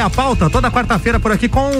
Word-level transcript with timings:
é 0.00 0.02
a 0.02 0.08
pauta, 0.08 0.48
toda 0.48 0.70
quarta-feira 0.70 1.20
por 1.20 1.30
aqui 1.30 1.46
com 1.46 1.70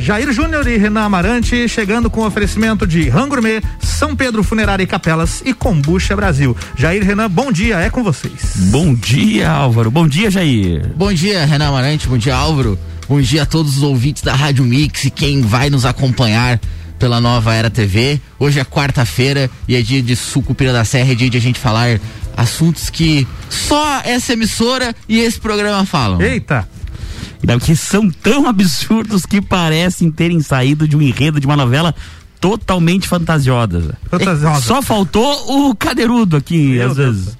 Jair 0.00 0.32
Júnior 0.32 0.66
e 0.66 0.76
Renan 0.76 1.02
Amarante, 1.02 1.68
chegando 1.68 2.10
com 2.10 2.26
oferecimento 2.26 2.84
de 2.84 3.08
Rangourmet, 3.08 3.62
São 3.80 4.16
Pedro 4.16 4.42
Funerária 4.42 4.82
e 4.82 4.86
Capelas 4.88 5.40
e 5.44 5.54
Combucha 5.54 6.16
Brasil. 6.16 6.56
Jair 6.76 7.04
Renan, 7.04 7.30
bom 7.30 7.52
dia, 7.52 7.76
é 7.76 7.88
com 7.88 8.02
vocês. 8.02 8.56
Bom 8.72 8.92
dia, 8.92 9.48
Álvaro. 9.48 9.88
Bom 9.88 10.08
dia, 10.08 10.32
Jair. 10.32 10.92
Bom 10.96 11.12
dia, 11.12 11.44
Renan 11.44 11.68
Amarante. 11.68 12.08
Bom 12.08 12.18
dia, 12.18 12.34
Álvaro. 12.34 12.76
Bom 13.08 13.20
dia 13.20 13.44
a 13.44 13.46
todos 13.46 13.76
os 13.76 13.82
ouvintes 13.84 14.24
da 14.24 14.34
Rádio 14.34 14.64
Mix 14.64 15.04
e 15.04 15.10
quem 15.10 15.40
vai 15.40 15.70
nos 15.70 15.86
acompanhar 15.86 16.58
pela 16.98 17.20
Nova 17.20 17.54
Era 17.54 17.70
TV. 17.70 18.20
Hoje 18.36 18.58
é 18.58 18.64
quarta-feira 18.64 19.48
e 19.68 19.76
é 19.76 19.82
dia 19.82 20.02
de 20.02 20.16
Sucupira 20.16 20.72
da 20.72 20.84
Serra, 20.84 21.12
é 21.12 21.14
dia 21.14 21.30
de 21.30 21.38
a 21.38 21.40
gente 21.40 21.60
falar 21.60 22.00
assuntos 22.36 22.90
que 22.90 23.28
só 23.48 24.00
essa 24.04 24.32
emissora 24.32 24.92
e 25.08 25.20
esse 25.20 25.38
programa 25.38 25.86
falam. 25.86 26.20
Eita! 26.20 26.68
Que 27.62 27.74
são 27.74 28.10
tão 28.10 28.46
absurdos 28.46 29.26
que 29.26 29.40
parecem 29.40 30.10
terem 30.10 30.40
saído 30.40 30.86
de 30.86 30.96
um 30.96 31.02
enredo 31.02 31.40
de 31.40 31.46
uma 31.46 31.56
novela 31.56 31.94
totalmente 32.40 33.08
fantasiosa. 33.08 33.98
Fantasiosa. 34.10 34.60
Só 34.60 34.80
faltou 34.80 35.68
o 35.68 35.74
cadeirudo 35.74 36.36
aqui, 36.36 36.74
Meu 36.74 36.90
às 36.90 36.96
Deus. 36.96 37.16
vezes. 37.16 37.38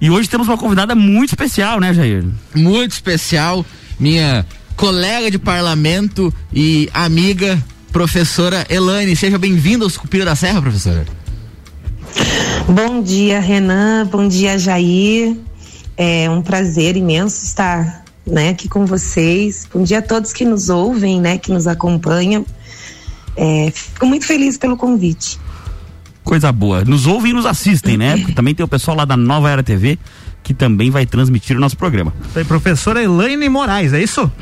E 0.00 0.10
hoje 0.10 0.28
temos 0.28 0.46
uma 0.48 0.56
convidada 0.58 0.94
muito 0.94 1.30
especial, 1.30 1.80
né, 1.80 1.92
Jair? 1.92 2.24
Muito 2.54 2.92
especial, 2.92 3.64
minha 3.98 4.46
colega 4.76 5.30
de 5.30 5.38
parlamento 5.38 6.32
e 6.52 6.88
amiga 6.94 7.62
professora 7.90 8.66
Elaine. 8.70 9.16
Seja 9.16 9.38
bem-vinda 9.38 9.84
ao 9.84 9.90
Sucupira 9.90 10.24
da 10.24 10.36
Serra, 10.36 10.62
professora. 10.62 11.04
Bom 12.68 13.02
dia, 13.02 13.40
Renan. 13.40 14.06
Bom 14.06 14.28
dia, 14.28 14.58
Jair. 14.58 15.36
É 15.96 16.30
um 16.30 16.42
prazer 16.42 16.96
imenso 16.96 17.44
estar 17.44 18.04
né, 18.30 18.50
aqui 18.50 18.68
com 18.68 18.86
vocês. 18.86 19.66
Bom 19.72 19.82
dia 19.82 19.98
a 19.98 20.02
todos 20.02 20.32
que 20.32 20.44
nos 20.44 20.68
ouvem, 20.68 21.20
né, 21.20 21.38
que 21.38 21.52
nos 21.52 21.66
acompanham. 21.66 22.44
É, 23.36 23.70
fico 23.72 24.06
muito 24.06 24.26
feliz 24.26 24.56
pelo 24.56 24.76
convite. 24.76 25.38
Coisa 26.24 26.52
boa. 26.52 26.84
Nos 26.84 27.06
ouvem 27.06 27.30
e 27.30 27.34
nos 27.34 27.46
assistem, 27.46 27.96
né? 27.96 28.16
Porque 28.18 28.32
também 28.36 28.54
tem 28.54 28.64
o 28.64 28.68
pessoal 28.68 28.96
lá 28.96 29.04
da 29.04 29.16
Nova 29.16 29.50
Era 29.50 29.62
TV 29.62 29.98
que 30.48 30.54
também 30.54 30.90
vai 30.90 31.04
transmitir 31.04 31.54
o 31.58 31.60
nosso 31.60 31.76
programa. 31.76 32.10
Tem 32.32 32.42
professora 32.42 33.02
Elaine 33.02 33.50
Moraes, 33.50 33.92
é 33.92 34.02
isso? 34.02 34.32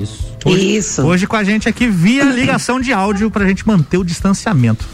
Isso. 0.00 0.36
Hoje, 0.44 0.76
isso. 0.76 1.02
Hoje 1.02 1.26
com 1.26 1.34
a 1.34 1.42
gente 1.42 1.68
aqui 1.68 1.88
via 1.88 2.22
ligação 2.22 2.78
de 2.78 2.92
áudio 2.92 3.28
para 3.28 3.44
a 3.44 3.48
gente 3.48 3.66
manter 3.66 3.98
o 3.98 4.04
distanciamento. 4.04 4.86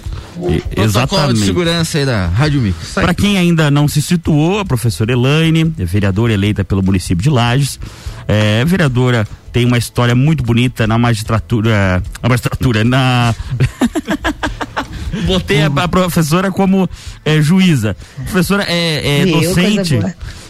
Exatamente. 0.77 1.41
de 1.41 1.47
segurança 1.47 1.99
aí 1.99 2.07
da 2.07 2.27
Rádio 2.27 2.61
Mix. 2.61 2.95
Para 2.95 3.15
quem 3.15 3.39
ainda 3.39 3.71
não 3.71 3.89
se 3.89 4.01
situou, 4.01 4.59
a 4.59 4.65
professora 4.65 5.13
Elaine, 5.13 5.75
é 5.79 5.85
vereadora 5.85 6.33
eleita 6.33 6.65
pelo 6.65 6.83
município 6.83 7.23
de 7.23 7.31
Lages, 7.31 7.79
é 8.27 8.65
vereadora 8.65 9.27
tem 9.53 9.65
uma 9.65 9.79
história 9.79 10.15
muito 10.15 10.43
bonita 10.43 10.87
na 10.87 10.99
magistratura, 10.99 12.03
na 12.23 12.29
magistratura, 12.29 12.85
na 12.85 13.35
Botei 15.27 15.63
a, 15.63 15.67
a, 15.67 15.89
professora 15.89 16.51
como 16.51 16.89
é, 17.25 17.41
juíza. 17.41 17.97
A 18.19 18.23
professora 18.23 18.65
é, 18.69 19.23
é 19.23 19.27
docente 19.27 19.99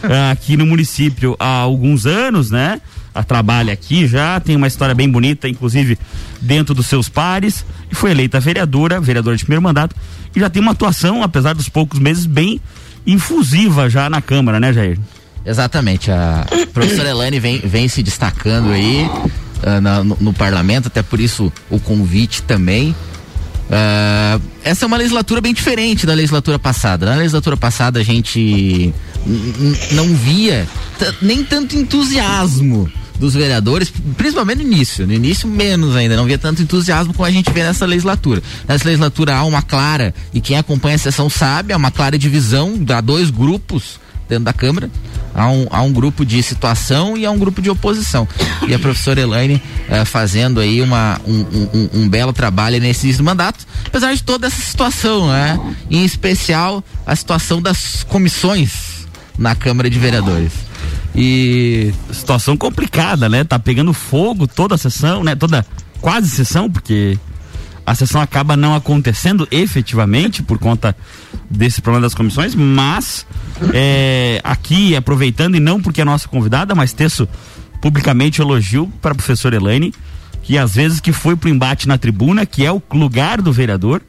é, 0.03 0.31
aqui 0.31 0.57
no 0.57 0.65
município 0.65 1.35
há 1.39 1.59
alguns 1.59 2.05
anos, 2.05 2.51
né? 2.51 2.81
Trabalha 3.23 3.73
aqui 3.73 4.07
já, 4.07 4.39
tem 4.39 4.55
uma 4.55 4.67
história 4.67 4.95
bem 4.95 5.09
bonita, 5.09 5.47
inclusive 5.47 5.97
dentro 6.41 6.73
dos 6.73 6.87
seus 6.87 7.09
pares, 7.09 7.65
e 7.91 7.95
foi 7.95 8.11
eleita 8.11 8.39
vereadora, 8.39 8.99
vereadora 8.99 9.35
de 9.35 9.43
primeiro 9.43 9.61
mandato, 9.61 9.95
e 10.35 10.39
já 10.39 10.49
tem 10.49 10.61
uma 10.61 10.71
atuação, 10.71 11.23
apesar 11.23 11.53
dos 11.53 11.69
poucos 11.69 11.99
meses, 11.99 12.25
bem 12.25 12.61
infusiva 13.05 13.89
já 13.89 14.09
na 14.09 14.21
Câmara, 14.21 14.59
né, 14.59 14.71
Jair? 14.71 14.99
Exatamente. 15.45 16.11
A 16.11 16.45
professora 16.73 17.09
Elane 17.09 17.39
vem, 17.39 17.59
vem 17.59 17.87
se 17.87 18.03
destacando 18.03 18.71
aí 18.71 19.09
uh, 19.63 20.03
no, 20.03 20.17
no 20.19 20.33
parlamento, 20.33 20.87
até 20.87 21.01
por 21.01 21.19
isso 21.19 21.51
o 21.69 21.79
convite 21.79 22.43
também. 22.43 22.95
Uh, 23.69 24.41
essa 24.63 24.85
é 24.85 24.87
uma 24.87 24.97
legislatura 24.97 25.41
bem 25.41 25.53
diferente 25.53 26.05
da 26.05 26.13
legislatura 26.13 26.57
passada. 26.57 27.05
Na 27.05 27.15
legislatura 27.15 27.55
passada 27.55 27.99
a 27.99 28.03
gente 28.03 28.93
não 29.91 30.15
via 30.15 30.67
nem 31.21 31.43
tanto 31.43 31.75
entusiasmo 31.75 32.91
dos 33.19 33.33
vereadores, 33.33 33.91
principalmente 34.17 34.63
no 34.63 34.71
início. 34.71 35.05
No 35.05 35.13
início, 35.13 35.47
menos 35.47 35.95
ainda, 35.95 36.15
não 36.15 36.25
via 36.25 36.37
tanto 36.37 36.61
entusiasmo 36.61 37.13
como 37.13 37.25
a 37.25 37.31
gente 37.31 37.51
vê 37.51 37.63
nessa 37.63 37.85
legislatura. 37.85 38.41
Nessa 38.67 38.85
legislatura 38.85 39.35
há 39.35 39.43
uma 39.43 39.61
clara, 39.61 40.13
e 40.33 40.39
quem 40.41 40.57
acompanha 40.57 40.95
a 40.95 40.99
sessão 40.99 41.29
sabe, 41.29 41.73
há 41.73 41.77
uma 41.77 41.91
clara 41.91 42.17
divisão, 42.17 42.73
há 42.95 43.01
dois 43.01 43.29
grupos 43.29 43.99
dentro 44.29 44.45
da 44.45 44.53
Câmara. 44.53 44.89
Há 45.33 45.49
um, 45.49 45.67
há 45.69 45.81
um 45.81 45.91
grupo 45.91 46.25
de 46.25 46.41
situação 46.41 47.17
e 47.17 47.25
há 47.25 47.31
um 47.31 47.37
grupo 47.37 47.61
de 47.61 47.69
oposição. 47.69 48.27
E 48.67 48.73
a 48.73 48.79
professora 48.79 49.19
Elaine 49.19 49.61
eh, 49.89 50.05
fazendo 50.05 50.59
aí 50.59 50.81
uma, 50.81 51.19
um, 51.25 51.39
um, 51.73 51.89
um, 52.01 52.09
belo 52.09 52.31
trabalho 52.31 52.79
nesse 52.79 53.21
mandato, 53.21 53.65
apesar 53.85 54.13
de 54.13 54.23
toda 54.23 54.47
essa 54.47 54.61
situação, 54.61 55.27
né? 55.27 55.59
Em 55.89 56.05
especial 56.05 56.83
a 57.05 57.15
situação 57.15 57.61
das 57.61 58.03
comissões 58.03 59.07
na 59.37 59.55
Câmara 59.55 59.89
de 59.89 59.97
Vereadores. 59.97 60.68
E 61.15 61.93
situação 62.11 62.55
complicada, 62.55 63.27
né? 63.27 63.43
Tá 63.43 63.57
pegando 63.57 63.93
fogo 63.93 64.47
toda 64.47 64.75
a 64.75 64.77
sessão, 64.77 65.23
né? 65.23 65.35
Toda 65.35 65.65
quase 66.01 66.29
sessão, 66.29 66.69
porque 66.69 67.17
a 67.85 67.95
sessão 67.95 68.21
acaba 68.21 68.55
não 68.55 68.75
acontecendo 68.75 69.47
efetivamente 69.49 70.43
por 70.43 70.59
conta 70.59 70.95
desse 71.49 71.81
problema 71.81 72.05
das 72.05 72.13
comissões, 72.13 72.53
mas 72.53 73.25
é, 73.73 74.39
aqui 74.43 74.95
aproveitando 74.95 75.55
e 75.55 75.59
não 75.59 75.81
porque 75.81 76.01
é 76.01 76.05
nossa 76.05 76.27
convidada, 76.27 76.75
mas 76.75 76.93
texto 76.93 77.27
publicamente 77.81 78.41
elogio 78.41 78.91
para 79.01 79.13
a 79.13 79.15
professora 79.15 79.55
Elaine, 79.55 79.93
que 80.43 80.57
às 80.57 80.75
vezes 80.75 80.99
que 80.99 81.11
foi 81.11 81.35
pro 81.35 81.49
embate 81.49 81.87
na 81.87 81.97
tribuna, 81.97 82.45
que 82.45 82.63
é 82.63 82.71
o 82.71 82.81
lugar 82.93 83.41
do 83.41 83.51
vereador, 83.51 84.01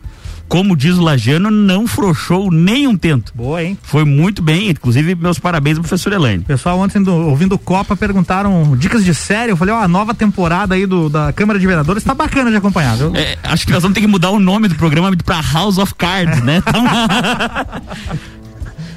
como 0.51 0.77
diz 0.77 0.97
o 0.97 1.01
Lajano, 1.01 1.49
não 1.49 1.87
frouxou 1.87 2.51
nem 2.51 2.89
um 2.89 2.97
tento. 2.97 3.33
Boa, 3.33 3.63
hein? 3.63 3.79
Foi 3.81 4.05
muito 4.05 4.43
bem, 4.43 4.69
inclusive 4.71 5.15
meus 5.15 5.39
parabéns 5.39 5.77
ao 5.77 5.85
professor 5.85 6.13
Elaine. 6.13 6.43
Pessoal, 6.43 6.77
ontem 6.81 7.01
do, 7.01 7.15
ouvindo 7.15 7.57
Copa 7.57 7.97
perguntaram 7.97 8.77
dicas 8.77 9.05
de 9.05 9.15
série, 9.15 9.53
eu 9.53 9.57
falei, 9.57 9.73
ó, 9.73 9.79
a 9.79 9.87
nova 9.87 10.13
temporada 10.13 10.75
aí 10.75 10.87
do, 10.87 11.09
da 11.09 11.33
Câmara 11.33 11.57
de 11.57 11.65
Vereadores 11.65 12.03
tá 12.03 12.15
bacana 12.15 12.51
de 12.51 12.57
acompanhar, 12.57 12.97
viu? 12.97 13.15
É, 13.15 13.39
acho 13.45 13.65
que 13.65 13.73
nós 13.73 13.81
vamos 13.81 13.95
ter 13.95 14.01
que 14.01 14.09
mudar 14.09 14.31
o 14.31 14.41
nome 14.41 14.67
do 14.67 14.75
programa 14.75 15.17
para 15.25 15.41
House 15.41 15.79
of 15.79 15.95
Cards, 15.95 16.43
né? 16.43 16.61
Então... 16.69 16.85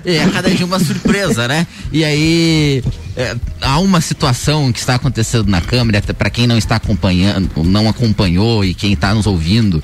É, 0.06 0.28
cada 0.34 0.50
dia 0.50 0.66
uma 0.66 0.80
surpresa, 0.80 1.48
né? 1.48 1.66
E 1.90 2.04
aí 2.04 2.84
é, 3.16 3.38
há 3.62 3.80
uma 3.80 4.02
situação 4.02 4.70
que 4.74 4.80
está 4.80 4.96
acontecendo 4.96 5.48
na 5.48 5.62
Câmara, 5.62 6.02
para 6.02 6.30
quem 6.30 6.46
não 6.46 6.58
está 6.58 6.76
acompanhando, 6.76 7.50
não 7.64 7.88
acompanhou 7.88 8.66
e 8.66 8.74
quem 8.74 8.92
está 8.92 9.14
nos 9.14 9.26
ouvindo, 9.26 9.82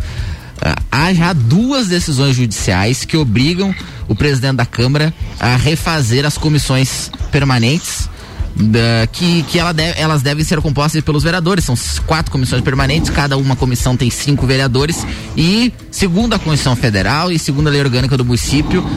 há 0.92 1.14
já 1.14 1.34
duas 1.34 1.88
decisões 1.88 2.36
judiciais 2.36 3.06
que 3.06 3.18
obrigam 3.18 3.74
o 4.08 4.16
presidente 4.16 4.58
da 4.58 4.66
Câmara 4.66 5.14
a 5.40 5.56
refazer 5.56 6.25
as 6.25 6.38
comissões 6.38 7.12
permanentes. 7.31 8.09
Da, 8.56 9.08
que, 9.14 9.44
que 9.44 9.58
ela 9.58 9.72
deve, 9.72 9.98
elas 9.98 10.22
devem 10.22 10.44
ser 10.44 10.59
compostas 10.59 11.02
pelos 11.02 11.24
vereadores. 11.24 11.64
São 11.64 11.75
quatro 12.06 12.30
comissões 12.30 12.62
permanentes, 12.62 13.09
cada 13.09 13.38
uma 13.38 13.56
comissão 13.56 13.96
tem 13.96 14.09
cinco 14.09 14.46
vereadores. 14.46 15.06
E, 15.38 15.72
segundo 15.90 16.34
a 16.34 16.40
Constituição 16.40 16.75
Federal 16.75 17.31
e 17.31 17.40
segundo 17.40 17.68
a 17.68 17.69
lei 17.69 17.80
orgânica 17.80 18.18
do 18.18 18.25
município, 18.25 18.81
uh, 18.81 18.90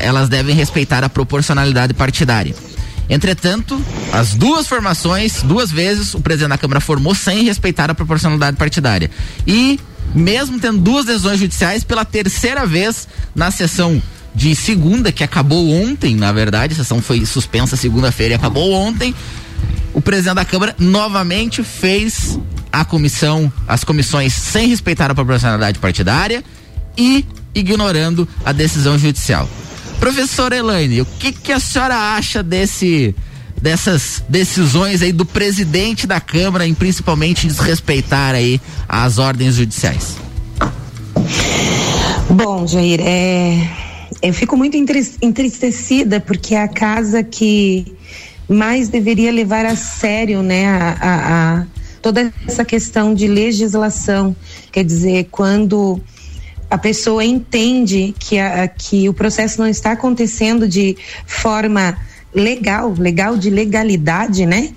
elas 0.00 0.28
devem 0.28 0.54
respeitar 0.54 1.04
a 1.04 1.08
proporcionalidade 1.08 1.94
partidária. 1.94 2.54
Entretanto, 3.08 3.80
as 4.12 4.34
duas 4.34 4.66
formações, 4.66 5.42
duas 5.42 5.70
vezes, 5.70 6.14
o 6.14 6.20
presidente 6.20 6.50
da 6.50 6.58
Câmara 6.58 6.80
formou 6.80 7.14
sem 7.14 7.44
respeitar 7.44 7.90
a 7.90 7.94
proporcionalidade 7.94 8.56
partidária. 8.56 9.10
E 9.46 9.78
mesmo 10.14 10.58
tendo 10.58 10.78
duas 10.78 11.06
decisões 11.06 11.38
judiciais 11.38 11.84
pela 11.84 12.04
terceira 12.04 12.66
vez 12.66 13.08
na 13.34 13.50
sessão 13.50 14.02
de 14.34 14.54
segunda, 14.54 15.10
que 15.10 15.24
acabou 15.24 15.70
ontem, 15.70 16.14
na 16.14 16.30
verdade, 16.32 16.72
a 16.72 16.76
sessão 16.76 17.02
foi 17.02 17.24
suspensa 17.26 17.76
segunda-feira 17.76 18.34
e 18.34 18.36
acabou 18.36 18.72
ontem. 18.72 19.14
O 19.92 20.00
presidente 20.00 20.36
da 20.36 20.44
Câmara 20.44 20.76
novamente 20.78 21.62
fez 21.64 22.38
a 22.72 22.84
comissão, 22.84 23.52
as 23.66 23.82
comissões 23.82 24.32
sem 24.32 24.68
respeitar 24.68 25.10
a 25.10 25.14
proporcionalidade 25.14 25.78
partidária 25.78 26.44
e 26.96 27.24
ignorando 27.54 28.28
a 28.44 28.52
decisão 28.52 28.98
judicial. 28.98 29.48
Professora 29.98 30.56
Elaine, 30.56 31.00
o 31.00 31.06
que, 31.06 31.32
que 31.32 31.50
a 31.50 31.58
senhora 31.58 31.96
acha 32.14 32.42
desse 32.42 33.14
dessas 33.60 34.22
decisões 34.28 35.02
aí 35.02 35.12
do 35.12 35.24
presidente 35.24 36.06
da 36.06 36.20
Câmara 36.20 36.66
em 36.66 36.74
principalmente 36.74 37.46
desrespeitar 37.46 38.34
aí 38.34 38.60
as 38.88 39.18
ordens 39.18 39.56
judiciais? 39.56 40.16
Bom, 42.30 42.66
Jair, 42.66 43.00
é, 43.02 43.68
eu 44.22 44.32
fico 44.34 44.56
muito 44.56 44.76
entristecida 44.76 46.20
porque 46.20 46.54
é 46.54 46.62
a 46.62 46.68
casa 46.68 47.22
que 47.22 47.96
mais 48.48 48.88
deveria 48.88 49.30
levar 49.30 49.64
a 49.64 49.76
sério, 49.76 50.42
né, 50.42 50.66
a, 50.66 50.96
a, 51.00 51.58
a 51.60 51.66
toda 52.00 52.32
essa 52.46 52.64
questão 52.64 53.14
de 53.14 53.26
legislação, 53.26 54.34
quer 54.72 54.84
dizer, 54.84 55.28
quando 55.30 56.00
a 56.70 56.78
pessoa 56.78 57.24
entende 57.24 58.14
que, 58.18 58.38
a, 58.38 58.68
que 58.68 59.08
o 59.08 59.14
processo 59.14 59.58
não 59.58 59.66
está 59.66 59.92
acontecendo 59.92 60.68
de 60.68 60.96
forma 61.26 61.96
legal, 62.34 62.94
legal 62.98 63.36
de 63.36 63.50
legalidade, 63.50 64.44
né? 64.44 64.70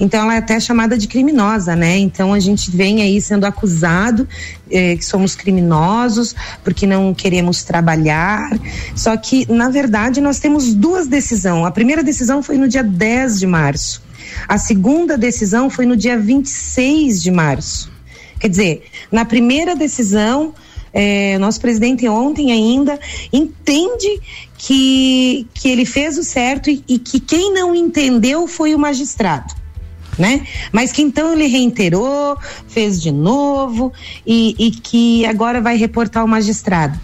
Então 0.00 0.22
ela 0.22 0.34
é 0.34 0.38
até 0.38 0.60
chamada 0.60 0.96
de 0.96 1.08
criminosa, 1.08 1.74
né? 1.74 1.98
Então 1.98 2.34
a 2.34 2.40
gente 2.40 2.70
vem 2.70 3.02
aí 3.02 3.20
sendo 3.20 3.44
acusado 3.44 4.28
eh, 4.70 4.96
que 4.96 5.04
somos 5.04 5.34
criminosos 5.34 6.34
porque 6.62 6.86
não 6.86 7.14
queremos 7.14 7.62
trabalhar. 7.62 8.50
Só 8.94 9.16
que, 9.16 9.50
na 9.50 9.70
verdade, 9.70 10.20
nós 10.20 10.38
temos 10.38 10.74
duas 10.74 11.06
decisões. 11.06 11.64
A 11.64 11.70
primeira 11.70 12.02
decisão 12.02 12.42
foi 12.42 12.58
no 12.58 12.68
dia 12.68 12.82
10 12.82 13.38
de 13.40 13.46
março. 13.46 14.02
A 14.46 14.58
segunda 14.58 15.16
decisão 15.16 15.70
foi 15.70 15.86
no 15.86 15.96
dia 15.96 16.18
26 16.18 17.22
de 17.22 17.30
março. 17.30 17.90
Quer 18.38 18.48
dizer, 18.48 18.82
na 19.10 19.24
primeira 19.24 19.74
decisão, 19.74 20.54
é, 20.92 21.38
nosso 21.38 21.60
presidente 21.60 22.06
ontem 22.08 22.52
ainda 22.52 22.98
entende 23.32 24.20
que, 24.58 25.46
que 25.54 25.68
ele 25.68 25.86
fez 25.86 26.18
o 26.18 26.24
certo 26.24 26.68
e, 26.68 26.84
e 26.88 26.98
que 26.98 27.20
quem 27.20 27.54
não 27.54 27.74
entendeu 27.74 28.48
foi 28.48 28.74
o 28.74 28.78
magistrado. 28.78 29.54
Né? 30.18 30.44
Mas 30.72 30.90
que 30.90 31.00
então 31.00 31.32
ele 31.32 31.46
reiterou, 31.46 32.36
fez 32.66 33.00
de 33.00 33.12
novo 33.12 33.92
e, 34.26 34.56
e 34.58 34.72
que 34.72 35.24
agora 35.24 35.60
vai 35.60 35.76
reportar 35.76 36.24
o 36.24 36.28
magistrado. 36.28 36.98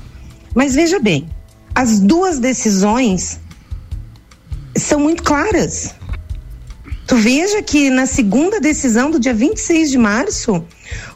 Mas 0.52 0.74
veja 0.74 0.98
bem, 0.98 1.28
as 1.72 2.00
duas 2.00 2.40
decisões 2.40 3.38
são 4.76 4.98
muito 4.98 5.22
claras. 5.22 5.94
Tu 7.06 7.16
veja 7.16 7.62
que 7.62 7.88
na 7.88 8.06
segunda 8.06 8.60
decisão 8.60 9.12
do 9.12 9.20
dia 9.20 9.34
26 9.34 9.90
de 9.92 9.98
março, 9.98 10.64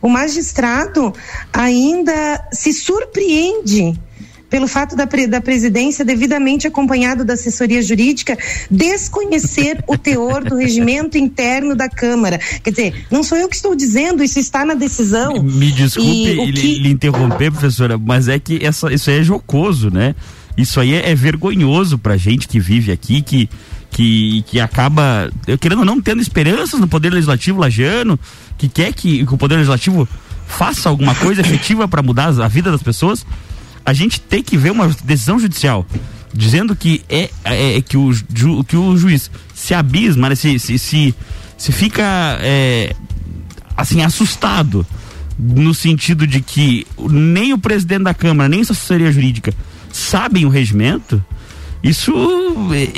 o 0.00 0.08
magistrado 0.08 1.12
ainda 1.52 2.46
se 2.52 2.72
surpreende 2.72 3.98
pelo 4.48 4.66
fato 4.66 4.96
da, 4.96 5.04
da 5.04 5.40
presidência, 5.40 6.04
devidamente 6.04 6.66
acompanhado 6.66 7.24
da 7.24 7.34
assessoria 7.34 7.82
jurídica, 7.82 8.36
desconhecer 8.70 9.82
o 9.86 9.96
teor 9.96 10.44
do 10.44 10.56
regimento 10.56 11.18
interno 11.18 11.74
da 11.74 11.88
Câmara. 11.88 12.38
Quer 12.62 12.70
dizer, 12.70 13.06
não 13.10 13.22
sou 13.22 13.36
eu 13.36 13.48
que 13.48 13.56
estou 13.56 13.74
dizendo, 13.74 14.22
isso 14.22 14.38
está 14.38 14.64
na 14.64 14.74
decisão. 14.74 15.42
Me 15.42 15.70
desculpe 15.70 16.52
que... 16.52 16.78
lhe 16.78 16.90
interromper, 16.90 17.50
professora, 17.50 17.98
mas 17.98 18.28
é 18.28 18.38
que 18.38 18.64
essa, 18.64 18.92
isso 18.92 19.10
aí 19.10 19.18
é 19.20 19.22
jocoso, 19.22 19.90
né? 19.90 20.14
Isso 20.56 20.80
aí 20.80 20.94
é, 20.94 21.10
é 21.10 21.14
vergonhoso 21.14 21.98
pra 21.98 22.16
gente 22.16 22.48
que 22.48 22.58
vive 22.58 22.90
aqui, 22.90 23.22
que 23.22 23.48
que, 23.90 24.42
que 24.42 24.60
acaba, 24.60 25.30
eu 25.46 25.58
querendo 25.58 25.80
ou 25.80 25.84
não, 25.84 26.00
tendo 26.00 26.20
esperanças 26.20 26.78
no 26.78 26.86
Poder 26.86 27.10
Legislativo 27.10 27.58
lagiano, 27.58 28.20
que 28.56 28.68
quer 28.68 28.92
que, 28.92 29.24
que 29.24 29.34
o 29.34 29.38
Poder 29.38 29.56
Legislativo 29.56 30.06
faça 30.46 30.88
alguma 30.88 31.14
coisa 31.14 31.40
efetiva 31.40 31.88
para 31.88 32.02
mudar 32.02 32.28
a 32.28 32.48
vida 32.48 32.70
das 32.70 32.82
pessoas, 32.82 33.24
a 33.88 33.94
gente 33.94 34.20
tem 34.20 34.42
que 34.42 34.54
ver 34.58 34.70
uma 34.70 34.94
decisão 35.02 35.38
judicial 35.38 35.86
dizendo 36.34 36.76
que 36.76 37.00
é, 37.08 37.30
é, 37.42 37.78
é 37.78 37.80
que, 37.80 37.96
o, 37.96 38.12
ju, 38.12 38.62
que 38.64 38.76
o 38.76 38.94
juiz 38.98 39.30
se 39.54 39.72
abisma, 39.72 40.28
né, 40.28 40.34
se, 40.34 40.58
se, 40.58 40.78
se, 40.78 41.14
se 41.56 41.72
fica 41.72 42.04
é, 42.42 42.94
assim 43.74 44.02
assustado 44.02 44.86
no 45.38 45.72
sentido 45.72 46.26
de 46.26 46.42
que 46.42 46.86
nem 46.98 47.54
o 47.54 47.58
presidente 47.58 48.02
da 48.02 48.12
Câmara, 48.12 48.46
nem 48.46 48.60
a 48.60 48.62
assessoria 48.62 49.10
jurídica 49.10 49.54
sabem 49.90 50.44
o 50.44 50.50
regimento, 50.50 51.24
isso 51.82 52.12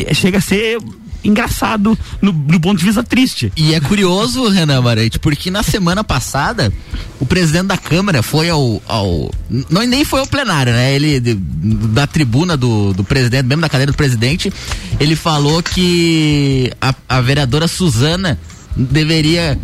é, 0.08 0.12
chega 0.12 0.38
a 0.38 0.40
ser 0.40 0.78
engraçado 1.22 1.98
no, 2.20 2.32
no, 2.32 2.60
ponto 2.60 2.78
de 2.78 2.84
vista 2.84 3.02
triste. 3.02 3.52
E 3.56 3.74
é 3.74 3.80
curioso, 3.80 4.48
Renan 4.48 4.80
Marante, 4.80 5.18
porque 5.18 5.50
na 5.50 5.62
semana 5.62 6.02
passada 6.02 6.72
o 7.18 7.26
presidente 7.26 7.66
da 7.66 7.76
Câmara 7.76 8.22
foi 8.22 8.48
ao. 8.48 8.82
ao 8.86 9.30
não, 9.68 9.82
nem 9.82 10.04
foi 10.04 10.20
ao 10.20 10.26
plenário, 10.26 10.72
né? 10.72 10.94
Ele, 10.94 11.20
de, 11.20 11.34
da 11.34 12.06
tribuna 12.06 12.56
do, 12.56 12.92
do 12.92 13.04
presidente, 13.04 13.44
mesmo 13.44 13.62
da 13.62 13.68
cadeira 13.68 13.92
do 13.92 13.96
presidente, 13.96 14.52
ele 14.98 15.16
falou 15.16 15.62
que 15.62 16.72
a, 16.80 16.94
a 17.08 17.20
vereadora 17.20 17.68
Suzana 17.68 18.38
deveria 18.76 19.58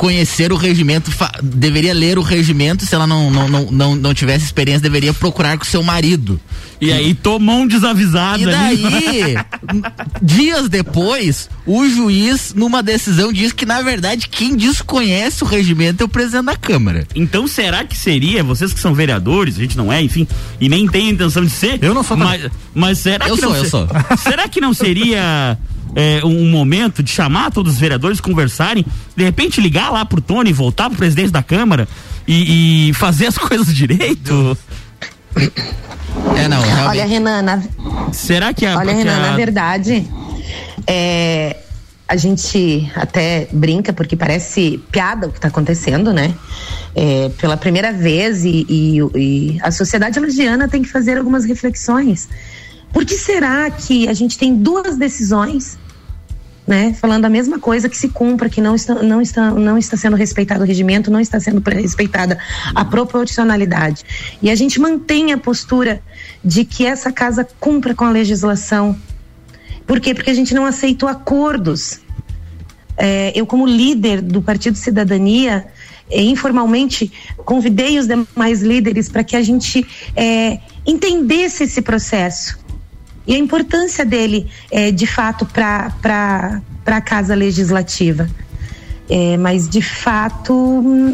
conhecer 0.00 0.50
o 0.50 0.56
regimento, 0.56 1.12
deveria 1.42 1.92
ler 1.92 2.18
o 2.18 2.22
regimento, 2.22 2.86
se 2.86 2.94
ela 2.94 3.06
não, 3.06 3.30
não, 3.30 3.46
não, 3.46 3.70
não, 3.70 3.94
não 3.94 4.14
tivesse 4.14 4.46
experiência, 4.46 4.80
deveria 4.80 5.12
procurar 5.12 5.58
com 5.58 5.64
seu 5.66 5.82
marido. 5.82 6.40
E 6.80 6.90
aí 6.90 7.12
tomou 7.12 7.60
um 7.60 7.66
desavisado. 7.66 8.42
E 8.42 8.46
daí, 8.46 9.36
dias 10.22 10.70
depois, 10.70 11.50
o 11.66 11.86
juiz, 11.86 12.54
numa 12.54 12.82
decisão, 12.82 13.30
diz 13.30 13.52
que, 13.52 13.66
na 13.66 13.82
verdade, 13.82 14.26
quem 14.26 14.56
desconhece 14.56 15.44
o 15.44 15.46
regimento 15.46 16.02
é 16.02 16.06
o 16.06 16.08
presidente 16.08 16.46
da 16.46 16.56
Câmara. 16.56 17.06
Então, 17.14 17.46
será 17.46 17.84
que 17.84 17.94
seria, 17.94 18.42
vocês 18.42 18.72
que 18.72 18.80
são 18.80 18.94
vereadores, 18.94 19.58
a 19.58 19.60
gente 19.60 19.76
não 19.76 19.92
é, 19.92 20.00
enfim, 20.00 20.26
e 20.58 20.66
nem 20.70 20.88
tem 20.88 21.08
a 21.08 21.10
intenção 21.10 21.44
de 21.44 21.50
ser. 21.50 21.78
Eu 21.82 21.92
não 21.92 22.02
sou 22.02 22.16
mas, 22.16 22.50
mas 22.74 22.98
será 23.00 23.28
eu 23.28 23.34
que 23.34 23.42
sou, 23.42 23.50
não 23.50 23.56
eu 23.58 23.64
sou. 23.66 23.86
Será 24.16 24.48
que 24.48 24.62
não 24.62 24.72
seria 24.72 25.58
é, 25.94 26.24
um 26.24 26.50
momento 26.50 27.02
de 27.02 27.10
chamar 27.10 27.50
todos 27.50 27.74
os 27.74 27.78
vereadores, 27.78 28.20
conversarem, 28.20 28.84
de 29.16 29.24
repente 29.24 29.60
ligar 29.60 29.90
lá 29.90 30.04
pro 30.04 30.20
Tony, 30.20 30.52
voltar 30.52 30.88
pro 30.88 30.98
presidente 30.98 31.30
da 31.30 31.42
Câmara 31.42 31.88
e, 32.26 32.90
e 32.90 32.94
fazer 32.94 33.26
as 33.26 33.36
coisas 33.38 33.74
direito? 33.74 34.56
É, 36.36 36.48
não, 36.48 36.60
realmente. 36.60 36.88
Olha, 36.88 37.06
Renan, 37.06 37.42
na... 37.42 37.62
será 38.12 38.52
que 38.52 38.66
a. 38.66 38.76
Olha, 38.76 38.92
Renan, 38.92 39.16
a... 39.16 39.30
na 39.30 39.36
verdade, 39.36 40.06
é, 40.86 41.56
a 42.08 42.16
gente 42.16 42.90
até 42.96 43.48
brinca 43.52 43.92
porque 43.92 44.16
parece 44.16 44.82
piada 44.90 45.28
o 45.28 45.30
que 45.30 45.38
está 45.38 45.48
acontecendo, 45.48 46.12
né? 46.12 46.34
É, 46.94 47.28
pela 47.38 47.56
primeira 47.56 47.92
vez 47.92 48.44
e, 48.44 48.66
e, 48.68 48.98
e 49.14 49.60
a 49.62 49.70
sociedade 49.70 50.18
lagiana 50.18 50.68
tem 50.68 50.82
que 50.82 50.88
fazer 50.88 51.18
algumas 51.18 51.44
reflexões. 51.44 52.28
Por 52.92 53.04
que 53.04 53.14
será 53.14 53.70
que 53.70 54.08
a 54.08 54.12
gente 54.12 54.36
tem 54.36 54.54
duas 54.54 54.96
decisões 54.96 55.78
né, 56.70 56.94
falando 56.94 57.24
a 57.24 57.28
mesma 57.28 57.58
coisa 57.58 57.88
que 57.88 57.96
se 57.96 58.08
cumpra, 58.10 58.48
que 58.48 58.60
não 58.60 58.76
está, 58.76 58.94
não 59.02 59.20
está, 59.20 59.50
não 59.50 59.76
está 59.76 59.96
sendo 59.96 60.14
respeitado 60.14 60.62
o 60.62 60.66
regimento, 60.66 61.10
não 61.10 61.18
está 61.18 61.40
sendo 61.40 61.60
respeitada 61.68 62.38
a 62.72 62.84
proporcionalidade. 62.84 64.04
E 64.40 64.48
a 64.48 64.54
gente 64.54 64.80
mantém 64.80 65.32
a 65.32 65.36
postura 65.36 66.00
de 66.44 66.64
que 66.64 66.86
essa 66.86 67.10
casa 67.10 67.46
cumpra 67.58 67.92
com 67.92 68.04
a 68.04 68.10
legislação. 68.10 68.96
Por 69.84 69.98
quê? 69.98 70.14
Porque 70.14 70.30
a 70.30 70.34
gente 70.34 70.54
não 70.54 70.64
aceitou 70.64 71.08
acordos. 71.08 71.98
É, 72.96 73.32
eu, 73.34 73.44
como 73.46 73.66
líder 73.66 74.20
do 74.20 74.40
Partido 74.40 74.76
Cidadania, 74.76 75.66
é, 76.08 76.22
informalmente 76.22 77.10
convidei 77.38 77.98
os 77.98 78.06
demais 78.06 78.62
líderes 78.62 79.08
para 79.08 79.24
que 79.24 79.34
a 79.34 79.42
gente 79.42 79.84
é, 80.14 80.60
entendesse 80.86 81.64
esse 81.64 81.82
processo 81.82 82.60
e 83.30 83.34
a 83.36 83.38
importância 83.38 84.04
dele, 84.04 84.48
é, 84.72 84.90
de 84.90 85.06
fato, 85.06 85.46
para 85.46 86.60
a 86.84 87.00
Casa 87.00 87.32
Legislativa. 87.32 88.28
É, 89.08 89.36
mas 89.36 89.68
de 89.68 89.80
fato 89.80 90.52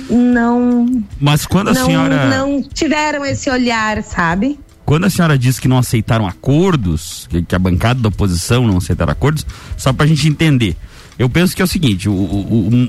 não. 0.08 1.04
Mas 1.20 1.44
quando 1.44 1.68
a 1.68 1.74
não, 1.74 1.84
senhora. 1.84 2.30
Não 2.30 2.62
tiveram 2.62 3.22
esse 3.22 3.50
olhar, 3.50 4.02
sabe? 4.02 4.58
Quando 4.86 5.04
a 5.04 5.10
senhora 5.10 5.36
disse 5.36 5.60
que 5.60 5.68
não 5.68 5.76
aceitaram 5.76 6.26
acordos, 6.26 7.26
que, 7.28 7.42
que 7.42 7.54
a 7.54 7.58
bancada 7.58 8.00
da 8.00 8.08
oposição 8.08 8.66
não 8.66 8.78
aceitaram 8.78 9.12
acordos, 9.12 9.44
só 9.76 9.92
para 9.92 10.06
a 10.06 10.08
gente 10.08 10.26
entender. 10.26 10.74
Eu 11.18 11.28
penso 11.28 11.54
que 11.54 11.60
é 11.60 11.66
o 11.66 11.68
seguinte: 11.68 12.08
o, 12.08 12.14
o, 12.14 12.68
o, 12.68 12.88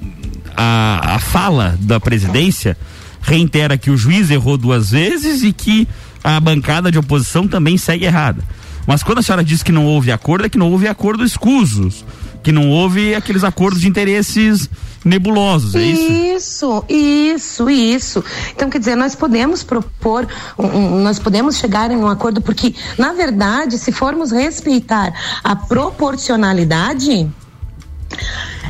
a, 0.55 1.15
a 1.15 1.19
fala 1.19 1.77
da 1.81 1.99
presidência 1.99 2.77
reitera 3.21 3.77
que 3.77 3.91
o 3.91 3.97
juiz 3.97 4.31
errou 4.31 4.57
duas 4.57 4.91
vezes 4.91 5.43
e 5.43 5.51
que 5.51 5.85
a 6.23 6.39
bancada 6.39 6.89
de 6.89 6.97
oposição 6.97 7.45
também 7.45 7.77
segue 7.77 8.05
errada. 8.05 8.41
Mas 8.87 9.03
quando 9.03 9.17
a 9.17 9.21
senhora 9.21 9.43
diz 9.43 9.61
que 9.61 9.71
não 9.71 9.85
houve 9.85 10.13
acordo, 10.13 10.45
é 10.45 10.49
que 10.49 10.57
não 10.57 10.71
houve 10.71 10.87
acordo 10.87 11.25
escusos, 11.25 12.05
que 12.41 12.53
não 12.53 12.71
houve 12.71 13.13
aqueles 13.13 13.43
acordos 13.43 13.81
de 13.81 13.87
interesses 13.89 14.69
nebulosos, 15.03 15.75
é 15.75 15.83
isso? 15.83 16.11
Isso, 16.37 16.85
isso, 16.87 17.69
isso. 17.69 18.23
Então, 18.55 18.69
quer 18.69 18.79
dizer, 18.79 18.95
nós 18.95 19.13
podemos 19.13 19.61
propor, 19.61 20.25
um, 20.57 21.01
nós 21.01 21.19
podemos 21.19 21.57
chegar 21.57 21.91
em 21.91 21.97
um 21.97 22.07
acordo, 22.07 22.39
porque, 22.39 22.73
na 22.97 23.11
verdade, 23.11 23.77
se 23.77 23.91
formos 23.91 24.31
respeitar 24.31 25.13
a 25.43 25.55
proporcionalidade, 25.55 27.29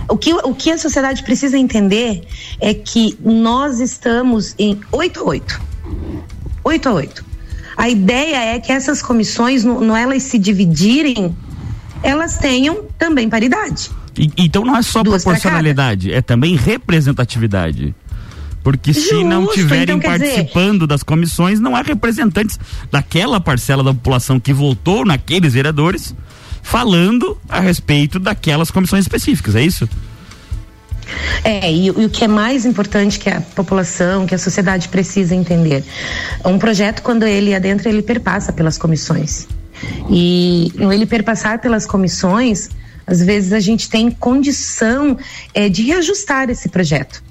o 0.10 0.18
que, 0.18 0.34
o 0.34 0.56
que 0.56 0.72
a 0.72 0.78
sociedade 0.80 1.22
precisa 1.22 1.58
entender 1.58 2.28
é 2.60 2.74
que 2.74 3.18
nós 3.24 3.80
estamos 3.80 4.56
em 4.58 4.80
8 4.92 5.20
a 5.20 5.24
8. 5.24 5.62
8 6.64 6.90
a 6.90 6.94
8. 6.94 7.26
A 7.78 7.88
ideia 7.88 8.56
é 8.56 8.60
que 8.60 8.72
essas 8.72 9.02
comissões, 9.02 9.64
não, 9.64 9.96
elas 9.96 10.24
se 10.24 10.40
dividirem, 10.40 11.36
elas 12.02 12.38
tenham 12.38 12.86
também 12.98 13.30
paridade. 13.30 13.92
E, 14.18 14.32
então 14.38 14.66
não 14.66 14.76
é 14.76 14.82
só 14.82 15.04
Duas 15.04 15.24
proporcionalidade, 15.24 16.12
é 16.12 16.22
também 16.22 16.56
representatividade. 16.56 17.94
Porque 18.64 18.92
Justo, 18.92 19.20
se 19.20 19.24
não 19.24 19.48
tiverem 19.48 19.96
então, 19.96 20.12
participando 20.12 20.80
dizer... 20.80 20.88
das 20.88 21.04
comissões, 21.04 21.60
não 21.60 21.76
há 21.76 21.82
representantes 21.82 22.60
daquela 22.92 23.40
parcela 23.40 23.84
da 23.84 23.94
população 23.94 24.40
que 24.40 24.52
votou 24.52 25.06
naqueles 25.06 25.54
vereadores 25.54 26.14
falando 26.62 27.38
a 27.48 27.62
respeito 27.62 28.20
daquelas 28.20 28.70
comissões 28.70 29.06
específicas, 29.06 29.56
é 29.56 29.62
isso? 29.62 29.88
É, 31.44 31.72
e, 31.72 31.88
e, 31.88 31.90
o 31.92 32.10
que 32.10 32.24
é 32.24 32.28
mais 32.28 32.66
importante 32.66 33.20
que 33.20 33.30
a 33.30 33.42
população, 33.42 34.26
que 34.26 34.36
a 34.36 34.38
sociedade 34.38 34.90
precisa 34.90 35.36
entender. 35.36 35.84
Um 36.46 36.60
projeto, 36.60 37.02
quando 37.02 37.24
ele 37.24 37.54
adentra, 37.56 37.90
ele 37.90 38.02
perpassa 38.02 38.52
pelas 38.52 38.78
comissões. 38.78 39.48
E 40.10 40.72
no 40.76 40.92
ele 40.92 41.06
perpassar 41.06 41.60
pelas 41.60 41.86
comissões, 41.86 42.70
às 43.06 43.22
vezes 43.22 43.54
a 43.54 43.60
gente 43.60 43.90
tem 43.90 44.12
condição 44.12 45.18
é, 45.54 45.70
de 45.70 45.84
reajustar 45.84 46.50
esse 46.50 46.68
projeto 46.70 47.24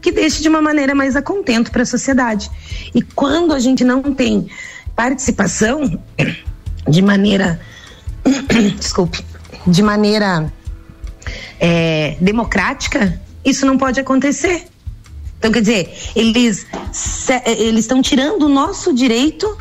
que 0.00 0.12
deixe 0.12 0.42
de 0.42 0.48
uma 0.48 0.62
maneira 0.62 0.94
mais 0.94 1.16
a 1.16 1.22
contento 1.22 1.70
para 1.70 1.82
a 1.82 1.86
sociedade. 1.86 2.50
E 2.94 3.02
quando 3.02 3.52
a 3.52 3.58
gente 3.58 3.84
não 3.84 4.00
tem 4.02 4.48
participação 4.94 6.00
de 6.88 7.02
maneira, 7.02 7.60
desculpe, 8.78 9.24
de 9.66 9.82
maneira 9.82 10.52
é, 11.60 12.16
democrática, 12.20 13.20
isso 13.44 13.66
não 13.66 13.78
pode 13.78 14.00
acontecer. 14.00 14.66
Então, 15.38 15.52
quer 15.52 15.60
dizer, 15.60 15.96
eles 16.16 16.66
eles 17.46 17.80
estão 17.80 18.02
tirando 18.02 18.42
o 18.42 18.48
nosso 18.48 18.92
direito 18.92 19.56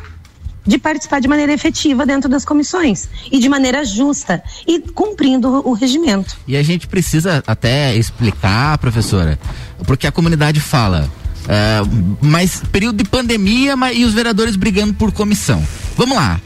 de 0.66 0.78
participar 0.78 1.22
de 1.22 1.28
maneira 1.28 1.54
efetiva 1.54 2.06
dentro 2.06 2.30
das 2.30 2.44
comissões 2.44 3.08
e 3.32 3.40
de 3.40 3.48
maneira 3.48 3.86
justa 3.86 4.44
e 4.68 4.80
cumprindo 4.80 5.66
o 5.66 5.72
regimento. 5.74 6.36
E 6.46 6.58
a 6.58 6.64
gente 6.64 6.88
precisa 6.88 7.42
até 7.48 7.96
explicar, 7.96 8.78
professora, 8.78 9.40
porque 9.86 10.06
a 10.06 10.12
comunidade 10.12 10.60
fala. 10.60 11.10
Uh, 11.44 12.18
mas 12.20 12.62
período 12.74 12.98
de 13.02 13.10
pandemia 13.10 13.78
mas, 13.78 13.98
e 13.98 14.04
os 14.04 14.14
vereadores 14.14 14.58
brigando 14.58 14.94
por 14.94 15.14
comissão. 15.14 15.66
Vamos 15.96 16.18
lá. 16.18 16.42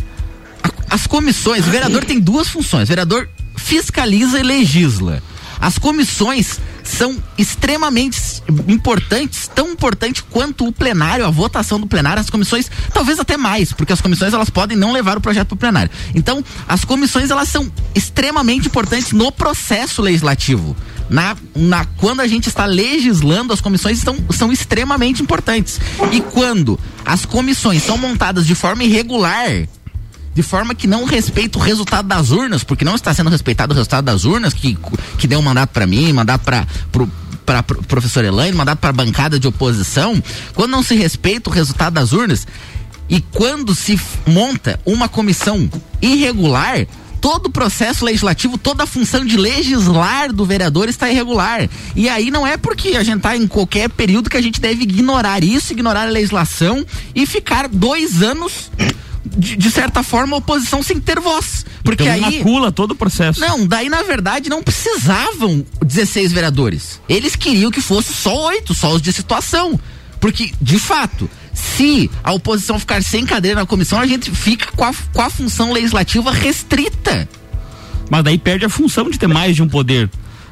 As 0.88 1.08
comissões, 1.08 1.66
o 1.66 1.72
vereador 1.72 2.06
tem 2.06 2.20
duas 2.20 2.48
funções. 2.48 2.84
O 2.84 2.88
vereador 2.90 3.28
fiscaliza 3.56 4.40
e 4.40 4.44
legisla. 4.44 5.24
As 5.62 5.78
comissões 5.78 6.60
são 6.84 7.16
extremamente 7.38 8.20
importantes, 8.68 9.48
tão 9.48 9.70
importante 9.70 10.24
quanto 10.24 10.68
o 10.68 10.72
plenário, 10.72 11.24
a 11.24 11.30
votação 11.30 11.80
do 11.80 11.86
plenário, 11.86 12.20
as 12.20 12.32
comissões, 12.32 12.70
talvez 12.92 13.20
até 13.20 13.38
mais, 13.38 13.72
porque 13.72 13.94
as 13.94 14.02
comissões 14.02 14.34
elas 14.34 14.50
podem 14.50 14.76
não 14.76 14.92
levar 14.92 15.18
o 15.18 15.22
projeto 15.22 15.50
para 15.50 15.56
o 15.56 15.60
plenário. 15.60 15.92
Então, 16.16 16.44
as 16.68 16.84
comissões 16.84 17.30
elas 17.30 17.48
são 17.48 17.72
extremamente 17.94 18.68
importantes 18.68 19.12
no 19.12 19.32
processo 19.32 20.02
legislativo. 20.02 20.76
Na, 21.08 21.36
na, 21.56 21.86
quando 21.98 22.22
a 22.22 22.28
gente 22.28 22.48
está 22.48 22.66
legislando, 22.66 23.54
as 23.54 23.62
comissões 23.62 23.98
estão, 23.98 24.16
são 24.32 24.52
extremamente 24.52 25.22
importantes. 25.22 25.80
E 26.12 26.22
quando 26.22 26.80
as 27.06 27.26
comissões 27.26 27.84
são 27.84 27.98
montadas 27.98 28.48
de 28.48 28.56
forma 28.56 28.84
irregular, 28.84 29.68
de 30.34 30.42
forma 30.42 30.74
que 30.74 30.88
não 30.88 31.06
respeita 31.06 31.60
o 31.60 31.62
resultado 31.62 32.08
das 32.08 32.32
urnas, 32.32 32.64
porque 32.64 32.86
não 32.86 32.96
está 32.96 33.14
sendo 33.14 33.30
respeitado 33.30 33.74
o 33.74 33.76
resultado 33.76 34.06
das 34.06 34.24
urnas, 34.24 34.54
que, 34.54 34.78
que 35.18 35.28
deu 35.28 35.40
um 35.40 35.44
mandato 35.44 35.72
para 35.72 35.86
mim, 35.86 36.12
mandato 36.14 36.44
para 36.44 36.66
para 37.46 37.64
professor 37.64 38.24
Elaine, 38.24 38.56
mandato 38.56 38.80
para 38.80 38.94
bancada 38.94 39.40
de 39.40 39.48
oposição, 39.48 40.24
quando 40.54 40.72
não 40.72 40.84
se 40.84 40.96
respeita 40.96 41.50
o 41.50 41.54
resultado 41.54 41.94
das 41.94 42.14
urnas 42.14 42.48
e 43.10 43.20
quando 43.20 43.76
se 43.76 44.00
monta 44.26 44.80
uma 44.86 45.10
comissão 45.10 45.70
irregular, 46.02 46.88
todo 47.20 47.48
o 47.48 47.52
processo 47.52 48.06
legislativo, 48.06 48.58
toda 48.58 48.84
a 48.84 48.88
função 48.88 49.26
de 49.26 49.36
legislar 49.38 50.32
do 50.32 50.46
vereador 50.46 50.88
está 50.88 51.10
irregular. 51.10 51.70
E 51.96 52.08
aí 52.08 52.32
não 52.32 52.48
é 52.48 52.56
porque 52.58 52.96
a 52.96 53.04
gente 53.04 53.18
está 53.18 53.36
em 53.36 53.48
qualquer 53.48 53.90
período 53.90 54.30
que 54.30 54.38
a 54.38 54.42
gente 54.42 54.62
deve 54.62 54.84
ignorar 54.84 55.44
isso, 55.44 55.74
ignorar 55.74 56.08
a 56.08 56.12
legislação 56.12 56.86
e 57.14 57.26
ficar 57.26 57.68
dois 57.68 58.22
anos 58.22 58.72
de, 59.36 59.56
de, 59.56 59.72
certa 59.72 60.04
forma, 60.04 60.36
a 60.36 60.40
oposição 60.40 60.84
sem 60.84 61.00
ter 61.00 61.20
voz. 61.20 61.66
Porque 61.84 62.04
então, 62.04 62.14
aí. 62.14 62.40
macula 62.40 62.72
todo 62.72 62.92
o 62.92 62.96
processo. 62.96 63.40
Não, 63.40 63.66
daí, 63.66 63.90
na 63.90 64.04
verdade, 64.04 64.50
não 64.50 64.62
precisavam 64.62 65.66
16 65.84 66.32
vereadores. 66.32 67.00
Eles 67.08 67.36
queriam 67.36 67.72
que 67.72 67.82
fosse 67.82 68.14
só 68.14 68.48
oito, 68.48 68.74
só 68.74 68.94
os 68.94 69.02
de 69.02 69.12
situação. 69.12 69.80
Porque, 70.20 70.52
de 70.62 70.78
fato, 70.78 71.30
se 71.54 72.10
a 72.24 72.32
oposição 72.32 72.78
ficar 72.78 73.02
sem 73.02 73.26
cadeira 73.26 73.60
na 73.60 73.66
comissão, 73.66 74.00
a 74.00 74.06
gente 74.06 74.30
fica 74.30 74.72
com 74.72 74.84
a, 74.84 74.94
com 75.14 75.22
a 75.22 75.30
função 75.30 75.72
legislativa 75.72 76.32
restrita. 76.32 77.28
Mas 78.10 78.24
daí 78.24 78.38
perde 78.38 78.66
a 78.66 78.70
função 78.70 79.10
de 79.10 79.18
ter 79.18 79.28
mais 79.28 79.56
de 79.56 79.64
um 79.64 79.68
poder 79.68 80.10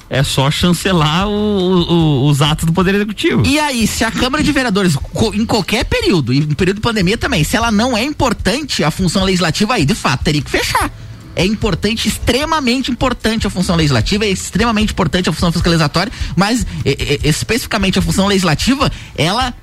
é 0.09 0.23
só 0.23 0.49
chancelar 0.49 1.27
o, 1.27 1.31
o, 1.31 2.27
os 2.27 2.41
atos 2.41 2.65
do 2.65 2.73
Poder 2.73 2.95
Executivo. 2.95 3.45
E 3.45 3.59
aí, 3.59 3.85
se 3.85 4.03
a 4.03 4.11
Câmara 4.11 4.43
de 4.43 4.51
Vereadores, 4.51 4.97
em 5.33 5.45
qualquer 5.45 5.85
período, 5.85 6.33
em 6.33 6.41
período 6.47 6.77
de 6.77 6.81
pandemia 6.81 7.17
também, 7.17 7.43
se 7.43 7.55
ela 7.55 7.71
não 7.71 7.95
é 7.95 8.03
importante 8.03 8.83
a 8.83 8.89
função 8.89 9.23
legislativa, 9.23 9.75
aí 9.75 9.85
de 9.85 9.95
fato 9.95 10.23
teria 10.23 10.41
que 10.41 10.49
fechar. 10.49 10.91
É 11.35 11.45
importante, 11.45 12.07
extremamente 12.07 12.91
importante 12.91 13.45
a 13.45 13.49
função 13.49 13.75
legislativa, 13.75 14.25
é 14.25 14.29
extremamente 14.29 14.91
importante 14.91 15.29
a 15.29 15.31
função 15.31 15.51
fiscalizatória, 15.51 16.11
mas 16.35 16.65
é, 16.83 16.91
é, 16.91 17.19
especificamente 17.23 17.99
a 17.99 18.01
função 18.01 18.25
legislativa, 18.25 18.91
ela 19.15 19.53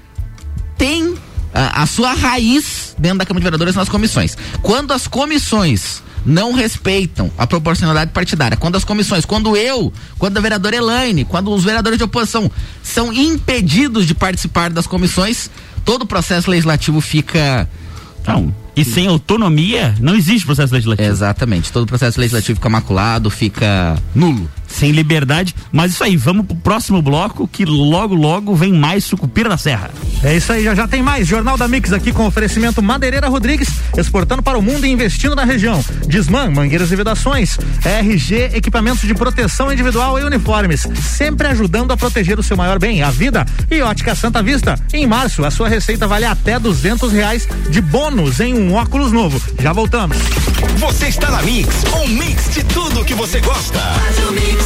tem 0.79 1.17
a, 1.53 1.83
a 1.83 1.87
sua 1.87 2.13
raiz 2.15 2.95
dentro 2.97 3.19
da 3.19 3.27
Câmara 3.27 3.41
de 3.41 3.45
Vereadores 3.45 3.75
nas 3.75 3.89
comissões. 3.89 4.39
Quando 4.63 4.93
as 4.93 5.09
comissões 5.09 6.03
não 6.27 6.53
respeitam 6.53 7.31
a 7.39 7.47
proporcionalidade 7.47 8.11
partidária. 8.11 8.57
Quando 8.57 8.77
as 8.77 8.85
comissões, 8.85 9.25
quando 9.25 9.57
eu, 9.57 9.93
quando 10.19 10.37
a 10.37 10.41
vereadora 10.41 10.77
Elaine, 10.77 11.25
quando 11.25 11.53
os 11.53 11.63
vereadores 11.63 11.97
de 11.97 12.05
oposição 12.05 12.51
são 12.83 13.13
impedidos 13.13 14.07
de 14.07 14.15
participar 14.15 14.71
das 14.71 14.87
comissões, 14.87 15.49
todo 15.85 16.03
o 16.03 16.07
processo 16.07 16.51
legislativo 16.51 17.01
fica. 17.01 17.69
Não. 18.27 18.53
E 18.75 18.85
sem 18.85 19.07
autonomia, 19.07 19.95
não 20.01 20.15
existe 20.15 20.45
processo 20.45 20.75
legislativo. 20.75 21.09
Exatamente. 21.09 21.73
Todo 21.73 21.85
o 21.85 21.87
processo 21.87 22.21
legislativo 22.21 22.57
fica 22.57 22.69
maculado, 22.69 23.31
fica 23.31 23.97
nulo 24.15 24.51
sem 24.77 24.93
liberdade. 24.93 25.55
Mas 25.73 25.93
isso 25.93 26.05
aí, 26.05 26.17
vamos 26.17 26.47
pro 26.47 26.57
próximo 26.57 27.01
bloco 27.03 27.49
que 27.49 27.65
logo, 27.65 28.15
logo 28.15 28.55
vem 28.55 28.73
mais 28.73 29.05
Sucupira 29.05 29.49
da 29.49 29.57
Serra. 29.57 29.91
É 30.23 30.37
isso 30.37 30.53
aí, 30.53 30.65
já 30.65 30.75
já 30.75 30.87
tem 30.87 31.03
mais. 31.03 31.27
Jornal 31.27 31.57
da 31.57 31.69
Mix 31.69 31.93
aqui 31.93 32.13
com 32.13 32.27
oferecimento 32.27 32.83
Madeireira 32.83 33.29
Rodrigues, 33.29 33.69
exportando 33.97 34.43
para 34.43 34.59
o 34.59 34.63
mundo 34.63 34.87
e 34.87 34.91
investindo 34.91 35.35
na 35.35 35.45
região. 35.45 35.83
Desman, 36.07 36.51
mangueiras 36.51 36.91
e 36.93 36.97
vedações. 36.97 37.59
RG, 37.85 38.51
equipamentos 38.55 39.03
de 39.03 39.15
proteção 39.15 39.73
individual 39.73 40.19
e 40.19 40.25
uniformes. 40.25 40.87
Sempre 41.03 41.49
ajudando 41.49 41.93
a 41.93 41.97
proteger 41.97 42.39
o 42.39 42.43
seu 42.43 42.57
maior 42.57 42.79
bem, 42.79 43.03
a 43.03 43.11
vida. 43.11 43.45
E 43.71 43.81
Ótica 43.83 44.15
Santa 44.15 44.43
Vista. 44.43 44.79
Em 44.93 45.07
março, 45.07 45.45
a 45.45 45.51
sua 45.51 45.69
receita 45.69 46.07
vale 46.07 46.25
até 46.25 46.59
duzentos 46.59 47.13
reais 47.13 47.49
de 47.71 47.81
bônus 47.81 48.41
em 48.41 48.55
um 48.55 48.75
óculos 48.75 49.13
novo. 49.13 49.41
Já 49.61 49.73
voltamos. 49.73 50.17
Você 50.79 51.07
está 51.07 51.31
na 51.31 51.43
Mix, 51.43 51.69
um 51.95 52.09
mix 52.09 52.55
de 52.55 52.65
tudo 52.65 53.05
que 53.05 53.15
você 53.15 53.41
gosta. 53.41 53.79
Faz 53.79 54.29
o 54.29 54.33
mix. 54.33 54.66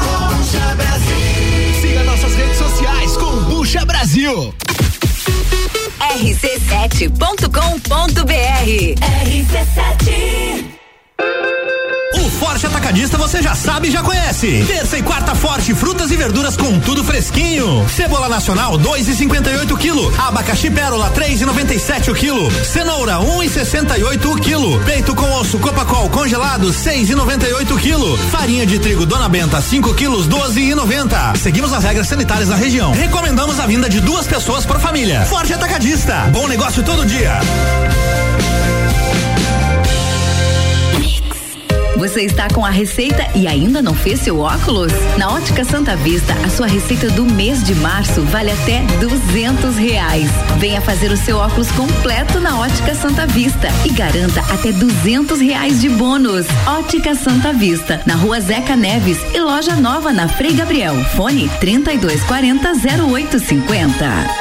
Nossas 2.21 2.37
redes 2.37 2.57
sociais, 2.57 3.17
Kombucha 3.17 3.83
Brasil. 3.83 4.53
Rc7.com.br 5.99 7.49
RC7 9.01 10.65
o 10.77 10.80
Forte 12.51 12.67
Atacadista 12.67 13.17
você 13.17 13.41
já 13.41 13.55
sabe 13.55 13.87
e 13.87 13.91
já 13.91 14.03
conhece. 14.03 14.65
Terça 14.67 14.97
e 14.97 15.01
quarta 15.01 15.33
forte, 15.33 15.73
frutas 15.73 16.11
e 16.11 16.17
verduras 16.17 16.57
com 16.57 16.81
tudo 16.81 17.01
fresquinho. 17.01 17.87
Cebola 17.87 18.27
nacional, 18.27 18.77
dois 18.77 19.07
e 19.07 19.15
cinquenta 19.15 19.49
e 19.49 19.55
oito 19.55 19.77
quilo. 19.77 20.13
Abacaxi 20.19 20.69
pérola, 20.69 21.09
três 21.11 21.39
e 21.39 21.45
noventa 21.45 21.73
e 21.73 21.79
sete 21.79 22.11
o 22.11 22.13
quilo. 22.13 22.51
Cenoura, 22.65 23.21
um 23.21 23.41
e 23.41 23.47
sessenta 23.47 23.97
e 23.97 24.03
oito 24.03 24.29
o 24.29 24.35
quilo. 24.35 24.81
Peito 24.81 25.15
com 25.15 25.31
osso 25.31 25.59
Copacol 25.59 26.09
congelado, 26.09 26.73
seis 26.73 27.09
e 27.09 27.15
noventa 27.15 27.47
e 27.47 27.53
oito 27.53 27.77
quilo. 27.77 28.17
Farinha 28.17 28.65
de 28.65 28.79
trigo 28.79 29.05
Dona 29.05 29.29
Benta, 29.29 29.61
5 29.61 29.93
quilos, 29.93 30.27
doze 30.27 30.59
e 30.59 30.75
noventa. 30.75 31.33
Seguimos 31.37 31.71
as 31.71 31.85
regras 31.85 32.07
sanitárias 32.07 32.49
da 32.49 32.57
região. 32.57 32.91
Recomendamos 32.91 33.61
a 33.61 33.65
vinda 33.65 33.87
de 33.87 34.01
duas 34.01 34.27
pessoas 34.27 34.65
por 34.65 34.77
família. 34.77 35.21
Forte 35.21 35.53
Atacadista, 35.53 36.27
bom 36.33 36.49
negócio 36.49 36.83
todo 36.83 37.05
dia. 37.05 37.39
Você 42.01 42.21
está 42.21 42.47
com 42.47 42.65
a 42.65 42.71
receita 42.71 43.27
e 43.35 43.45
ainda 43.45 43.79
não 43.79 43.93
fez 43.93 44.21
seu 44.21 44.39
óculos? 44.39 44.91
Na 45.19 45.31
Ótica 45.35 45.63
Santa 45.63 45.95
Vista, 45.95 46.33
a 46.43 46.49
sua 46.49 46.65
receita 46.65 47.11
do 47.11 47.23
mês 47.23 47.63
de 47.63 47.75
março 47.75 48.23
vale 48.23 48.49
até 48.49 48.81
duzentos 48.99 49.77
reais. 49.77 50.27
Venha 50.57 50.81
fazer 50.81 51.11
o 51.11 51.15
seu 51.15 51.37
óculos 51.37 51.69
completo 51.73 52.39
na 52.39 52.59
Ótica 52.59 52.95
Santa 52.95 53.27
Vista 53.27 53.67
e 53.85 53.89
garanta 53.89 54.39
até 54.51 54.71
duzentos 54.71 55.39
reais 55.39 55.79
de 55.79 55.89
bônus. 55.89 56.47
Ótica 56.65 57.13
Santa 57.13 57.53
Vista, 57.53 58.01
na 58.07 58.15
rua 58.15 58.41
Zeca 58.41 58.75
Neves 58.75 59.19
e 59.35 59.39
loja 59.39 59.75
nova 59.75 60.11
na 60.11 60.27
Frei 60.27 60.53
Gabriel. 60.53 60.95
Fone 61.15 61.51
3240 61.59 62.71
0850. 63.05 64.40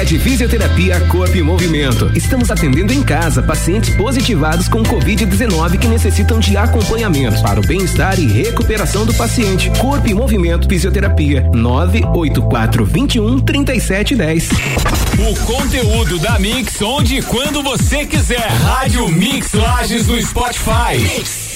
Clínica 0.00 0.04
de 0.04 0.18
Fisioterapia 0.18 1.00
Corpo 1.08 1.36
e 1.36 1.42
Movimento. 1.42 2.10
Estamos 2.16 2.50
atendendo 2.50 2.92
em 2.92 3.02
casa 3.02 3.42
pacientes 3.42 3.94
positivados 3.94 4.68
com 4.68 4.82
Covid-19 4.82 5.78
que 5.78 5.86
necessitam 5.86 6.38
de 6.38 6.56
acompanhamento 6.56 7.42
para 7.42 7.60
o 7.60 7.66
bem-estar 7.66 8.18
e 8.18 8.26
recuperação 8.26 9.04
do 9.04 9.14
paciente. 9.14 9.70
Corpo 9.78 10.08
e 10.08 10.14
Movimento 10.14 10.68
Fisioterapia 10.68 11.42
984 11.52 12.84
21 12.84 13.40
3710. 13.40 14.48
O 15.18 15.46
conteúdo 15.46 16.18
da 16.18 16.38
Mix 16.38 16.80
onde 16.82 17.18
e 17.18 17.22
quando 17.22 17.62
você 17.62 18.06
quiser. 18.06 18.48
Rádio 18.48 19.08
Mix 19.08 19.52
Lages 19.52 20.06
no 20.06 20.20
Spotify. 20.20 20.98
Mix. 20.98 21.49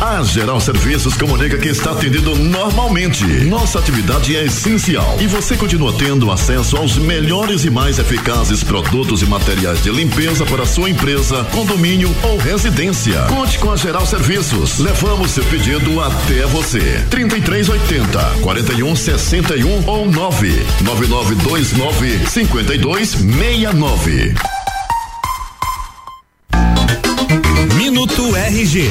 A 0.00 0.22
Geral 0.22 0.60
Serviços 0.60 1.14
comunica 1.14 1.56
que 1.56 1.68
está 1.68 1.92
atendendo 1.92 2.36
normalmente. 2.36 3.24
Nossa 3.44 3.78
atividade 3.78 4.36
é 4.36 4.44
essencial 4.44 5.16
e 5.18 5.26
você 5.26 5.56
continua 5.56 5.90
tendo 5.94 6.30
acesso 6.30 6.76
aos 6.76 6.98
melhores 6.98 7.64
e 7.64 7.70
mais 7.70 7.98
eficazes 7.98 8.62
produtos 8.62 9.22
e 9.22 9.26
materiais 9.26 9.82
de 9.82 9.90
limpeza 9.90 10.44
para 10.44 10.66
sua 10.66 10.90
empresa, 10.90 11.44
condomínio 11.44 12.14
ou 12.24 12.36
residência. 12.36 13.22
Conte 13.22 13.58
com 13.58 13.72
a 13.72 13.76
Geral 13.76 14.04
Serviços. 14.04 14.78
Levamos 14.78 15.30
seu 15.30 15.44
pedido 15.44 15.98
até 16.02 16.44
você. 16.46 17.02
3380 17.10 18.18
4161 18.42 19.88
ou 19.88 20.10
99929 20.10 22.26
5269. 22.28 24.34
Minuto 27.78 28.36
RG. 28.36 28.90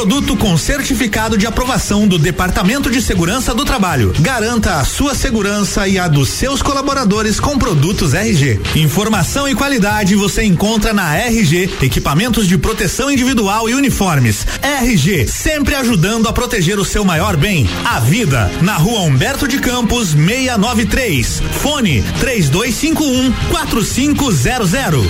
Produto 0.01 0.35
com 0.35 0.57
certificado 0.57 1.37
de 1.37 1.45
aprovação 1.45 2.07
do 2.07 2.17
Departamento 2.17 2.89
de 2.89 2.99
Segurança 2.99 3.53
do 3.53 3.63
Trabalho. 3.63 4.11
Garanta 4.19 4.77
a 4.77 4.83
sua 4.83 5.13
segurança 5.13 5.87
e 5.87 5.99
a 5.99 6.07
dos 6.07 6.29
seus 6.29 6.59
colaboradores 6.59 7.39
com 7.39 7.55
produtos 7.55 8.15
RG. 8.15 8.59
Informação 8.77 9.47
e 9.47 9.53
qualidade 9.53 10.15
você 10.15 10.41
encontra 10.43 10.91
na 10.91 11.15
RG, 11.15 11.69
equipamentos 11.83 12.47
de 12.47 12.57
proteção 12.57 13.11
individual 13.11 13.69
e 13.69 13.75
uniformes. 13.75 14.47
RG, 14.63 15.27
sempre 15.27 15.75
ajudando 15.75 16.27
a 16.27 16.33
proteger 16.33 16.79
o 16.79 16.85
seu 16.85 17.05
maior 17.05 17.37
bem, 17.37 17.69
a 17.85 17.99
vida. 17.99 18.49
Na 18.63 18.77
rua 18.77 19.01
Humberto 19.01 19.47
de 19.47 19.59
Campos, 19.59 20.13
693. 20.13 21.43
Fone 21.61 22.01
3251 22.19 23.31
4500. 23.51 25.05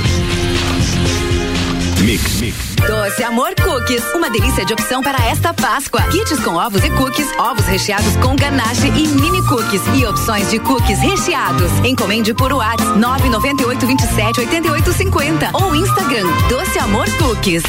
Mix, 2.01 2.41
mix. 2.41 2.70
Doce 2.87 3.23
Amor 3.23 3.53
Cookies, 3.55 4.03
uma 4.15 4.29
delícia 4.29 4.65
de 4.65 4.73
opção 4.73 5.01
para 5.03 5.17
esta 5.27 5.53
Páscoa. 5.53 6.01
Kits 6.03 6.39
com 6.43 6.55
ovos 6.55 6.83
e 6.83 6.89
cookies, 6.91 7.27
ovos 7.37 7.65
recheados 7.65 8.15
com 8.17 8.35
ganache 8.35 8.87
e 8.87 9.07
mini 9.07 9.41
cookies 9.47 9.81
e 9.95 10.05
opções 10.05 10.49
de 10.49 10.59
cookies 10.59 10.99
recheados. 10.99 11.71
Encomende 11.85 12.33
por 12.33 12.51
WhatsApp 12.51 12.97
998 12.99 13.87
27 13.87 14.39
88 14.41 14.93
50 14.93 15.49
ou 15.53 15.75
Instagram 15.75 16.27
Doce 16.49 16.79
Amor 16.79 17.05
Cookies. 17.17 17.63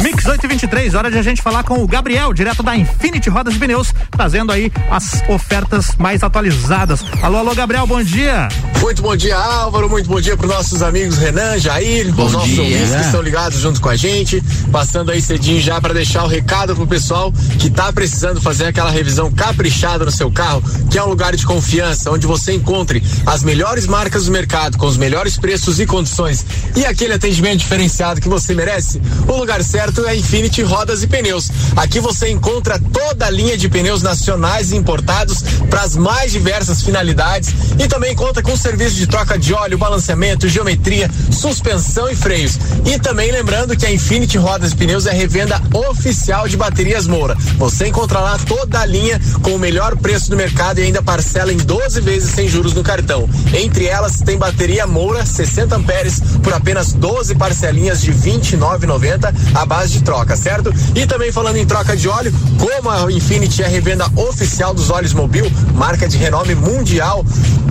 Mix 0.00 0.24
823, 0.26 0.94
hora 0.94 1.10
de 1.10 1.18
a 1.18 1.22
gente 1.22 1.40
falar 1.40 1.62
com 1.62 1.82
o 1.82 1.86
Gabriel, 1.86 2.32
direto 2.32 2.62
da 2.62 2.76
Infinity 2.76 3.30
Rodas 3.30 3.54
e 3.54 3.58
Pneus, 3.58 3.92
trazendo 4.10 4.52
aí 4.52 4.70
as 4.90 5.22
ofertas 5.28 5.94
mais 5.98 6.22
atualizadas. 6.22 7.04
Alô, 7.22 7.38
alô, 7.38 7.54
Gabriel, 7.54 7.86
bom 7.86 8.02
dia. 8.02 8.48
Muito 8.80 9.00
bom 9.02 9.16
dia, 9.16 9.36
Álvaro. 9.36 9.88
Muito 9.88 10.08
bom 10.08 10.20
dia 10.20 10.36
para 10.36 10.46
os 10.46 10.52
nossos 10.52 10.82
amigos 10.82 11.16
Renan, 11.16 11.58
Jair, 11.58 12.12
Bom 12.12 12.26
os 12.26 12.32
nossos 12.32 12.50
dia. 12.50 12.62
ouvintes 12.62 12.90
que 12.94 13.00
estão 13.00 13.22
ligados 13.22 13.60
junto 13.60 13.80
com 13.80 13.88
a 13.88 13.96
gente. 13.96 14.42
Passando 14.70 15.10
aí 15.10 15.20
cedinho 15.20 15.60
já 15.60 15.80
para 15.80 15.94
deixar 15.94 16.24
o 16.24 16.28
recado 16.28 16.74
pro 16.74 16.86
pessoal 16.86 17.32
que 17.58 17.70
tá 17.70 17.92
precisando 17.92 18.40
fazer 18.40 18.66
aquela 18.66 18.90
revisão 18.90 19.30
caprichada 19.30 20.04
no 20.04 20.10
seu 20.10 20.30
carro, 20.30 20.62
que 20.90 20.98
é 20.98 21.04
um 21.04 21.08
lugar 21.08 21.34
de 21.36 21.46
confiança, 21.46 22.10
onde 22.10 22.26
você 22.26 22.52
encontre 22.52 23.02
as 23.26 23.42
melhores 23.42 23.86
marcas 23.86 24.26
do 24.26 24.32
mercado, 24.32 24.78
com 24.78 24.86
os 24.86 24.96
melhores 24.96 25.36
preços 25.36 25.80
e 25.80 25.86
condições 25.86 26.44
e 26.76 26.84
aquele 26.84 27.12
atendimento 27.14 27.58
diferenciado 27.58 28.20
que 28.20 28.28
você 28.28 28.54
merece. 28.54 29.00
O 29.28 29.36
lugar 29.36 29.62
certo 29.62 30.06
é 30.06 30.16
Infinity 30.16 30.62
Rodas 30.62 31.02
e 31.02 31.06
Pneus. 31.06 31.50
Aqui 31.76 32.00
você 32.00 32.30
encontra 32.30 32.78
toda 32.78 33.26
a 33.26 33.30
linha 33.30 33.56
de 33.56 33.68
pneus 33.68 34.02
nacionais 34.02 34.72
e 34.72 34.76
importados 34.76 35.42
para 35.70 35.82
as 35.82 35.96
mais 35.96 36.32
diversas 36.32 36.82
finalidades 36.82 37.54
e 37.78 37.86
também 37.88 38.14
conta 38.14 38.42
com 38.42 38.56
serviço 38.56 38.96
de 38.96 39.06
troca 39.06 39.38
de 39.38 39.52
óleo, 39.52 39.78
balanceamento, 39.78 40.48
geometria, 40.48 41.10
suspensão 41.30 42.08
e 42.10 42.16
freios. 42.16 42.58
E 42.84 42.98
também 42.98 43.30
lembrando 43.30 43.76
que 43.76 43.86
a 43.86 43.92
Infinity 43.92 44.38
Rodas 44.44 44.72
e 44.72 44.76
Pneus 44.76 45.06
é 45.06 45.10
revenda 45.10 45.58
oficial 45.72 46.46
de 46.46 46.54
baterias 46.54 47.06
Moura. 47.06 47.34
Você 47.56 47.88
encontra 47.88 48.20
lá 48.20 48.38
toda 48.46 48.78
a 48.78 48.84
linha 48.84 49.18
com 49.40 49.52
o 49.52 49.58
melhor 49.58 49.96
preço 49.96 50.28
do 50.28 50.36
mercado 50.36 50.78
e 50.78 50.82
ainda 50.82 51.02
parcela 51.02 51.50
em 51.50 51.56
12 51.56 52.02
vezes 52.02 52.34
sem 52.34 52.46
juros 52.46 52.74
no 52.74 52.82
cartão. 52.82 53.26
Entre 53.54 53.86
elas 53.86 54.20
tem 54.20 54.36
bateria 54.36 54.86
Moura 54.86 55.24
60 55.24 55.74
amperes 55.76 56.20
por 56.42 56.52
apenas 56.52 56.92
12 56.92 57.34
parcelinhas 57.36 58.02
de 58.02 58.12
29,90 58.12 59.34
à 59.54 59.64
base 59.64 59.92
de 59.92 60.02
troca, 60.02 60.36
certo? 60.36 60.70
E 60.94 61.06
também 61.06 61.32
falando 61.32 61.56
em 61.56 61.64
troca 61.64 61.96
de 61.96 62.06
óleo, 62.06 62.30
como 62.58 62.90
a 62.90 63.10
Infinity 63.10 63.62
é 63.62 63.66
revenda 63.66 64.06
oficial 64.14 64.74
dos 64.74 64.90
óleos 64.90 65.14
Mobil, 65.14 65.50
marca 65.74 66.06
de 66.06 66.18
renome 66.18 66.54
mundial, 66.54 67.24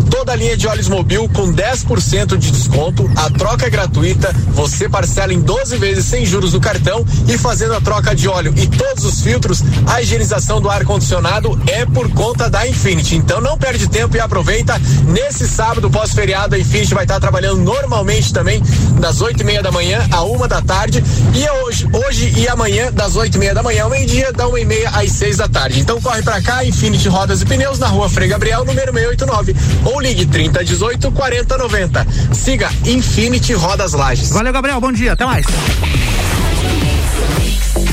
toda 0.09 0.31
a 0.31 0.35
linha 0.35 0.57
de 0.57 0.67
óleos 0.67 0.89
Mobil 0.89 1.29
com 1.29 1.53
10% 1.53 2.35
de 2.35 2.49
desconto, 2.49 3.07
a 3.15 3.29
troca 3.29 3.67
é 3.67 3.69
gratuita, 3.69 4.33
você 4.55 4.89
parcela 4.89 5.31
em 5.31 5.39
12 5.39 5.77
vezes 5.77 6.05
sem 6.05 6.25
juros 6.25 6.53
no 6.53 6.62
cartão 6.63 7.05
e 7.27 7.37
fazendo 7.37 7.75
a 7.75 7.81
troca 7.81 8.15
de 8.15 8.27
óleo 8.27 8.53
e 8.55 8.65
todos 8.65 9.03
os 9.03 9.21
filtros, 9.21 9.61
a 9.85 10.01
higienização 10.01 10.61
do 10.61 10.69
ar 10.69 10.85
condicionado 10.85 11.59
é 11.67 11.85
por 11.85 12.09
conta 12.11 12.49
da 12.49 12.65
Infinity. 12.65 13.17
Então 13.17 13.41
não 13.41 13.57
perde 13.57 13.87
tempo 13.89 14.15
e 14.15 14.19
aproveita. 14.19 14.79
Nesse 15.05 15.47
sábado 15.47 15.89
pós-feriado, 15.89 16.55
a 16.55 16.59
Infinity 16.59 16.93
vai 16.93 17.03
estar 17.03 17.19
trabalhando 17.19 17.61
normalmente 17.61 18.31
também 18.31 18.63
das 18.99 19.19
8 19.19 19.41
e 19.41 19.43
meia 19.43 19.61
da 19.61 19.71
manhã 19.71 20.07
a 20.09 20.23
uma 20.23 20.47
da 20.47 20.61
tarde 20.61 21.03
e 21.35 21.43
é 21.43 21.51
hoje, 21.63 21.87
hoje 21.91 22.33
e 22.37 22.47
amanhã 22.47 22.91
das 22.91 23.15
8 23.17 23.35
e 23.35 23.37
meia 23.37 23.53
da 23.53 23.61
manhã 23.61 23.83
ao 23.83 23.89
meio-dia, 23.89 24.31
da 24.31 24.47
uma 24.47 24.59
e 24.59 24.65
meia 24.65 24.89
às 24.91 25.11
6 25.11 25.37
da 25.37 25.49
tarde. 25.49 25.79
Então 25.81 25.99
corre 25.99 26.21
pra 26.21 26.41
cá, 26.41 26.63
Infinity 26.63 27.09
Rodas 27.09 27.41
e 27.41 27.45
Pneus 27.45 27.77
na 27.77 27.87
rua 27.87 28.09
Frei 28.09 28.29
Gabriel, 28.29 28.63
número 28.63 28.93
689 28.93 29.55
ou 29.83 29.99
ligue 29.99 30.25
3018 30.25 31.11
4090. 31.11 32.07
Siga 32.31 32.71
Infinity 32.85 33.53
Rodas 33.53 33.91
Lages. 33.91 34.29
Valeu, 34.29 34.53
Gabriel, 34.53 34.79
bom 34.79 34.91
dia, 34.91 35.13
até 35.13 35.25
mais. 35.25 35.45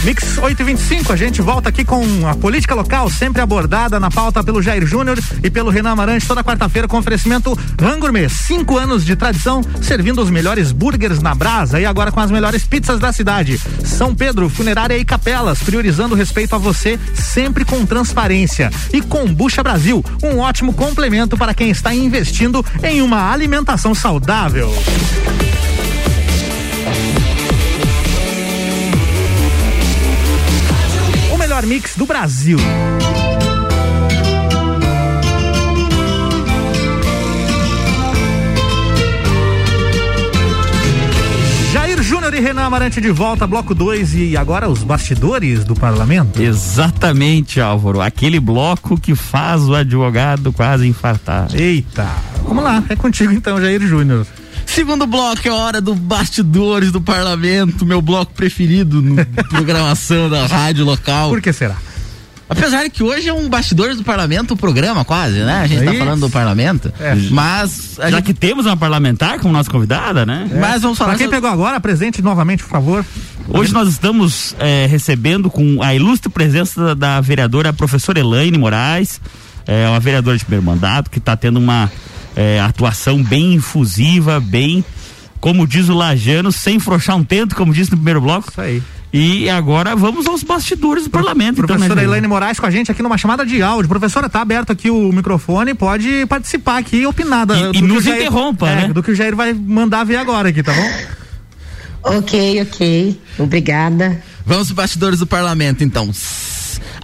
Mix 0.04 0.38
825, 0.38 1.12
a 1.12 1.16
gente 1.16 1.42
volta 1.42 1.68
aqui 1.68 1.84
com 1.84 2.02
a 2.26 2.34
política 2.34 2.74
local, 2.74 3.10
sempre 3.10 3.42
abordada 3.42 4.00
na 4.00 4.10
pauta 4.10 4.42
pelo 4.42 4.62
Jair 4.62 4.86
Júnior 4.86 5.18
e 5.42 5.50
pelo 5.50 5.68
Renan 5.68 5.90
Amarante, 5.90 6.26
toda 6.26 6.42
quarta-feira 6.42 6.88
com 6.88 6.98
oferecimento 6.98 7.58
Rangourmet. 7.78 8.30
Cinco 8.30 8.78
anos 8.78 9.04
de 9.04 9.14
tradição, 9.14 9.62
servindo 9.82 10.22
os 10.22 10.30
melhores 10.30 10.72
burgers 10.72 11.20
na 11.20 11.34
brasa 11.34 11.78
e 11.78 11.84
agora 11.84 12.10
com 12.10 12.20
as 12.20 12.30
melhores 12.30 12.64
pizzas 12.64 12.98
da 12.98 13.12
cidade. 13.12 13.60
São 13.84 14.14
Pedro, 14.14 14.48
funerária 14.48 14.96
e 14.96 15.04
capelas, 15.04 15.62
priorizando 15.62 16.14
o 16.14 16.18
respeito 16.18 16.54
a 16.54 16.58
você, 16.58 16.98
sempre 17.14 17.64
com 17.66 17.84
transparência. 17.84 18.70
E 18.94 19.02
Combucha 19.02 19.62
Brasil, 19.62 20.02
um 20.22 20.38
ótimo 20.38 20.72
complemento 20.72 21.36
para 21.36 21.52
quem 21.52 21.68
está 21.70 21.94
investindo 21.94 22.64
em 22.82 23.02
uma 23.02 23.30
alimentação 23.30 23.94
saudável. 23.94 24.72
Melhor 31.60 31.66
mix 31.66 31.96
do 31.96 32.06
Brasil. 32.06 32.58
Jair 41.72 42.02
Júnior 42.02 42.34
e 42.34 42.40
Renan 42.40 42.64
Amarante 42.64 43.00
de 43.00 43.10
volta, 43.10 43.46
bloco 43.46 43.74
2 43.74 44.14
e 44.14 44.36
agora 44.36 44.68
os 44.68 44.82
bastidores 44.82 45.64
do 45.64 45.74
parlamento. 45.74 46.40
Exatamente, 46.40 47.60
Álvaro. 47.60 48.00
Aquele 48.00 48.40
bloco 48.40 48.98
que 48.98 49.14
faz 49.14 49.62
o 49.68 49.74
advogado 49.74 50.52
quase 50.52 50.86
infartar. 50.86 51.48
Eita, 51.54 52.08
vamos 52.44 52.64
lá, 52.64 52.82
é 52.88 52.96
contigo 52.96 53.32
então, 53.32 53.60
Jair 53.60 53.80
Júnior. 53.82 54.26
Segundo 54.74 55.06
bloco 55.06 55.40
é 55.46 55.50
hora 55.50 55.80
do 55.80 55.94
Bastidores 55.94 56.92
do 56.92 57.00
Parlamento, 57.00 57.84
meu 57.84 58.00
bloco 58.00 58.32
preferido 58.32 59.02
no 59.02 59.16
programação 59.50 60.30
da 60.30 60.46
rádio 60.46 60.84
local. 60.84 61.28
Por 61.30 61.40
que 61.42 61.52
será? 61.52 61.76
Apesar 62.48 62.82
de 62.84 62.90
que 62.90 63.02
hoje 63.02 63.28
é 63.28 63.32
um 63.32 63.48
bastidores 63.48 63.96
do 63.96 64.02
parlamento 64.04 64.54
o 64.54 64.56
programa, 64.56 65.04
quase, 65.04 65.38
né? 65.38 65.60
A 65.62 65.66
gente 65.68 65.84
tá 65.84 65.90
Isso. 65.92 65.98
falando 66.00 66.20
do 66.20 66.30
parlamento. 66.30 66.92
É. 66.98 67.14
Mas. 67.30 67.98
A 68.00 68.10
Já 68.10 68.16
gente, 68.16 68.26
que 68.26 68.34
temos 68.34 68.66
uma 68.66 68.76
parlamentar 68.76 69.38
como 69.38 69.52
nossa 69.52 69.70
convidada, 69.70 70.26
né? 70.26 70.48
Mas 70.60 70.82
vamos 70.82 70.98
falar 70.98 71.10
Pra 71.10 71.18
quem 71.18 71.26
sobre- 71.28 71.36
pegou 71.40 71.50
agora, 71.50 71.78
presente 71.80 72.20
novamente, 72.22 72.62
por 72.64 72.70
favor. 72.70 73.04
Hoje 73.48 73.72
nós 73.72 73.88
estamos 73.88 74.54
eh, 74.58 74.86
recebendo 74.90 75.48
com 75.50 75.80
a 75.82 75.94
ilustre 75.94 76.28
presença 76.30 76.80
da, 76.80 76.94
da 76.94 77.20
vereadora 77.20 77.72
professora 77.72 78.18
Elaine 78.18 78.58
Moraes, 78.58 79.20
é 79.66 79.88
uma 79.88 80.00
vereadora 80.00 80.36
de 80.36 80.44
primeiro 80.44 80.64
mandato 80.66 81.08
que 81.10 81.18
está 81.18 81.36
tendo 81.36 81.58
uma 81.60 81.90
eh, 82.36 82.60
atuação 82.60 83.22
bem 83.22 83.54
infusiva, 83.54 84.38
bem, 84.40 84.84
como 85.40 85.66
diz 85.66 85.88
o 85.88 85.94
Lajano, 85.94 86.50
sem 86.52 86.78
frouxar 86.78 87.16
um 87.16 87.24
tento, 87.24 87.54
como 87.56 87.72
disse 87.72 87.90
no 87.90 87.96
primeiro 87.96 88.20
bloco. 88.20 88.48
Isso 88.50 88.60
aí. 88.60 88.82
E 89.12 89.50
agora 89.50 89.96
vamos 89.96 90.24
aos 90.28 90.44
bastidores 90.44 91.02
do 91.04 91.10
parlamento. 91.10 91.60
então, 91.62 91.74
né, 91.76 91.86
Professora? 91.86 92.02
Elaine 92.04 92.28
Moraes 92.28 92.60
com 92.60 92.66
a 92.66 92.70
gente 92.70 92.92
aqui 92.92 93.02
numa 93.02 93.18
chamada 93.18 93.44
de 93.44 93.60
áudio. 93.60 93.88
Professora, 93.88 94.28
tá 94.28 94.40
aberto 94.40 94.70
aqui 94.70 94.88
o 94.88 95.10
microfone, 95.12 95.74
pode 95.74 96.24
participar 96.26 96.78
aqui 96.78 96.98
e 96.98 97.06
opinar. 97.08 97.44
da- 97.44 97.58
E- 97.58 97.62
do 97.62 97.68
e 97.70 97.72
que 97.72 97.82
nos 97.82 97.96
o 97.98 98.00
Jair- 98.02 98.20
interrompa, 98.20 98.68
é, 98.70 98.74
né? 98.86 98.92
Do 98.92 99.02
que 99.02 99.10
o 99.10 99.14
Jair 99.14 99.34
vai 99.34 99.52
mandar 99.52 100.04
ver 100.04 100.16
agora 100.16 100.50
aqui, 100.50 100.62
tá 100.62 100.72
bom? 100.72 100.90
Ok, 102.18 102.62
ok. 102.62 103.20
Obrigada. 103.38 104.22
Vamos 104.46 104.68
para 104.68 104.76
bastidores 104.84 105.18
do 105.18 105.26
parlamento, 105.26 105.82
então. 105.84 106.10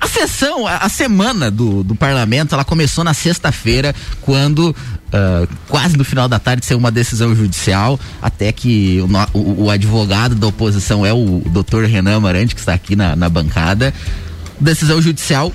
A 0.01 0.07
sessão, 0.09 0.67
a, 0.67 0.77
a 0.79 0.89
semana 0.89 1.51
do, 1.51 1.83
do 1.83 1.95
parlamento, 1.95 2.55
ela 2.55 2.65
começou 2.65 3.03
na 3.03 3.12
sexta-feira, 3.15 3.95
quando 4.21 4.75
ah, 5.16 5.46
quase 5.68 5.96
no 5.96 6.05
final 6.05 6.29
da 6.29 6.38
tarde 6.38 6.64
saiu 6.66 6.79
uma 6.79 6.90
decisão 6.90 7.35
judicial, 7.35 7.98
até 8.20 8.52
que 8.52 9.00
o, 9.33 9.38
o- 9.38 9.64
o 9.64 9.70
advogado 9.70 10.35
da 10.35 10.46
oposição 10.46 11.05
é 11.07 11.12
o 11.12 11.42
doutor 11.46 11.85
Renan 11.87 12.16
Amarante, 12.16 12.55
que 12.55 12.61
está 12.61 12.74
aqui 12.74 12.94
na, 12.94 13.16
na 13.16 13.29
bancada. 13.29 13.92
Decisão 14.61 15.00
judicial 15.02 15.52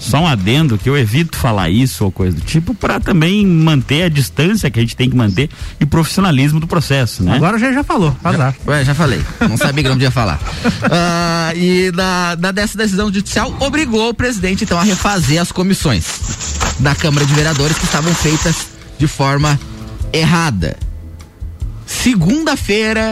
Só 0.00 0.18
um 0.22 0.26
adendo 0.26 0.78
que 0.78 0.88
eu 0.88 0.96
evito 0.96 1.36
falar 1.36 1.68
isso 1.70 2.04
ou 2.04 2.10
coisa 2.10 2.34
do 2.34 2.40
tipo 2.42 2.74
para 2.74 2.98
também 2.98 3.46
manter 3.46 4.04
a 4.04 4.08
distância 4.08 4.70
que 4.70 4.78
a 4.80 4.82
gente 4.82 4.96
tem 4.96 5.10
que 5.10 5.14
manter 5.16 5.48
e 5.78 5.84
profissionalismo 5.86 6.58
do 6.58 6.66
processo, 6.66 7.22
né? 7.22 7.34
Agora 7.36 7.58
Jair 7.58 7.74
já 7.74 7.84
falou. 7.84 8.16
Azar. 8.24 8.54
Ué, 8.66 8.82
já 8.84 8.94
falei. 8.94 9.20
Não 9.46 9.56
sabia 9.58 9.82
que 9.82 9.88
não 9.90 9.96
podia 9.96 10.10
falar. 10.10 10.40
Ah, 10.90 11.52
e 11.54 11.90
da, 11.92 12.34
da 12.36 12.50
dessa 12.52 12.76
decisão 12.78 13.12
judicial 13.12 13.54
obrigou 13.60 14.08
o 14.10 14.14
presidente, 14.14 14.64
então, 14.64 14.78
a 14.78 14.82
refazer 14.82 15.40
as 15.40 15.50
comissões 15.52 16.04
da 16.80 16.94
Câmara 16.94 17.24
de 17.24 17.32
Vereadores 17.34 17.78
que 17.78 17.84
estavam 17.84 18.14
feitas 18.14 18.68
de 18.98 19.06
forma 19.06 19.58
errada. 20.12 20.76
Segunda-feira, 21.86 23.10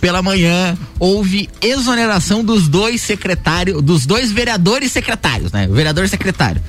pela 0.00 0.22
manhã, 0.22 0.76
houve 0.98 1.48
exoneração 1.60 2.44
dos 2.44 2.68
dois 2.68 3.00
secretários, 3.00 3.82
dos 3.82 4.06
dois 4.06 4.30
vereadores 4.30 4.92
secretários, 4.92 5.52
né? 5.52 5.66
O 5.68 5.74
vereador 5.74 6.04
e 6.04 6.08
secretário. 6.08 6.62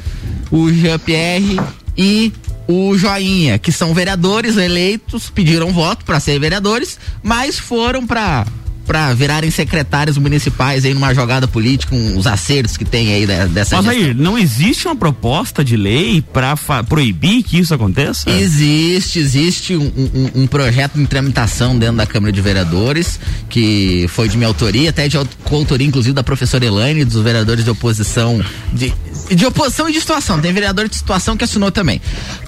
O 0.49 0.71
Jean-Pierre 0.71 1.59
e 1.97 2.31
o 2.67 2.97
Joinha, 2.97 3.57
que 3.57 3.71
são 3.71 3.93
vereadores 3.93 4.57
eleitos, 4.57 5.29
pediram 5.29 5.71
voto 5.71 6.05
para 6.05 6.19
ser 6.19 6.39
vereadores, 6.39 6.97
mas 7.23 7.57
foram 7.57 8.05
para 8.05 8.45
para 8.87 9.13
virarem 9.13 9.51
secretários 9.51 10.17
municipais 10.17 10.85
aí 10.85 10.93
numa 10.93 11.13
jogada 11.13 11.47
política, 11.47 11.91
com 11.95 12.17
os 12.17 12.25
acertos 12.25 12.77
que 12.77 12.85
tem 12.85 13.13
aí 13.13 13.25
de- 13.27 13.47
dessa 13.49 13.75
Mas 13.75 13.87
aí, 13.89 14.13
não 14.13 14.37
existe 14.37 14.87
uma 14.87 14.95
proposta 14.95 15.63
de 15.63 15.75
lei 15.75 16.21
para 16.33 16.55
proibir 16.87 17.43
que 17.43 17.59
isso 17.59 17.73
aconteça? 17.73 18.29
Existe, 18.29 19.19
existe 19.19 19.75
um, 19.75 19.83
um- 19.83 20.41
um 20.43 20.47
projeto 20.47 20.99
em 20.99 21.05
tramitação 21.05 21.77
dentro 21.77 21.97
da 21.97 22.05
Câmara 22.05 22.31
de 22.31 22.39
Vereadores, 22.41 23.19
que 23.49 24.05
foi 24.09 24.29
de 24.29 24.37
minha 24.37 24.47
autoria, 24.47 24.89
até 24.89 25.07
de 25.07 25.17
au- 25.17 25.27
coautoria, 25.43 25.85
inclusive, 25.85 26.13
da 26.13 26.23
professora 26.23 26.65
Elaine, 26.65 27.03
dos 27.03 27.21
vereadores 27.21 27.63
de 27.65 27.69
oposição, 27.69 28.41
de, 28.73 28.93
de 29.29 29.45
oposição 29.45 29.89
e 29.89 29.91
de 29.93 29.99
situação. 29.99 30.39
Tem 30.39 30.53
vereador 30.53 30.87
de 30.87 30.95
situação 30.95 31.35
que 31.35 31.43
assinou 31.43 31.71
também. 31.71 32.01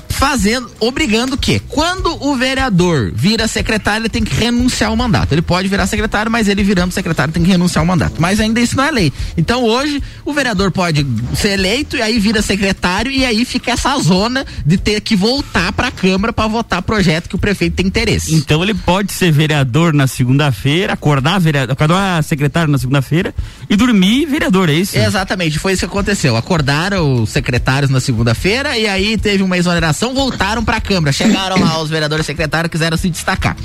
Fazendo, 0.10 0.70
obrigando 0.80 1.38
que, 1.38 1.60
quando 1.60 2.22
o 2.22 2.36
vereador 2.36 3.12
vira 3.14 3.48
secretário, 3.48 4.02
ele 4.02 4.10
tem 4.10 4.24
que 4.24 4.36
renunciar 4.36 4.90
ao 4.90 4.96
mandato. 4.96 5.32
Ele 5.32 5.42
pode 5.42 5.68
virar 5.68 5.88
secretário, 5.88 6.32
mas 6.32 6.48
ele 6.48 6.64
virando 6.64 6.92
secretário 6.92 7.34
tem 7.34 7.44
que 7.44 7.50
renunciar 7.50 7.82
ao 7.82 7.86
mandato. 7.86 8.16
Mas 8.20 8.40
ainda 8.40 8.60
isso 8.60 8.76
não 8.76 8.84
é 8.84 8.92
lei. 8.92 9.14
Então 9.38 9.64
hoje, 9.64 10.02
o 10.26 10.34
vereador 10.34 10.72
pode 10.72 11.06
ser 11.36 11.52
eleito 11.52 11.96
e 11.96 12.02
aí 12.02 12.20
vira 12.20 12.42
secretário 12.42 13.12
e 13.12 13.26
aí 13.26 13.46
fica 13.46 13.72
essa 13.72 13.98
zona 14.00 14.46
de 14.66 14.78
ter 14.78 15.02
que 15.02 15.16
voltar 15.16 15.72
para 15.74 15.88
a 15.88 15.92
Câmara 15.92 16.32
para 16.32 16.48
votar 16.48 16.82
projeto 16.82 17.28
que 17.30 17.36
o 17.36 17.40
prefeito 17.40 17.76
tem 17.76 17.88
interesse. 17.88 18.34
Então 18.34 18.64
ele 18.64 18.74
pode 18.74 19.12
ser 19.12 19.32
vereador 19.32 19.94
na 19.94 20.08
segunda-feira, 20.08 20.94
acordar 20.94 21.40
vereador, 21.40 21.74
acordar 21.74 22.24
secretário 22.24 22.72
na 22.72 22.78
segunda-feira 22.78 23.34
e 23.70 23.76
dormir 23.76 24.26
vereador, 24.26 24.70
é 24.70 24.74
isso? 24.74 24.98
Exatamente, 24.98 25.60
foi 25.60 25.74
isso 25.74 25.82
que 25.82 25.86
aconteceu. 25.86 26.38
Acordaram 26.38 27.24
os 27.24 27.30
secretários 27.30 27.92
na 27.92 28.00
segunda-feira 28.00 28.78
e 28.78 28.88
aí 28.88 29.18
teve 29.18 29.44
uma 29.44 29.58
exoneração, 29.58 29.99
voltaram 30.14 30.64
para 30.64 30.78
a 30.78 30.82
Câmara. 30.82 31.12
Chegaram 31.12 31.60
lá 31.60 31.82
os 31.82 31.90
vereadores 31.90 32.26
secretários 32.26 32.72
quiseram 32.72 32.98
se 32.98 33.10
destacar. 33.10 33.56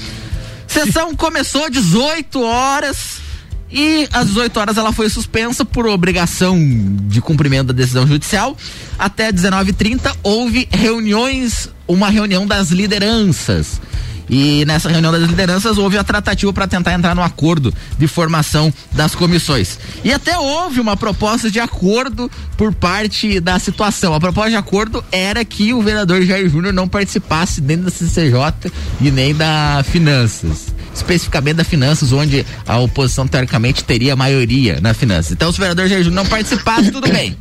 Sessão 0.67 1.15
começou 1.15 1.65
às 1.67 1.71
18 1.71 2.43
horas 2.43 3.25
e 3.71 4.09
às 4.13 4.27
18 4.27 4.61
horas 4.61 4.77
ela 4.77 4.93
foi 4.93 5.09
suspensa 5.09 5.65
por 5.65 5.87
obrigação 5.87 6.59
de 7.03 7.21
cumprimento 7.21 7.69
da 7.69 7.73
decisão 7.73 8.07
judicial. 8.07 8.57
Até 8.99 9.33
19h30 9.33 10.17
houve 10.23 10.69
reuniões, 10.71 11.69
uma 11.87 12.11
reunião 12.11 12.47
das 12.47 12.71
lideranças. 12.71 13.81
E 14.29 14.65
nessa 14.65 14.89
reunião 14.89 15.13
das 15.13 15.23
lideranças 15.23 15.79
houve 15.79 15.99
a 15.99 16.05
tratativa 16.05 16.53
para 16.53 16.67
tentar 16.67 16.95
entrar 16.95 17.15
no 17.15 17.23
acordo 17.23 17.73
de 17.99 18.07
formação 18.07 18.73
das 18.93 19.15
comissões. 19.15 19.79
E 20.03 20.13
até 20.13 20.39
houve 20.39 20.81
uma 20.81 20.97
proposta 20.97 21.51
de 21.51 21.61
acordo 21.61 22.31
por 22.57 22.73
parte 22.75 23.41
da 23.41 23.59
situação. 23.59 24.15
A 24.15 24.21
proposta 24.21 24.51
de 24.51 24.57
acordo 24.57 25.05
era 25.13 25.45
que 25.45 25.73
o 25.73 25.83
vereador 25.83 26.23
Jair 26.23 26.49
Júnior 26.49 26.73
não 26.73 26.89
participasse 26.89 27.61
dentro 27.61 27.87
da 27.87 27.91
CCJ 27.91 28.73
e 29.01 29.11
nem 29.11 29.35
da 29.35 29.85
Finanças. 29.85 30.75
Especificamente 30.95 31.57
da 31.57 31.65
Finanças, 31.65 32.13
onde 32.13 32.47
a 32.67 32.79
oposição 32.79 33.27
teoricamente 33.27 33.85
teria 33.85 34.15
maioria 34.15 34.81
na 34.81 34.95
Finanças. 34.95 35.33
Então, 35.33 35.51
se 35.51 35.59
o 35.59 35.61
vereador 35.61 35.89
Jair 35.89 36.05
Júnior 36.05 36.25
não 36.25 36.31
participasse, 36.31 36.91
tudo 36.91 37.09
bem. 37.11 37.37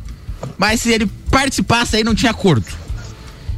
Mas 0.58 0.82
se 0.82 0.92
ele 0.92 1.06
participasse, 1.30 1.96
aí 1.96 2.04
não 2.04 2.14
tinha 2.14 2.30
acordo. 2.32 2.83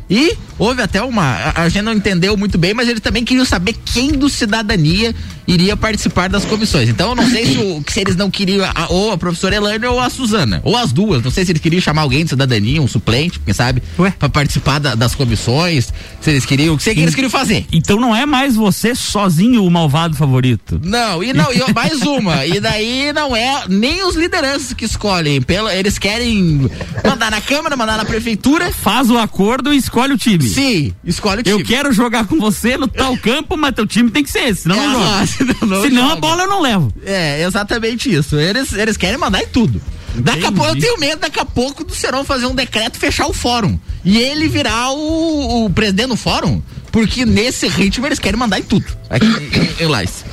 E 0.09 0.37
houve 0.59 0.83
até 0.83 1.03
uma. 1.03 1.25
A, 1.25 1.63
a 1.63 1.69
gente 1.69 1.83
não 1.83 1.93
entendeu 1.93 2.37
muito 2.37 2.57
bem, 2.57 2.73
mas 2.73 2.89
ele 2.89 3.01
também 3.01 3.25
queria 3.25 3.45
saber 3.45 3.75
quem 3.85 4.13
do 4.13 4.29
cidadania 4.29 5.15
iria 5.47 5.77
participar 5.77 6.29
das 6.29 6.45
comissões. 6.45 6.89
Então 6.89 7.11
eu 7.11 7.15
não 7.15 7.29
sei 7.29 7.47
se, 7.47 7.59
o- 7.59 7.83
se 7.89 8.01
eles 8.01 8.17
não 8.17 8.31
queriam 8.31 8.65
a- 8.65 8.87
ou 8.91 9.13
a 9.13 9.19
professora 9.19 9.55
Elaine 9.57 9.87
ou 9.87 10.01
a 10.01 10.11
Suzana. 10.11 10.61
Ou 10.65 10.77
as 10.77 10.93
duas. 10.93 11.23
Não 11.23 11.31
sei 11.31 11.45
se 11.45 11.53
eles 11.53 11.63
queriam 11.63 11.81
chamar 11.81 12.03
alguém 12.03 12.25
de 12.25 12.31
cidadania, 12.31 12.81
um 12.83 12.89
suplente, 12.89 13.39
quem 13.41 13.55
sabe, 13.55 13.83
para 14.19 14.29
participar 14.29 14.79
da- 14.81 14.95
das 14.95 15.15
comissões. 15.15 15.93
Se 16.21 16.31
eles 16.31 16.45
queriam. 16.45 16.75
O 16.75 16.79
que, 16.79 16.95
que 16.95 17.01
eles 17.01 17.15
queriam 17.15 17.31
fazer. 17.31 17.67
Então 17.73 17.99
não 18.01 18.15
é 18.15 18.27
mais 18.27 18.57
você 18.57 18.95
sozinho 18.95 19.65
o 19.65 19.71
malvado 19.71 20.17
favorito. 20.17 20.81
Não, 20.83 21.23
e 21.23 21.33
não, 21.33 21.53
e 21.53 21.73
mais 21.73 22.03
uma. 22.03 22.45
E 22.47 22.59
daí 22.61 23.13
não 23.13 23.35
é 23.37 23.65
nem 23.69 24.05
os 24.07 24.17
lideranças 24.17 24.73
que 24.73 24.85
escolhem. 24.85 25.41
Pelo, 25.43 25.69
eles 25.69 25.99
querem 25.99 26.69
mandar 27.05 27.31
na 27.31 27.41
Câmara, 27.41 27.77
mandar 27.77 27.97
na 27.97 28.05
Prefeitura. 28.05 28.71
Faz 28.73 29.11
o 29.11 29.19
acordo 29.19 29.73
e 29.73 29.77
escolhe 29.77 30.13
o 30.15 30.19
time. 30.19 30.43
Sim, 30.49 30.93
escolhe 31.05 31.41
o 31.41 31.45
time. 31.45 31.61
Eu 31.61 31.65
quero 31.65 31.93
jogar 31.93 32.27
com 32.27 32.37
você 32.39 32.77
no 32.77 32.89
tal 32.89 33.17
campo, 33.19 33.57
mas 33.57 33.75
teu 33.75 33.87
time 33.87 34.11
tem 34.11 34.23
que 34.25 34.31
ser 34.31 34.49
esse, 34.49 34.63
senão 34.63 34.77
É, 34.77 34.87
não 34.87 34.93
joga. 34.93 35.05
não, 35.05 35.27
senão 35.37 35.55
não 35.67 35.83
senão 35.83 36.11
a 36.11 36.17
bola 36.17 36.43
eu 36.43 36.49
não 36.49 36.61
levo. 36.61 36.93
É, 37.05 37.43
exatamente 37.43 38.13
isso. 38.13 38.37
Eles, 38.37 38.73
eles 38.73 38.97
querem 38.97 39.19
mandar 39.19 39.43
em 39.43 39.47
tudo. 39.47 39.81
Daqui 40.15 40.47
a 40.47 40.53
pouco, 40.53 40.71
eu 40.71 40.81
tenho 40.81 40.99
medo 40.99 41.21
daqui 41.21 41.39
a 41.39 41.45
pouco 41.45 41.85
do 41.85 41.95
Serão 41.95 42.25
fazer 42.25 42.47
um 42.47 42.55
decreto 42.55 42.97
e 42.97 42.99
fechar 42.99 43.27
o 43.27 43.33
fórum. 43.35 43.79
E 44.05 44.19
ele 44.19 44.49
virar 44.49 44.93
o, 44.93 45.67
o 45.67 45.71
presidente 45.71 46.09
do 46.09 46.17
fórum. 46.17 46.63
Porque 46.91 47.27
nesse 47.27 47.69
ritmo 47.69 48.07
eles 48.07 48.19
querem 48.19 48.39
mandar 48.39 48.59
em 48.59 48.63
tudo. 48.63 48.87
Aqui 49.11 49.27
em, 49.27 49.85
em. 49.85 49.87
Não, 49.89 50.25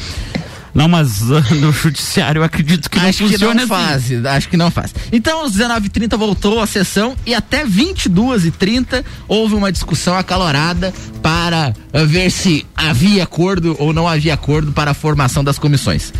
mas 0.87 1.21
uh, 1.21 1.41
no 1.61 1.71
judiciário 1.71 2.39
eu 2.39 2.43
acredito 2.43 2.89
que 2.89 2.97
acho 2.97 3.23
não 3.23 3.29
que 3.29 3.33
funciona 3.33 3.53
não 3.53 3.75
assim. 3.75 4.19
faz, 4.21 4.25
acho 4.25 4.49
que 4.49 4.57
não 4.57 4.71
faz. 4.71 4.93
Então, 5.11 5.43
às 5.43 5.53
19h30 5.53 6.17
voltou 6.17 6.59
a 6.59 6.65
sessão 6.65 7.15
e 7.25 7.33
até 7.35 7.65
22h30 7.65 9.03
houve 9.27 9.53
uma 9.53 9.71
discussão 9.71 10.17
acalorada 10.17 10.93
para 11.21 11.73
eh, 11.93 12.05
ver 12.05 12.31
se 12.31 12.65
havia 12.75 13.23
acordo 13.23 13.75
ou 13.79 13.93
não 13.93 14.07
havia 14.07 14.33
acordo 14.33 14.71
para 14.71 14.91
a 14.91 14.93
formação 14.93 15.43
das 15.43 15.59
comissões. 15.59 16.11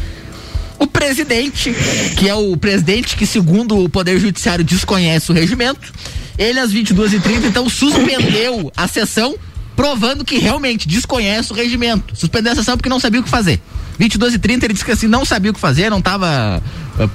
O 0.77 0.85
presidente, 0.87 1.73
que 2.17 2.27
é 2.27 2.35
o 2.35 2.55
presidente 2.57 3.15
que, 3.15 3.25
segundo 3.25 3.83
o 3.83 3.89
Poder 3.89 4.19
Judiciário, 4.19 4.63
desconhece 4.63 5.31
o 5.31 5.33
regimento, 5.33 5.91
ele 6.37 6.59
às 6.59 6.73
22h30 6.73 7.45
então 7.45 7.69
suspendeu 7.69 8.71
a 8.75 8.87
sessão, 8.87 9.35
provando 9.75 10.25
que 10.25 10.37
realmente 10.37 10.87
desconhece 10.87 11.51
o 11.51 11.55
regimento. 11.55 12.15
Suspendeu 12.15 12.51
a 12.51 12.55
sessão 12.55 12.77
porque 12.77 12.89
não 12.89 12.99
sabia 12.99 13.19
o 13.19 13.23
que 13.23 13.29
fazer. 13.29 13.61
22 13.97 14.33
e 14.33 14.39
30 14.39 14.65
ele 14.65 14.73
disse 14.73 14.85
que 14.85 14.91
assim 14.91 15.07
não 15.07 15.23
sabia 15.25 15.51
o 15.51 15.53
que 15.53 15.59
fazer, 15.59 15.89
não 15.89 15.99
estava 15.99 16.61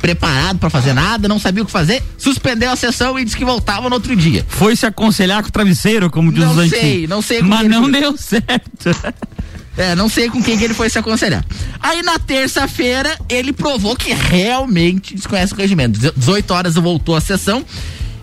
preparado 0.01 0.59
para 0.59 0.71
fazer 0.71 0.93
nada, 0.93 1.29
não 1.29 1.39
sabia 1.39 1.63
o 1.63 1.67
que 1.67 1.73
fazer, 1.73 2.03
suspendeu 2.17 2.71
a 2.71 2.77
sessão 2.77 3.19
e 3.19 3.25
disse 3.25 3.37
que 3.37 3.45
voltava 3.45 3.89
no 3.89 3.95
outro 3.95 4.15
dia. 4.17 4.45
Foi 4.49 4.75
se 4.75 4.87
aconselhar 4.87 5.43
com 5.43 5.49
o 5.49 5.53
travesseiro, 5.53 6.11
como 6.11 6.33
diz 6.33 6.45
Não 6.45 6.57
os 6.57 6.71
sei, 6.71 6.79
antigos. 6.79 7.09
não 7.09 7.23
sei 7.23 7.39
como 7.39 7.51
Mas 7.51 7.61
ele 7.61 7.69
não 7.69 7.91
deu 7.91 8.17
certo. 8.17 8.91
É, 9.77 9.95
não 9.95 10.09
sei 10.09 10.29
com 10.29 10.43
quem 10.43 10.59
que 10.59 10.65
ele 10.65 10.75
foi 10.75 10.91
se 10.91 10.99
aconselhar. 10.99 11.45
Aí 11.79 12.03
na 12.03 12.19
terça-feira 12.19 13.17
ele 13.29 13.53
provou 13.53 13.95
que 13.95 14.13
realmente 14.13 15.15
desconhece 15.15 15.53
o 15.55 15.57
regimento. 15.57 16.01
18 16.17 16.51
horas 16.53 16.75
voltou 16.75 17.15
a 17.15 17.21
sessão 17.21 17.65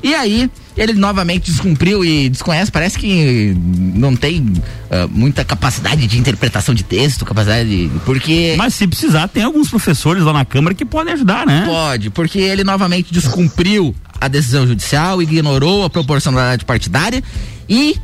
e 0.04 0.13
aí 0.13 0.52
ele 0.78 0.94
novamente 0.94 1.50
descumpriu 1.50 2.04
e 2.04 2.30
desconhece, 2.30 2.72
parece 2.72 2.98
que 2.98 3.56
não 3.94 4.16
tem 4.16 4.42
uh, 4.42 5.08
muita 5.10 5.46
capacidade 5.46 6.06
de 6.06 6.18
interpretação 6.18 6.76
de 6.76 6.84
texto, 6.84 7.26
capacidade 7.26 7.70
de, 7.70 8.00
porque 8.00 8.56
Mas 8.58 8.76
se 8.76 8.86
precisar, 8.86 9.28
tem 9.28 9.44
alguns 9.44 9.70
professores 9.70 10.24
lá 10.24 10.34
na 10.34 10.44
Câmara 10.46 10.76
que 10.76 10.84
podem 10.84 11.14
ajudar, 11.14 11.46
né? 11.46 11.64
Pode, 11.66 12.10
porque 12.10 12.40
ele 12.40 12.64
novamente 12.64 13.14
descumpriu 13.14 13.96
a 14.20 14.28
decisão 14.28 14.68
judicial, 14.68 15.22
ignorou 15.22 15.86
a 15.86 15.90
proporcionalidade 15.90 16.66
partidária 16.66 17.24
e 17.70 17.96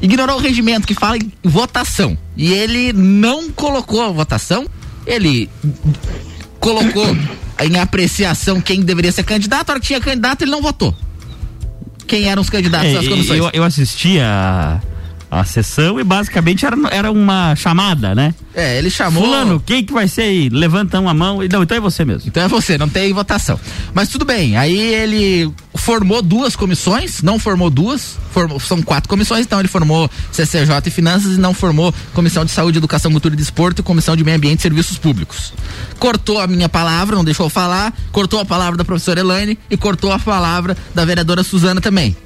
ignorou 0.00 0.36
o 0.36 0.40
regimento 0.40 0.86
que 0.86 0.94
fala 0.94 1.16
em 1.16 1.32
votação. 1.42 2.16
E 2.36 2.52
ele 2.52 2.92
não 2.92 3.50
colocou 3.50 4.02
a 4.02 4.10
votação, 4.10 4.66
ele 5.06 5.48
colocou 6.60 7.16
em 7.60 7.78
apreciação 7.78 8.60
quem 8.60 8.82
deveria 8.82 9.10
ser 9.10 9.24
candidato, 9.24 9.70
a 9.70 9.72
hora 9.72 9.80
que 9.80 9.86
tinha 9.86 10.00
candidato, 10.00 10.42
ele 10.42 10.50
não 10.50 10.62
votou. 10.62 10.94
Quem 12.08 12.28
eram 12.28 12.42
os 12.42 12.50
candidatos 12.50 12.88
É, 12.88 12.96
às 12.98 13.06
comissões? 13.06 13.38
eu, 13.38 13.50
eu 13.52 13.62
assisti 13.62 14.18
a, 15.30 15.40
a 15.40 15.44
sessão 15.44 15.98
e 15.98 16.04
basicamente 16.04 16.64
era, 16.64 16.76
era 16.90 17.10
uma 17.10 17.54
chamada, 17.56 18.14
né? 18.14 18.34
É, 18.54 18.78
ele 18.78 18.90
chamou. 18.90 19.24
Fulano, 19.24 19.62
quem 19.64 19.84
que 19.84 19.92
vai 19.92 20.08
ser 20.08 20.22
aí? 20.22 20.48
Levanta 20.48 20.98
uma 20.98 21.14
mão 21.14 21.42
e 21.42 21.48
não, 21.48 21.62
então 21.62 21.76
é 21.76 21.80
você 21.80 22.04
mesmo. 22.04 22.28
Então 22.28 22.42
é 22.42 22.48
você, 22.48 22.76
não 22.76 22.88
tem 22.88 23.12
votação. 23.12 23.58
Mas 23.94 24.08
tudo 24.08 24.24
bem, 24.24 24.56
aí 24.56 24.76
ele 24.76 25.52
formou 25.74 26.20
duas 26.20 26.56
comissões, 26.56 27.22
não 27.22 27.38
formou 27.38 27.70
duas, 27.70 28.18
formou, 28.32 28.58
são 28.58 28.82
quatro 28.82 29.08
comissões, 29.08 29.46
então 29.46 29.58
ele 29.60 29.68
formou 29.68 30.10
CCJ 30.32 30.82
e 30.86 30.90
Finanças 30.90 31.36
e 31.36 31.40
não 31.40 31.54
formou 31.54 31.94
Comissão 32.12 32.44
de 32.44 32.50
Saúde, 32.50 32.78
Educação, 32.78 33.10
Cultura 33.12 33.34
e 33.34 33.38
Desporto 33.38 33.80
e 33.80 33.84
Comissão 33.84 34.16
de 34.16 34.24
Meio 34.24 34.36
Ambiente 34.36 34.60
e 34.60 34.62
Serviços 34.62 34.98
Públicos. 34.98 35.52
Cortou 35.98 36.40
a 36.40 36.46
minha 36.46 36.68
palavra, 36.68 37.16
não 37.16 37.24
deixou 37.24 37.46
eu 37.46 37.50
falar, 37.50 37.92
cortou 38.10 38.40
a 38.40 38.44
palavra 38.44 38.76
da 38.76 38.84
professora 38.84 39.20
Elaine 39.20 39.58
e 39.70 39.76
cortou 39.76 40.12
a 40.12 40.18
palavra 40.18 40.76
da 40.94 41.04
vereadora 41.04 41.42
Suzana 41.42 41.80
também. 41.80 42.16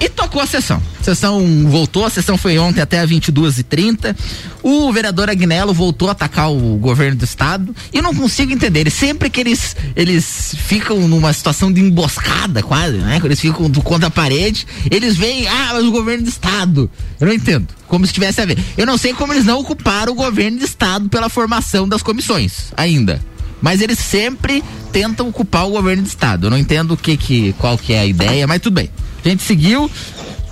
E 0.00 0.08
tocou 0.08 0.40
a 0.40 0.46
sessão. 0.46 0.82
A 0.98 1.04
sessão 1.04 1.68
voltou, 1.68 2.06
a 2.06 2.10
sessão 2.10 2.38
foi 2.38 2.58
ontem 2.58 2.80
até 2.80 3.06
22h30. 3.06 4.16
O 4.62 4.90
vereador 4.90 5.28
Agnello 5.28 5.74
voltou 5.74 6.08
a 6.08 6.12
atacar 6.12 6.50
o 6.50 6.78
governo 6.78 7.18
do 7.18 7.24
estado. 7.26 7.76
E 7.92 8.00
não 8.00 8.14
consigo 8.14 8.50
entender. 8.50 8.90
Sempre 8.90 9.28
que 9.28 9.38
eles, 9.38 9.76
eles 9.94 10.54
ficam 10.56 11.06
numa 11.06 11.30
situação 11.34 11.70
de 11.70 11.82
emboscada, 11.82 12.62
quase, 12.62 12.96
né? 12.96 13.20
Quando 13.20 13.26
eles 13.26 13.40
ficam 13.40 13.68
do 13.68 13.82
contra 13.82 14.08
a 14.08 14.10
parede, 14.10 14.66
eles 14.90 15.18
veem, 15.18 15.46
ah, 15.46 15.72
mas 15.74 15.84
o 15.84 15.92
governo 15.92 16.24
do 16.24 16.30
estado. 16.30 16.90
Eu 17.20 17.26
não 17.26 17.34
entendo. 17.34 17.68
Como 17.86 18.06
se 18.06 18.12
tivesse 18.14 18.40
a 18.40 18.46
ver. 18.46 18.58
Eu 18.78 18.86
não 18.86 18.96
sei 18.96 19.12
como 19.12 19.34
eles 19.34 19.44
não 19.44 19.58
ocuparam 19.58 20.12
o 20.12 20.16
governo 20.16 20.60
do 20.60 20.64
estado 20.64 21.10
pela 21.10 21.28
formação 21.28 21.86
das 21.86 22.02
comissões, 22.02 22.72
ainda. 22.74 23.20
Mas 23.60 23.82
eles 23.82 23.98
sempre 23.98 24.64
tentam 24.90 25.28
ocupar 25.28 25.66
o 25.66 25.70
governo 25.72 26.04
do 26.04 26.08
estado. 26.08 26.46
Eu 26.46 26.50
não 26.50 26.56
entendo 26.56 26.92
o 26.92 26.96
que, 26.96 27.18
que 27.18 27.52
qual 27.58 27.76
que 27.76 27.92
é 27.92 28.00
a 28.00 28.06
ideia, 28.06 28.46
mas 28.46 28.62
tudo 28.62 28.74
bem. 28.74 28.88
A 29.24 29.28
gente 29.28 29.42
seguiu, 29.42 29.90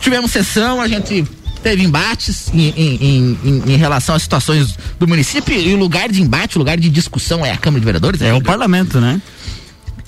tivemos 0.01 0.31
sessão, 0.31 0.81
a 0.81 0.89
gente 0.89 1.25
teve 1.63 1.83
embates 1.83 2.49
em, 2.55 2.69
em, 2.69 3.39
em, 3.45 3.63
em 3.73 3.77
relação 3.77 4.15
às 4.15 4.23
situações 4.23 4.77
do 4.99 5.07
município 5.09 5.55
e 5.55 5.75
o 5.75 5.77
lugar 5.77 6.09
de 6.09 6.23
embate, 6.23 6.57
o 6.57 6.61
lugar 6.61 6.79
de 6.79 6.89
discussão 6.89 7.45
é 7.45 7.51
a 7.51 7.57
Câmara 7.57 7.81
de 7.81 7.85
Vereadores. 7.85 8.23
É 8.23 8.33
o 8.33 8.43
parlamento, 8.43 9.01
né? 9.01 9.21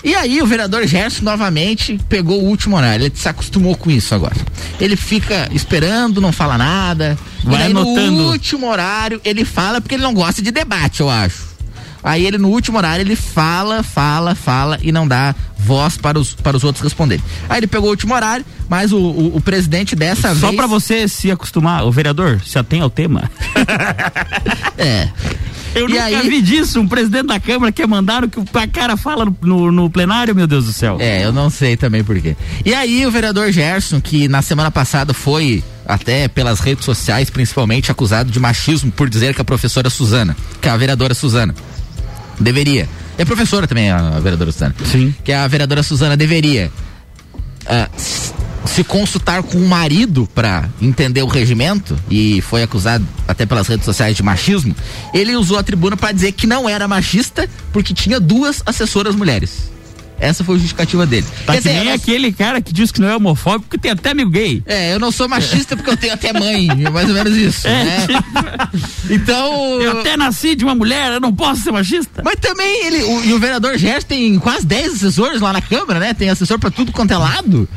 E 0.03 0.15
aí 0.15 0.41
o 0.41 0.47
vereador 0.47 0.87
Gerson 0.87 1.23
novamente 1.23 1.99
pegou 2.09 2.41
o 2.41 2.45
último 2.45 2.75
horário. 2.75 3.05
Ele 3.05 3.13
se 3.15 3.29
acostumou 3.29 3.75
com 3.75 3.91
isso 3.91 4.15
agora. 4.15 4.35
Ele 4.79 4.95
fica 4.95 5.47
esperando, 5.53 6.19
não 6.19 6.31
fala 6.31 6.57
nada. 6.57 7.17
Vai 7.43 7.61
e 7.61 7.63
aí, 7.65 7.71
anotando. 7.71 8.11
no 8.11 8.31
último 8.31 8.67
horário 8.67 9.21
ele 9.23 9.45
fala 9.45 9.79
porque 9.79 9.95
ele 9.95 10.03
não 10.03 10.13
gosta 10.13 10.41
de 10.41 10.49
debate, 10.49 11.01
eu 11.01 11.09
acho. 11.09 11.50
Aí 12.03 12.25
ele 12.25 12.37
no 12.37 12.49
último 12.49 12.77
horário 12.77 13.03
ele 13.03 13.15
fala, 13.15 13.83
fala, 13.83 14.33
fala 14.35 14.79
e 14.81 14.91
não 14.91 15.07
dá 15.07 15.35
voz 15.57 15.97
para 15.97 16.17
os, 16.19 16.33
para 16.33 16.57
os 16.57 16.63
outros 16.63 16.83
responderem. 16.83 17.23
Aí 17.47 17.59
ele 17.59 17.67
pegou 17.67 17.87
o 17.87 17.91
último 17.91 18.13
horário, 18.15 18.45
mas 18.67 18.91
o, 18.91 18.97
o, 18.97 19.37
o 19.37 19.41
presidente 19.41 19.95
dessa 19.95 20.33
Só 20.35 20.47
vez. 20.47 20.55
pra 20.55 20.65
você 20.67 21.07
se 21.07 21.29
acostumar, 21.29 21.83
o 21.85 21.91
vereador 21.91 22.41
se 22.45 22.57
atém 22.57 22.81
ao 22.81 22.89
tema. 22.89 23.29
É. 24.77 25.09
Eu 25.73 25.87
E 25.87 25.93
nunca 25.93 26.03
aí- 26.05 26.29
vi 26.29 26.41
disso, 26.41 26.79
um 26.81 26.87
presidente 26.87 27.27
da 27.27 27.39
Câmara 27.39 27.71
que 27.71 27.85
mandaram 27.85 28.27
que 28.27 28.39
o 28.39 28.45
a 28.55 28.67
cara 28.67 28.97
fala 28.97 29.23
no, 29.23 29.37
no, 29.41 29.71
no 29.71 29.89
plenário, 29.89 30.35
meu 30.35 30.45
Deus 30.47 30.65
do 30.65 30.73
céu. 30.73 30.97
É, 30.99 31.23
eu 31.23 31.31
não 31.31 31.49
sei 31.49 31.77
também 31.77 32.03
porquê. 32.03 32.35
E 32.65 32.73
aí 32.73 33.05
o 33.05 33.11
vereador 33.11 33.51
Gerson, 33.51 34.01
que 34.01 34.27
na 34.27 34.41
semana 34.41 34.69
passada 34.69 35.13
foi 35.13 35.63
até 35.85 36.27
pelas 36.27 36.59
redes 36.59 36.83
sociais, 36.83 37.29
principalmente 37.29 37.89
acusado 37.91 38.29
de 38.31 38.39
machismo 38.39 38.91
por 38.91 39.09
dizer 39.09 39.33
que 39.33 39.41
a 39.41 39.45
professora 39.45 39.89
Suzana, 39.89 40.35
que 40.59 40.67
a 40.67 40.75
vereadora 40.75 41.13
Suzana 41.13 41.55
deveria. 42.39 42.87
A 43.19 43.25
professora 43.25 43.67
também, 43.67 43.89
a 43.91 44.19
vereadora 44.19 44.51
Suzana. 44.51 44.75
Sim. 44.85 45.13
Que 45.23 45.31
a 45.31 45.47
vereadora 45.47 45.83
Suzana 45.83 46.17
deveria 46.17 46.71
s- 47.95 48.33
se 48.65 48.83
consultar 48.83 49.41
com 49.43 49.57
o 49.57 49.67
marido 49.67 50.27
para 50.33 50.69
entender 50.81 51.21
o 51.23 51.27
regimento 51.27 51.97
e 52.09 52.41
foi 52.41 52.63
acusado 52.63 53.05
até 53.27 53.45
pelas 53.45 53.67
redes 53.67 53.85
sociais 53.85 54.15
de 54.15 54.23
machismo. 54.23 54.75
Ele 55.13 55.35
usou 55.35 55.57
a 55.57 55.63
tribuna 55.63 55.97
para 55.97 56.11
dizer 56.11 56.31
que 56.31 56.45
não 56.47 56.69
era 56.69 56.87
machista 56.87 57.49
porque 57.73 57.93
tinha 57.93 58.19
duas 58.19 58.61
assessoras 58.65 59.15
mulheres. 59.15 59.71
Essa 60.21 60.43
foi 60.43 60.55
a 60.55 60.57
justificativa 60.59 61.05
dele. 61.05 61.25
Tá 61.45 61.53
Quer 61.53 61.61
que 61.61 61.67
dizer, 61.69 61.83
nem 61.83 61.91
aquele 61.91 62.31
cara 62.31 62.61
que 62.61 62.71
diz 62.71 62.91
que 62.91 63.01
não 63.01 63.09
é 63.09 63.15
homofóbico, 63.15 63.71
que 63.71 63.77
tem 63.77 63.91
até 63.91 64.11
amigo 64.11 64.29
gay. 64.29 64.61
é, 64.67 64.93
eu 64.93 64.99
não 64.99 65.11
sou 65.11 65.27
machista 65.27 65.75
porque 65.75 65.89
eu 65.89 65.97
tenho 65.97 66.13
até 66.13 66.31
mãe, 66.31 66.67
mais 66.93 67.09
ou 67.09 67.15
menos 67.15 67.35
isso. 67.35 67.67
É, 67.67 67.83
né? 67.83 68.07
Então. 69.09 69.81
Eu 69.81 69.99
até 69.99 70.15
nasci 70.15 70.55
de 70.55 70.63
uma 70.63 70.75
mulher, 70.75 71.11
eu 71.13 71.19
não 71.19 71.33
posso 71.33 71.63
ser 71.63 71.71
machista. 71.71 72.21
Mas 72.23 72.35
também 72.39 72.85
ele, 72.85 73.03
o, 73.03 73.25
e 73.25 73.33
o 73.33 73.39
vereador 73.39 73.77
Gerson 73.77 74.07
tem 74.07 74.39
quase 74.39 74.65
10 74.65 74.93
assessores 74.93 75.41
lá 75.41 75.51
na 75.51 75.61
Câmara, 75.61 75.99
né? 75.99 76.13
Tem 76.13 76.29
assessor 76.29 76.59
pra 76.59 76.69
tudo 76.69 76.91
quanto 76.91 77.11
é 77.11 77.17
lado. 77.17 77.67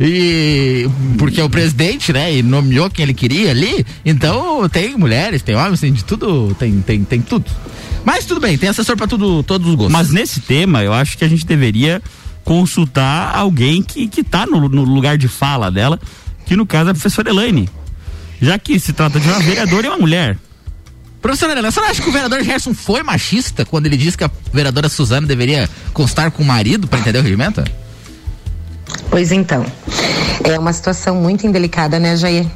E 0.00 0.88
porque 1.16 1.40
é 1.40 1.44
o 1.44 1.48
presidente, 1.48 2.12
né? 2.12 2.34
E 2.34 2.42
nomeou 2.42 2.90
quem 2.90 3.04
ele 3.04 3.14
queria 3.14 3.50
ali. 3.52 3.86
Então 4.04 4.68
tem 4.68 4.96
mulheres, 4.96 5.42
tem 5.42 5.54
homens, 5.54 5.80
tem 5.80 5.92
de 5.92 6.04
tudo, 6.04 6.54
tem, 6.58 6.80
tem, 6.80 7.04
tem 7.04 7.20
tudo. 7.20 7.46
Mas 8.04 8.26
tudo 8.26 8.40
bem, 8.40 8.58
tem 8.58 8.68
assessor 8.68 8.96
pra 8.96 9.06
tudo, 9.06 9.42
todos 9.42 9.66
os 9.66 9.74
gostos. 9.74 9.92
Mas 9.92 10.10
nesse 10.10 10.40
tema, 10.40 10.82
eu 10.82 10.92
acho 10.92 11.16
que 11.16 11.24
a 11.24 11.28
gente 11.28 11.46
deveria 11.46 12.02
consultar 12.44 13.34
alguém 13.34 13.82
que, 13.82 14.06
que 14.06 14.22
tá 14.22 14.46
no, 14.46 14.68
no 14.68 14.84
lugar 14.84 15.16
de 15.16 15.26
fala 15.26 15.70
dela, 15.70 15.98
que 16.44 16.54
no 16.54 16.66
caso 16.66 16.88
é 16.88 16.90
a 16.90 16.94
professora 16.94 17.30
Elaine. 17.30 17.68
Já 18.40 18.58
que 18.58 18.78
se 18.78 18.92
trata 18.92 19.18
de 19.18 19.26
uma 19.26 19.40
vereadora 19.40 19.86
e 19.86 19.88
uma 19.88 19.98
mulher. 19.98 20.36
Professora 21.22 21.52
Helena, 21.52 21.70
você 21.70 21.80
não 21.80 21.88
acha 21.88 22.02
que 22.02 22.08
o 22.10 22.12
vereador 22.12 22.42
Gerson 22.42 22.74
foi 22.74 23.02
machista 23.02 23.64
quando 23.64 23.86
ele 23.86 23.96
disse 23.96 24.18
que 24.18 24.24
a 24.24 24.30
vereadora 24.52 24.90
Suzana 24.90 25.26
deveria 25.26 25.70
constar 25.94 26.30
com 26.30 26.42
o 26.42 26.46
marido 26.46 26.86
pra 26.86 26.98
entender 26.98 27.18
o 27.18 27.22
regimento? 27.22 27.64
Pois 29.08 29.32
então, 29.32 29.64
é 30.44 30.58
uma 30.58 30.72
situação 30.72 31.16
muito 31.16 31.46
indelicada, 31.46 31.98
né, 31.98 32.14
Jair? 32.14 32.46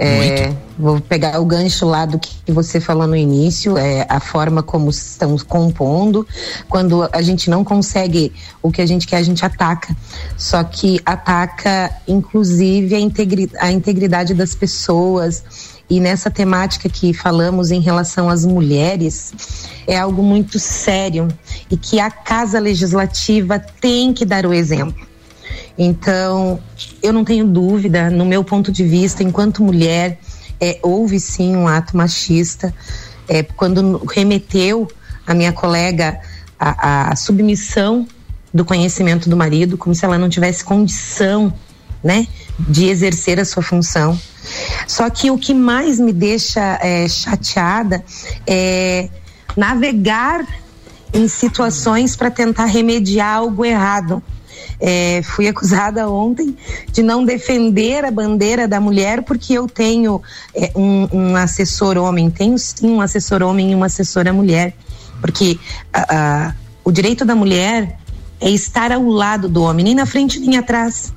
É, 0.00 0.54
vou 0.78 1.00
pegar 1.00 1.40
o 1.40 1.44
gancho 1.44 1.84
lá 1.84 2.06
do 2.06 2.20
que 2.20 2.52
você 2.52 2.78
falou 2.78 3.08
no 3.08 3.16
início, 3.16 3.76
é, 3.76 4.06
a 4.08 4.20
forma 4.20 4.62
como 4.62 4.88
estão 4.90 5.36
compondo. 5.38 6.24
Quando 6.68 7.08
a 7.12 7.20
gente 7.20 7.50
não 7.50 7.64
consegue 7.64 8.32
o 8.62 8.70
que 8.70 8.80
a 8.80 8.86
gente 8.86 9.08
quer, 9.08 9.16
a 9.16 9.22
gente 9.22 9.44
ataca. 9.44 9.94
Só 10.36 10.62
que 10.62 11.00
ataca, 11.04 11.90
inclusive, 12.06 12.94
a, 12.94 13.00
integri 13.00 13.50
a 13.58 13.72
integridade 13.72 14.34
das 14.34 14.54
pessoas. 14.54 15.42
E 15.90 15.98
nessa 15.98 16.30
temática 16.30 16.88
que 16.88 17.12
falamos 17.12 17.72
em 17.72 17.80
relação 17.80 18.28
às 18.28 18.44
mulheres, 18.44 19.32
é 19.86 19.98
algo 19.98 20.22
muito 20.22 20.58
sério 20.60 21.26
e 21.70 21.76
que 21.76 21.98
a 21.98 22.10
Casa 22.10 22.60
Legislativa 22.60 23.58
tem 23.58 24.12
que 24.12 24.24
dar 24.24 24.46
o 24.46 24.52
exemplo. 24.52 25.08
Então, 25.76 26.60
eu 27.02 27.12
não 27.12 27.24
tenho 27.24 27.46
dúvida, 27.46 28.10
no 28.10 28.24
meu 28.24 28.42
ponto 28.42 28.72
de 28.72 28.84
vista, 28.84 29.22
enquanto 29.22 29.62
mulher, 29.62 30.18
é, 30.60 30.78
houve 30.82 31.20
sim 31.20 31.56
um 31.56 31.68
ato 31.68 31.96
machista. 31.96 32.74
É, 33.28 33.42
quando 33.42 34.02
remeteu 34.06 34.88
a 35.26 35.34
minha 35.34 35.52
colega 35.52 36.20
a, 36.58 37.10
a 37.10 37.16
submissão 37.16 38.06
do 38.52 38.64
conhecimento 38.64 39.28
do 39.28 39.36
marido, 39.36 39.76
como 39.76 39.94
se 39.94 40.04
ela 40.04 40.18
não 40.18 40.28
tivesse 40.28 40.64
condição, 40.64 41.52
né, 42.02 42.26
de 42.58 42.86
exercer 42.86 43.38
a 43.38 43.44
sua 43.44 43.62
função. 43.62 44.18
Só 44.86 45.08
que 45.10 45.30
o 45.30 45.38
que 45.38 45.52
mais 45.52 45.98
me 45.98 46.12
deixa 46.12 46.78
é, 46.82 47.08
chateada 47.08 48.02
é 48.46 49.08
navegar 49.56 50.46
em 51.12 51.28
situações 51.28 52.16
para 52.16 52.30
tentar 52.30 52.66
remediar 52.66 53.36
algo 53.36 53.64
errado. 53.64 54.22
É, 54.80 55.22
fui 55.22 55.48
acusada 55.48 56.08
ontem 56.08 56.56
de 56.92 57.02
não 57.02 57.24
defender 57.24 58.04
a 58.04 58.10
bandeira 58.10 58.68
da 58.68 58.80
mulher 58.80 59.22
porque 59.22 59.54
eu 59.54 59.66
tenho 59.66 60.22
é, 60.54 60.70
um, 60.76 61.08
um 61.12 61.36
assessor 61.36 61.96
homem, 61.98 62.30
tenho 62.30 62.56
sim 62.56 62.88
um 62.88 63.00
assessor 63.00 63.42
homem 63.42 63.72
e 63.72 63.74
uma 63.74 63.86
assessora 63.86 64.32
mulher, 64.32 64.76
porque 65.20 65.58
o 66.84 66.92
direito 66.92 67.24
da 67.24 67.34
mulher 67.34 67.98
é 68.40 68.50
estar 68.50 68.92
ao 68.92 69.02
lado 69.02 69.48
do 69.48 69.62
homem, 69.62 69.84
nem 69.84 69.94
na 69.94 70.06
frente 70.06 70.38
nem 70.38 70.56
atrás. 70.56 71.12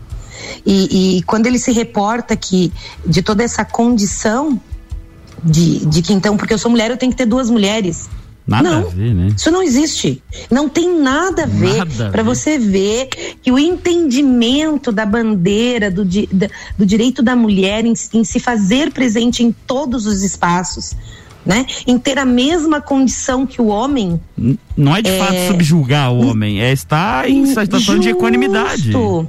E, 0.66 1.18
e 1.18 1.24
quando 1.24 1.48
ele 1.48 1.60
se 1.60 1.72
reporta 1.72 2.36
que 2.36 2.72
de 3.06 3.22
toda 3.22 3.44
essa 3.44 3.64
condição 3.64 4.60
de, 5.44 5.86
de 5.86 6.02
que 6.02 6.14
então, 6.14 6.38
porque 6.38 6.54
eu 6.54 6.58
sou 6.58 6.70
mulher, 6.70 6.92
eu 6.92 6.98
tenho 6.98 7.12
que 7.12 7.18
ter 7.18 7.26
duas 7.26 7.50
mulheres. 7.50 8.10
Nada 8.48 8.70
não, 8.70 8.88
a 8.88 8.90
ver, 8.90 9.14
né? 9.14 9.34
isso 9.38 9.52
não 9.52 9.62
existe. 9.62 10.22
Não 10.50 10.68
tem 10.68 11.00
nada 11.00 11.44
a 11.44 11.46
ver 11.46 11.86
para 12.12 12.24
você 12.24 12.58
ver 12.58 13.08
que 13.42 13.52
o 13.52 13.58
entendimento 13.60 14.92
da 14.92 15.06
bandeira, 15.06 15.90
do, 15.92 16.04
di- 16.04 16.28
da- 16.32 16.50
do 16.78 16.86
direito 16.86 17.22
da 17.22 17.36
mulher 17.36 17.86
em, 17.86 17.94
em 18.14 18.24
se 18.24 18.40
fazer 18.40 18.92
presente 18.92 19.44
em 19.44 19.52
todos 19.52 20.06
os 20.06 20.24
espaços, 20.24 20.94
né? 21.46 21.66
Em 21.88 21.98
ter 21.98 22.18
a 22.20 22.26
mesma 22.26 22.82
condição 22.82 23.46
que 23.46 23.62
o 23.62 23.68
homem. 23.68 24.20
Não 24.76 24.96
é 24.96 25.02
de 25.02 25.10
É. 25.12 25.18
fato 25.20 25.48
subjugar 25.48 26.12
o 26.12 26.28
homem, 26.28 26.62
é 26.62 26.72
estar 26.72 27.30
em 27.30 27.46
situação 27.46 28.00
de 28.00 28.10
equanimidade. 28.10 28.92
Justo. 28.92 29.28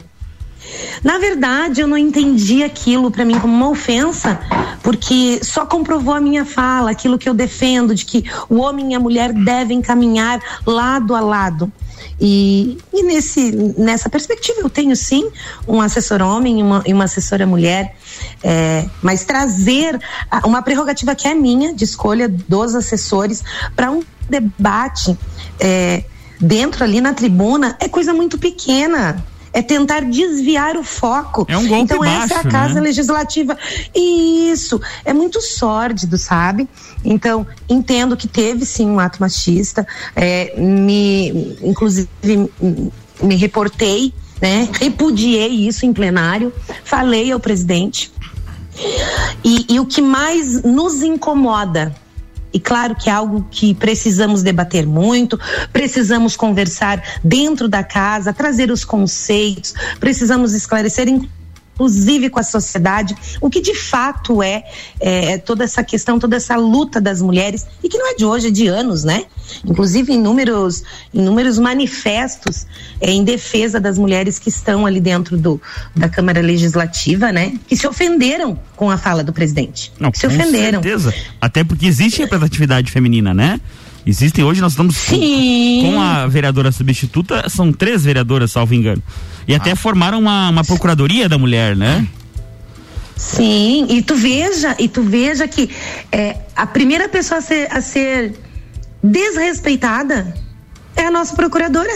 Na 1.02 1.18
verdade, 1.18 1.80
eu 1.80 1.86
não 1.86 1.96
entendi 1.96 2.62
aquilo 2.62 3.10
para 3.10 3.24
mim 3.24 3.38
como 3.38 3.52
uma 3.52 3.68
ofensa, 3.68 4.40
porque 4.82 5.40
só 5.42 5.66
comprovou 5.66 6.14
a 6.14 6.20
minha 6.20 6.44
fala, 6.44 6.90
aquilo 6.90 7.18
que 7.18 7.28
eu 7.28 7.34
defendo, 7.34 7.94
de 7.94 8.04
que 8.04 8.24
o 8.48 8.56
homem 8.56 8.92
e 8.92 8.94
a 8.94 9.00
mulher 9.00 9.32
devem 9.32 9.80
caminhar 9.80 10.40
lado 10.66 11.14
a 11.14 11.20
lado. 11.20 11.72
E, 12.20 12.78
e 12.92 13.02
nesse, 13.02 13.50
nessa 13.76 14.08
perspectiva, 14.08 14.60
eu 14.60 14.70
tenho 14.70 14.94
sim 14.94 15.28
um 15.66 15.80
assessor 15.80 16.22
homem 16.22 16.60
e 16.60 16.62
uma, 16.62 16.82
e 16.86 16.92
uma 16.92 17.04
assessora 17.04 17.46
mulher, 17.46 17.96
é, 18.42 18.88
mas 19.02 19.24
trazer 19.24 19.98
uma 20.44 20.62
prerrogativa 20.62 21.14
que 21.14 21.26
é 21.26 21.34
minha, 21.34 21.74
de 21.74 21.84
escolha 21.84 22.28
dos 22.28 22.74
assessores, 22.74 23.42
para 23.74 23.90
um 23.90 24.02
debate 24.28 25.18
é, 25.58 26.04
dentro 26.40 26.84
ali 26.84 27.00
na 27.00 27.12
tribuna, 27.12 27.76
é 27.80 27.88
coisa 27.88 28.12
muito 28.14 28.38
pequena. 28.38 29.24
É 29.52 29.60
tentar 29.60 30.00
desviar 30.00 30.76
o 30.76 30.82
foco. 30.82 31.44
É 31.48 31.56
um 31.56 31.66
golpe 31.66 31.84
então, 31.84 32.04
essa 32.04 32.34
é 32.34 32.38
a 32.38 32.42
baixo, 32.42 32.48
casa 32.48 32.74
né? 32.74 32.80
legislativa. 32.80 33.58
Isso, 33.94 34.80
é 35.04 35.12
muito 35.12 35.40
sórdido, 35.40 36.16
sabe? 36.16 36.68
Então, 37.04 37.46
entendo 37.68 38.16
que 38.16 38.26
teve 38.26 38.64
sim 38.64 38.88
um 38.88 38.98
ato 38.98 39.20
machista, 39.20 39.86
é, 40.16 40.54
me, 40.58 41.56
inclusive, 41.62 42.08
me 43.22 43.36
reportei, 43.36 44.14
né? 44.40 44.68
Repudiei 44.80 45.68
isso 45.68 45.86
em 45.86 45.92
plenário, 45.92 46.52
falei 46.84 47.30
ao 47.30 47.38
presidente. 47.38 48.12
E, 49.44 49.66
e 49.74 49.80
o 49.80 49.86
que 49.86 50.00
mais 50.00 50.62
nos 50.62 51.02
incomoda, 51.02 51.94
e 52.52 52.60
claro 52.60 52.94
que 52.94 53.08
é 53.08 53.12
algo 53.12 53.46
que 53.50 53.74
precisamos 53.74 54.42
debater 54.42 54.86
muito, 54.86 55.38
precisamos 55.72 56.36
conversar 56.36 57.02
dentro 57.24 57.68
da 57.68 57.82
casa, 57.82 58.32
trazer 58.32 58.70
os 58.70 58.84
conceitos, 58.84 59.74
precisamos 59.98 60.52
esclarecer, 60.52 61.08
inclusive 61.08 62.28
com 62.30 62.38
a 62.38 62.42
sociedade, 62.42 63.16
o 63.40 63.48
que 63.48 63.60
de 63.60 63.74
fato 63.74 64.42
é, 64.42 64.64
é, 65.00 65.38
toda 65.38 65.64
essa 65.64 65.82
questão, 65.82 66.18
toda 66.18 66.36
essa 66.36 66.56
luta 66.56 67.00
das 67.00 67.22
mulheres, 67.22 67.66
e 67.82 67.88
que 67.88 67.98
não 67.98 68.10
é 68.10 68.14
de 68.14 68.24
hoje, 68.24 68.48
é 68.48 68.50
de 68.50 68.66
anos, 68.66 69.04
né? 69.04 69.24
Inclusive 69.64 70.12
inúmeros, 70.12 70.82
inúmeros 71.12 71.58
manifestos 71.58 72.66
é, 73.00 73.10
em 73.10 73.24
defesa 73.24 73.80
das 73.80 73.98
mulheres 73.98 74.38
que 74.38 74.48
estão 74.48 74.86
ali 74.86 75.00
dentro 75.00 75.36
do, 75.36 75.60
da 75.94 76.08
Câmara 76.08 76.40
Legislativa, 76.40 77.32
né? 77.32 77.54
Que 77.68 77.76
se 77.76 77.86
ofenderam 77.86 78.58
com 78.76 78.90
a 78.90 78.96
fala 78.98 79.22
do 79.24 79.32
presidente. 79.32 79.92
Não, 79.98 80.10
que 80.10 80.18
se 80.18 80.26
com 80.28 80.34
ofenderam. 80.34 80.82
certeza. 80.82 81.14
Até 81.40 81.64
porque 81.64 81.86
existe 81.86 82.20
representatividade 82.20 82.90
feminina, 82.90 83.32
né? 83.34 83.60
Existem 84.04 84.42
hoje, 84.44 84.60
nós 84.60 84.72
estamos 84.72 84.96
com, 84.98 85.14
Sim. 85.14 85.82
com 85.84 86.00
a 86.00 86.26
vereadora 86.26 86.72
substituta, 86.72 87.48
são 87.48 87.72
três 87.72 88.02
vereadoras, 88.04 88.50
salvo 88.50 88.74
engano. 88.74 89.00
E 89.46 89.54
Ah. 89.54 89.58
até 89.58 89.76
formaram 89.76 90.18
uma, 90.18 90.50
uma 90.50 90.64
procuradoria 90.64 91.28
da 91.28 91.38
mulher, 91.38 91.76
né? 91.76 92.04
Sim, 93.16 93.86
e 93.88 94.02
tu 94.02 94.16
veja, 94.16 94.74
e 94.78 94.88
tu 94.88 95.02
veja 95.02 95.46
que 95.46 95.70
é, 96.10 96.36
a 96.56 96.66
primeira 96.66 97.08
pessoa 97.08 97.38
a 97.38 97.42
ser, 97.42 97.68
a 97.70 97.80
ser 97.80 98.34
desrespeitada 99.02 100.34
é 100.96 101.06
a 101.06 101.10
nossa 101.10 101.34
procuradora. 101.34 101.90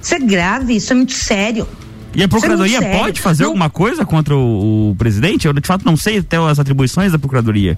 Isso 0.00 0.14
é 0.14 0.18
grave, 0.18 0.76
isso 0.76 0.92
é 0.92 0.96
muito 0.96 1.12
sério. 1.12 1.66
E 2.14 2.22
a 2.22 2.28
procuradoria 2.28 2.76
é 2.78 2.80
muito 2.80 2.90
sério. 2.90 3.04
pode 3.04 3.20
fazer 3.20 3.42
Não- 3.42 3.50
alguma 3.50 3.68
coisa 3.68 4.04
contra 4.04 4.34
o, 4.34 4.90
o 4.90 4.96
presidente? 4.96 5.46
Eu 5.46 5.52
de 5.52 5.66
fato 5.66 5.84
não 5.84 5.96
sei 5.96 6.18
até 6.18 6.36
as 6.36 6.58
atribuições 6.58 7.12
da 7.12 7.18
procuradoria. 7.18 7.76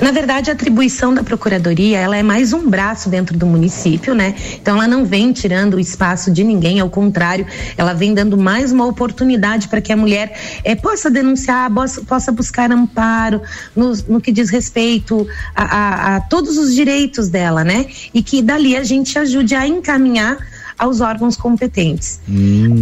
Na 0.00 0.10
verdade, 0.10 0.50
a 0.50 0.52
atribuição 0.54 1.12
da 1.12 1.22
procuradoria, 1.22 1.98
ela 1.98 2.16
é 2.16 2.22
mais 2.22 2.52
um 2.52 2.68
braço 2.68 3.08
dentro 3.08 3.36
do 3.36 3.46
município, 3.46 4.14
né? 4.14 4.34
Então 4.54 4.76
ela 4.76 4.86
não 4.88 5.04
vem 5.04 5.32
tirando 5.32 5.74
o 5.74 5.80
espaço 5.80 6.30
de 6.30 6.44
ninguém, 6.44 6.80
ao 6.80 6.88
contrário, 6.90 7.46
ela 7.76 7.92
vem 7.92 8.14
dando 8.14 8.36
mais 8.36 8.72
uma 8.72 8.86
oportunidade 8.86 9.68
para 9.68 9.80
que 9.80 9.92
a 9.92 9.96
mulher 9.96 10.38
eh, 10.64 10.74
possa 10.74 11.10
denunciar, 11.10 11.72
possa, 11.72 12.00
possa 12.02 12.32
buscar 12.32 12.70
amparo 12.70 13.40
no, 13.74 13.92
no 14.08 14.20
que 14.20 14.30
diz 14.32 14.50
respeito 14.50 15.26
a, 15.54 15.64
a- 15.64 16.16
a 16.16 16.20
todos 16.20 16.56
os 16.58 16.74
direitos 16.74 17.28
dela, 17.28 17.64
né? 17.64 17.86
E 18.14 18.22
que 18.22 18.42
dali 18.42 18.76
a 18.76 18.84
gente 18.84 19.18
ajude 19.18 19.54
a 19.54 19.66
encaminhar 19.66 20.36
aos 20.78 21.00
órgãos 21.00 21.36
competentes. 21.36 22.20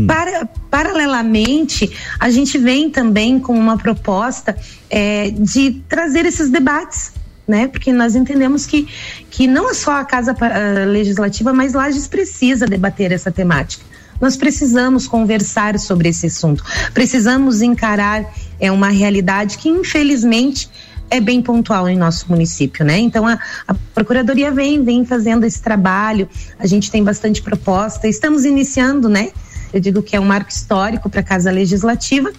Para- 0.06 0.46
paralelamente, 0.70 1.90
a 2.18 2.30
gente 2.30 2.58
vem 2.58 2.90
também 2.90 3.38
com 3.38 3.56
uma 3.56 3.76
proposta 3.76 4.56
eh, 4.90 5.30
de 5.30 5.82
trazer 5.88 6.26
esses 6.26 6.50
debates. 6.50 7.12
Né? 7.46 7.68
Porque 7.68 7.92
nós 7.92 8.16
entendemos 8.16 8.64
que, 8.64 8.88
que 9.30 9.46
não 9.46 9.68
é 9.68 9.74
só 9.74 10.00
a 10.00 10.04
Casa 10.04 10.34
ah, 10.40 10.86
Legislativa, 10.86 11.52
mas 11.52 11.74
Lages 11.74 12.08
precisa 12.08 12.64
debater 12.64 13.12
essa 13.12 13.30
temática. 13.30 13.84
Nós 14.18 14.34
precisamos 14.34 15.06
conversar 15.06 15.78
sobre 15.78 16.08
esse 16.08 16.26
assunto. 16.26 16.64
Precisamos 16.94 17.60
encarar 17.60 18.32
é, 18.58 18.72
uma 18.72 18.88
realidade 18.88 19.58
que, 19.58 19.68
infelizmente, 19.68 20.70
é 21.16 21.20
bem 21.20 21.40
pontual 21.40 21.88
em 21.88 21.96
nosso 21.96 22.26
município, 22.28 22.84
né? 22.84 22.98
Então 22.98 23.26
a, 23.26 23.38
a 23.68 23.74
Procuradoria 23.94 24.50
vem, 24.50 24.82
vem 24.82 25.04
fazendo 25.04 25.44
esse 25.44 25.62
trabalho, 25.62 26.28
a 26.58 26.66
gente 26.66 26.90
tem 26.90 27.04
bastante 27.04 27.40
proposta, 27.40 28.08
estamos 28.08 28.44
iniciando, 28.44 29.08
né? 29.08 29.30
Eu 29.72 29.80
digo 29.80 30.02
que 30.02 30.16
é 30.16 30.20
um 30.20 30.24
marco 30.24 30.50
histórico 30.50 31.08
para 31.08 31.20
a 31.20 31.22
Casa 31.22 31.50
Legislativa. 31.50 32.32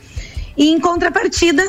E 0.57 0.69
em 0.69 0.79
contrapartida, 0.79 1.63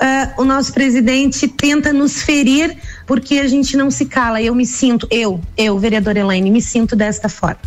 ah, 0.00 0.32
o 0.36 0.44
nosso 0.44 0.72
presidente 0.72 1.46
tenta 1.46 1.92
nos 1.92 2.22
ferir 2.22 2.76
porque 3.06 3.38
a 3.38 3.46
gente 3.46 3.76
não 3.76 3.90
se 3.90 4.06
cala. 4.06 4.42
Eu 4.42 4.54
me 4.54 4.66
sinto, 4.66 5.06
eu, 5.10 5.40
eu, 5.56 5.78
vereadora 5.78 6.18
Elaine, 6.18 6.50
me 6.50 6.62
sinto 6.62 6.96
desta 6.96 7.28
forma. 7.28 7.60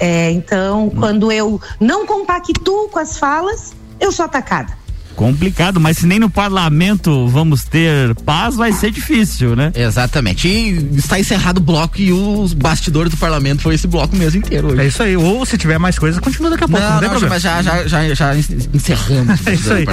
É, 0.00 0.30
então, 0.30 0.90
quando 0.90 1.30
eu 1.30 1.60
não 1.78 2.06
compactuo 2.06 2.88
com 2.88 2.98
as 2.98 3.18
falas, 3.18 3.72
eu 4.00 4.10
sou 4.10 4.24
atacada. 4.24 4.79
Complicado, 5.20 5.78
mas 5.78 5.98
se 5.98 6.06
nem 6.06 6.18
no 6.18 6.30
parlamento 6.30 7.28
vamos 7.28 7.62
ter 7.62 8.14
paz, 8.24 8.56
vai 8.56 8.72
ser 8.72 8.90
difícil, 8.90 9.54
né? 9.54 9.70
Exatamente. 9.74 10.48
E 10.48 10.96
está 10.96 11.20
encerrado 11.20 11.58
o 11.58 11.60
bloco 11.60 12.00
e 12.00 12.10
os 12.10 12.54
bastidores 12.54 13.10
do 13.12 13.18
parlamento 13.18 13.60
foi 13.60 13.74
esse 13.74 13.86
bloco 13.86 14.16
mesmo 14.16 14.38
inteiro 14.38 14.68
hoje. 14.68 14.80
É 14.80 14.86
isso 14.86 15.02
aí. 15.02 15.18
Ou 15.18 15.44
se 15.44 15.58
tiver 15.58 15.76
mais 15.76 15.98
coisa, 15.98 16.18
continua 16.22 16.48
daqui 16.48 16.64
a 16.64 16.68
pouco. 16.68 16.82
Não, 16.82 16.92
Não, 16.92 16.98
tem 17.00 17.08
não, 17.08 17.18
problema. 17.18 17.34
mas 17.34 17.42
já, 17.42 17.60
já, 17.60 17.86
já, 17.86 18.14
já 18.14 18.34
encerramos. 18.34 19.40
É 19.46 19.52
isso 19.52 19.72
aí. 19.74 19.84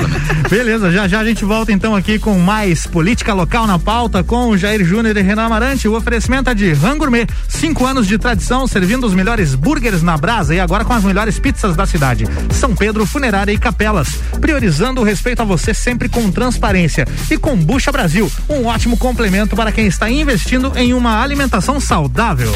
Beleza, 0.49 0.91
já 0.91 1.07
já 1.09 1.19
a 1.19 1.25
gente 1.25 1.43
volta 1.43 1.73
então 1.73 1.93
aqui 1.93 2.17
com 2.19 2.39
mais 2.39 2.87
política 2.87 3.33
local 3.33 3.67
na 3.67 3.77
pauta 3.77 4.23
com 4.23 4.47
o 4.49 4.57
Jair 4.57 4.85
Júnior 4.85 5.17
e 5.17 5.21
Renan 5.21 5.43
Amarante. 5.43 5.89
O 5.89 5.97
oferecimento 5.97 6.49
é 6.49 6.53
de 6.53 6.71
Rangourmet. 6.71 7.27
Cinco 7.49 7.85
anos 7.85 8.07
de 8.07 8.17
tradição 8.17 8.65
servindo 8.65 9.05
os 9.05 9.13
melhores 9.13 9.55
burgers 9.55 10.01
na 10.01 10.15
brasa 10.15 10.55
e 10.55 10.59
agora 10.61 10.85
com 10.85 10.93
as 10.93 11.03
melhores 11.03 11.37
pizzas 11.37 11.75
da 11.75 11.85
cidade. 11.85 12.25
São 12.51 12.73
Pedro, 12.73 13.05
Funerária 13.05 13.51
e 13.51 13.57
Capelas. 13.57 14.07
Priorizando 14.39 15.01
o 15.01 15.03
respeito 15.17 15.41
a 15.41 15.45
você 15.45 15.73
sempre 15.73 16.07
com 16.07 16.31
transparência. 16.31 17.07
E 17.31 17.37
Combucha 17.37 17.91
Brasil, 17.91 18.31
um 18.47 18.67
ótimo 18.67 18.95
complemento 18.97 19.55
para 19.55 19.71
quem 19.71 19.87
está 19.87 20.07
investindo 20.09 20.71
em 20.75 20.93
uma 20.93 21.23
alimentação 21.23 21.79
saudável. 21.79 22.51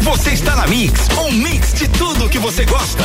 Você 0.00 0.30
está 0.30 0.54
na 0.54 0.66
Mix, 0.68 1.08
um 1.18 1.32
mix 1.32 1.74
de 1.74 1.88
tudo 1.88 2.28
que 2.28 2.38
você 2.38 2.64
gosta. 2.64 3.04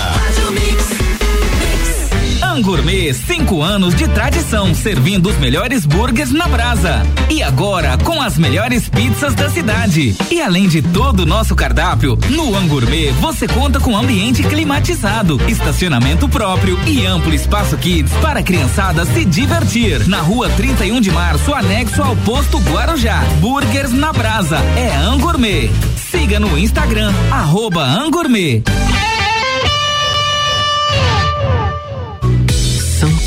Angourmet, 2.60 3.14
cinco 3.14 3.62
anos 3.62 3.96
de 3.96 4.06
tradição, 4.10 4.76
servindo 4.76 5.30
os 5.30 5.38
melhores 5.38 5.86
burgers 5.86 6.30
na 6.34 6.46
brasa. 6.46 7.04
E 7.30 7.42
agora, 7.42 7.98
com 8.00 8.22
as 8.22 8.38
melhores 8.38 8.90
pizzas 8.90 9.34
da 9.34 9.50
cidade. 9.50 10.14
E 10.30 10.42
além 10.42 10.68
de 10.68 10.82
todo 10.82 11.22
o 11.22 11.26
nosso 11.26 11.56
cardápio, 11.56 12.20
no 12.30 12.54
Angourmet 12.58 13.12
você 13.14 13.48
conta 13.48 13.80
com 13.80 13.96
ambiente 13.96 14.44
climatizado, 14.44 15.40
estacionamento 15.48 16.28
próprio 16.28 16.78
e 16.86 17.06
amplo 17.06 17.34
espaço 17.34 17.78
kids 17.78 18.12
para 18.22 18.42
a 18.42 18.44
criançada 18.44 19.06
se 19.06 19.24
divertir. 19.24 20.06
Na 20.10 20.20
rua 20.20 20.50
31 20.50 21.00
de 21.00 21.12
março, 21.12 21.54
anexo 21.54 22.04
ao 22.04 22.14
posto 22.18 22.58
Guarujá. 22.60 23.22
Burgers 23.40 23.94
na 23.94 24.12
brasa. 24.12 24.58
É 24.76 24.94
Angourmet. 24.98 25.72
Siga 26.12 26.42
no 26.42 26.58
Instagram, 26.58 27.14
arroba 27.32 27.86
Angourmet. 27.86 28.64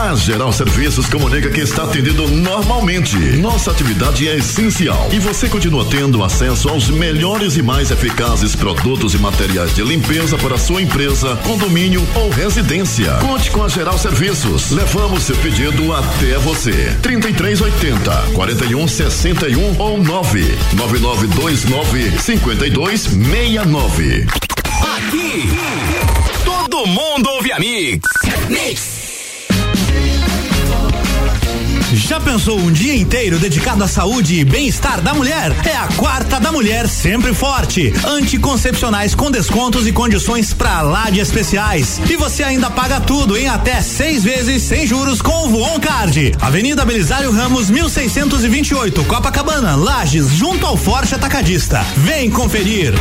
A 0.00 0.14
Geral 0.14 0.50
Serviços 0.50 1.06
comunica 1.10 1.50
que 1.50 1.60
está 1.60 1.84
atendendo 1.84 2.26
normalmente. 2.26 3.18
Nossa 3.36 3.70
atividade 3.70 4.26
é 4.26 4.36
essencial 4.36 5.10
e 5.12 5.18
você 5.18 5.46
continua 5.46 5.84
tendo 5.84 6.24
acesso 6.24 6.70
aos 6.70 6.88
melhores 6.88 7.58
e 7.58 7.62
mais 7.62 7.90
eficazes 7.90 8.56
produtos 8.56 9.12
e 9.12 9.18
materiais 9.18 9.74
de 9.74 9.82
limpeza 9.82 10.38
para 10.38 10.56
sua 10.56 10.80
empresa, 10.80 11.36
condomínio 11.44 12.02
ou 12.14 12.30
residência. 12.30 13.12
Conte 13.20 13.50
com 13.50 13.62
a 13.62 13.68
Geral 13.68 13.98
Serviços. 13.98 14.70
Levamos 14.70 15.24
seu 15.24 15.36
pedido 15.36 15.92
até 15.92 16.38
você. 16.38 16.96
3380 17.02 18.10
4161 18.32 19.78
ou 19.78 20.02
99929 20.02 22.18
5269. 22.18 24.26
Aqui, 24.96 25.50
todo 26.42 26.86
mundo 26.86 27.28
ouve 27.28 27.52
a 27.52 27.58
Mix. 27.58 28.08
Mix. 28.48 28.99
Já 32.10 32.18
pensou 32.18 32.58
um 32.58 32.72
dia 32.72 32.96
inteiro 32.96 33.38
dedicado 33.38 33.84
à 33.84 33.86
saúde 33.86 34.40
e 34.40 34.44
bem-estar 34.44 35.00
da 35.00 35.14
mulher? 35.14 35.52
É 35.64 35.76
a 35.76 35.86
quarta 35.96 36.40
da 36.40 36.50
mulher 36.50 36.88
sempre 36.88 37.32
forte. 37.32 37.92
Anticoncepcionais 38.04 39.14
com 39.14 39.30
descontos 39.30 39.86
e 39.86 39.92
condições 39.92 40.52
pra 40.52 40.82
lá 40.82 41.08
de 41.08 41.20
especiais. 41.20 42.00
E 42.10 42.16
você 42.16 42.42
ainda 42.42 42.68
paga 42.68 43.00
tudo 43.00 43.36
em 43.36 43.46
até 43.46 43.80
seis 43.80 44.24
vezes 44.24 44.60
sem 44.64 44.88
juros 44.88 45.22
com 45.22 45.46
o 45.46 45.50
Voon 45.50 45.78
Card. 45.78 46.32
Avenida 46.40 46.84
Belisário 46.84 47.30
Ramos, 47.30 47.70
1628, 47.70 49.04
Copacabana, 49.04 49.76
Lages, 49.76 50.30
junto 50.30 50.66
ao 50.66 50.76
Forte 50.76 51.14
Atacadista. 51.14 51.86
Vem 51.98 52.28
conferir. 52.28 52.92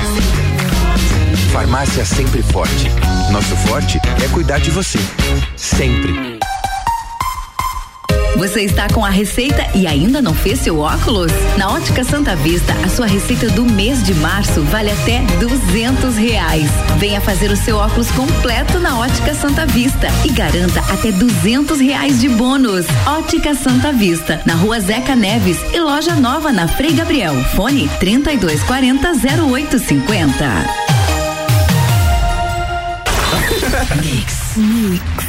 Farmácia 1.51 2.05
Sempre 2.05 2.43
Forte. 2.43 2.91
Nosso 3.32 3.55
forte 3.68 3.99
é 4.24 4.28
cuidar 4.28 4.60
de 4.60 4.70
você. 4.70 4.99
Sempre. 5.57 6.39
Você 8.40 8.62
está 8.62 8.88
com 8.88 9.04
a 9.04 9.10
receita 9.10 9.68
e 9.76 9.86
ainda 9.86 10.22
não 10.22 10.34
fez 10.34 10.60
seu 10.60 10.80
óculos? 10.80 11.30
Na 11.58 11.74
Ótica 11.74 12.06
Santa 12.06 12.38
Vista, 12.38 12.74
a 12.86 12.88
sua 12.88 13.06
receita 13.06 13.50
do 13.50 13.66
mês 13.66 14.02
de 14.02 14.14
março 14.14 14.62
vale 14.64 14.90
até 14.90 15.20
duzentos 15.42 16.16
reais. 16.16 16.72
Venha 16.98 17.20
fazer 17.20 17.52
o 17.52 17.58
seu 17.58 17.76
óculos 17.76 18.10
completo 18.12 18.80
na 18.80 18.98
Ótica 18.98 19.36
Santa 19.36 19.66
Vista 19.66 20.08
e 20.24 20.32
garanta 20.32 20.80
até 20.90 21.12
duzentos 21.12 21.82
reais 21.82 22.22
de 22.22 22.30
bônus. 22.30 22.86
Ótica 23.06 23.54
Santa 23.54 23.92
Vista, 23.92 24.42
na 24.46 24.54
rua 24.54 24.80
Zeca 24.80 25.18
Neves 25.18 25.58
e 25.74 25.80
loja 25.82 26.16
nova 26.16 26.50
na 26.54 26.66
Frei 26.66 26.94
Gabriel. 26.94 27.36
Fone 27.56 27.90
3240 28.00 29.12
0850. 29.44 30.46
Mix. 34.02 34.56
Mix. 34.56 35.29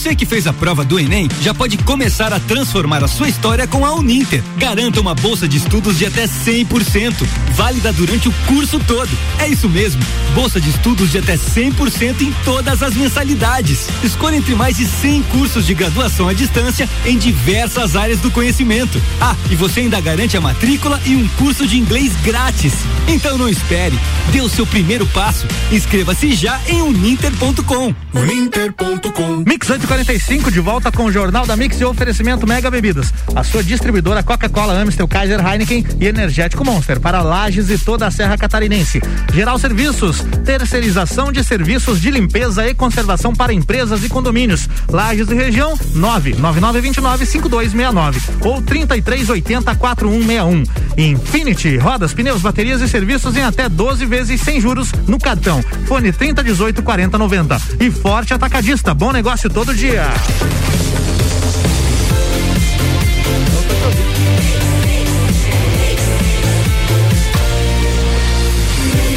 que 0.01 0.25
fez 0.25 0.47
a 0.47 0.51
prova 0.51 0.83
do 0.83 0.99
Enem 0.99 1.29
já 1.41 1.53
pode 1.53 1.77
começar 1.77 2.33
a 2.33 2.39
transformar 2.39 3.03
a 3.03 3.07
sua 3.07 3.29
história 3.29 3.67
com 3.67 3.85
a 3.85 3.93
Uninter. 3.93 4.43
Garanta 4.57 4.99
uma 4.99 5.13
bolsa 5.13 5.47
de 5.47 5.57
estudos 5.57 5.97
de 5.99 6.07
até 6.07 6.25
100%, 6.25 7.23
válida 7.53 7.93
durante 7.93 8.27
o 8.27 8.33
curso 8.47 8.79
todo. 8.79 9.09
É 9.37 9.47
isso 9.47 9.69
mesmo, 9.69 10.01
bolsa 10.33 10.59
de 10.59 10.71
estudos 10.71 11.11
de 11.11 11.19
até 11.19 11.37
100% 11.37 12.21
em 12.21 12.33
todas 12.43 12.81
as 12.81 12.95
mensalidades. 12.95 13.87
Escolha 14.03 14.37
entre 14.37 14.55
mais 14.55 14.75
de 14.75 14.85
100 14.85 15.21
cursos 15.23 15.67
de 15.67 15.75
graduação 15.75 16.27
à 16.27 16.33
distância 16.33 16.89
em 17.05 17.17
diversas 17.17 17.95
áreas 17.95 18.19
do 18.19 18.31
conhecimento. 18.31 18.99
Ah, 19.21 19.35
e 19.51 19.55
você 19.55 19.81
ainda 19.81 20.01
garante 20.01 20.35
a 20.35 20.41
matrícula 20.41 20.99
e 21.05 21.15
um 21.15 21.27
curso 21.37 21.67
de 21.67 21.77
inglês 21.77 22.11
grátis. 22.23 22.73
Então 23.07 23.37
não 23.37 23.47
espere, 23.47 23.97
dê 24.31 24.41
o 24.41 24.49
seu 24.49 24.65
primeiro 24.65 25.05
passo. 25.07 25.45
Inscreva-se 25.71 26.33
já 26.33 26.59
em 26.67 26.81
uninter.com. 26.81 27.93
Uninter.com 28.13 29.43
845 29.91 30.49
de 30.49 30.61
volta 30.61 30.89
com 30.89 31.03
o 31.03 31.11
Jornal 31.11 31.45
da 31.45 31.57
Mix 31.57 31.81
e 31.81 31.83
oferecimento 31.83 32.47
Mega 32.47 32.71
Bebidas. 32.71 33.13
A 33.35 33.43
sua 33.43 33.61
distribuidora 33.61 34.23
Coca-Cola, 34.23 34.73
Amstel, 34.73 35.05
Kaiser, 35.05 35.45
Heineken 35.45 35.85
e 35.99 36.07
Energético 36.07 36.63
Monster 36.63 36.97
para 36.97 37.21
Lages 37.21 37.69
e 37.69 37.77
toda 37.77 38.07
a 38.07 38.11
Serra 38.11 38.37
Catarinense. 38.37 39.01
Geral 39.33 39.59
Serviços, 39.59 40.23
terceirização 40.45 41.29
de 41.29 41.43
serviços 41.43 41.99
de 41.99 42.09
limpeza 42.09 42.65
e 42.65 42.73
conservação 42.73 43.35
para 43.35 43.51
empresas 43.51 44.01
e 44.05 44.07
condomínios. 44.07 44.69
Lages 44.87 45.29
e 45.29 45.35
região 45.35 45.77
99929 45.93 47.25
5269 47.25 48.21
ou 48.45 48.61
3380 48.61 49.75
4161. 49.75 50.63
Infinity, 50.97 51.77
rodas, 51.77 52.13
pneus, 52.13 52.41
baterias 52.41 52.81
e 52.81 52.87
serviços 52.87 53.35
em 53.35 53.43
até 53.43 53.69
12 53.69 54.05
vezes 54.05 54.41
sem 54.41 54.59
juros 54.59 54.91
no 55.07 55.17
cartão. 55.17 55.63
Fone 55.85 56.11
30 56.11 56.43
18 56.43 56.83
40 56.83 57.17
90. 57.17 57.61
E 57.79 57.91
Forte 57.91 58.33
Atacadista, 58.33 58.93
bom 58.93 59.11
negócio 59.11 59.49
todo 59.49 59.73
dia. 59.73 60.05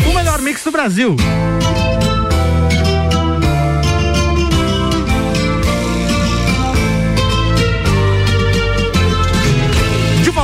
O 0.09 0.15
melhor 0.15 0.41
mix 0.41 0.63
do 0.63 0.71
Brasil. 0.71 1.17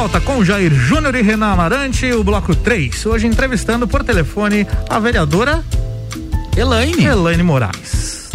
Volta 0.00 0.18
com 0.18 0.42
Jair 0.42 0.72
Júnior 0.72 1.14
e 1.14 1.20
Renan 1.20 1.52
Amarante, 1.52 2.10
o 2.10 2.24
bloco 2.24 2.54
3. 2.54 3.04
Hoje 3.04 3.26
entrevistando 3.26 3.86
por 3.86 4.02
telefone 4.02 4.66
a 4.88 4.98
vereadora 4.98 5.62
Elaine. 6.56 7.04
Elaine 7.04 7.42
Moraes. 7.42 8.30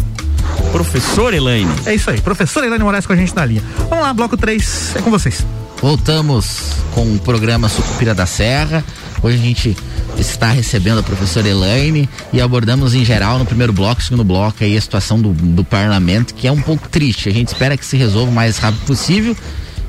Professor 0.72 1.34
Elaine. 1.34 1.72
É 1.88 1.95
isso 1.95 2.11
aí, 2.11 2.22
professora 2.22 2.68
Elaine 2.68 2.84
Moraes 2.84 3.07
com 3.07 3.13
a 3.13 3.16
gente 3.16 3.36
na 3.36 3.43
linha. 3.43 3.63
Vamos 3.89 4.03
lá, 4.05 4.13
bloco 4.13 4.38
3, 4.38 4.97
é 4.97 5.01
com 5.01 5.09
vocês. 5.09 5.43
Voltamos 5.82 6.59
com 6.93 7.16
o 7.16 7.18
programa 7.18 7.68
Sucupira 7.68 8.13
da 8.13 8.28
Serra. 8.28 8.86
Hoje 9.24 9.38
a 9.38 9.41
gente 9.41 9.76
está 10.20 10.51
recebendo 10.51 10.99
a 10.99 11.03
professora 11.03 11.49
Elaine 11.49 12.07
e 12.32 12.39
abordamos 12.41 12.93
em 12.93 13.03
geral 13.03 13.39
no 13.39 13.45
primeiro 13.45 13.74
bloco, 13.74 14.03
segundo 14.03 14.24
bloco 14.24 14.63
aí 14.63 14.78
a 14.78 14.82
situação 14.82 15.20
do, 15.20 15.34
do 15.34 15.63
parlamento, 15.63 16.36
que 16.36 16.47
é 16.47 16.51
um 16.51 16.61
pouco 16.61 16.88
triste. 16.88 17.28
A 17.28 17.34
gente 17.34 17.47
espera 17.47 17.76
que 17.76 17.84
se 17.84 17.97
resolva 17.97 18.30
o 18.30 18.36
mais 18.36 18.59
rápido 18.59 18.86
possível 18.86 19.36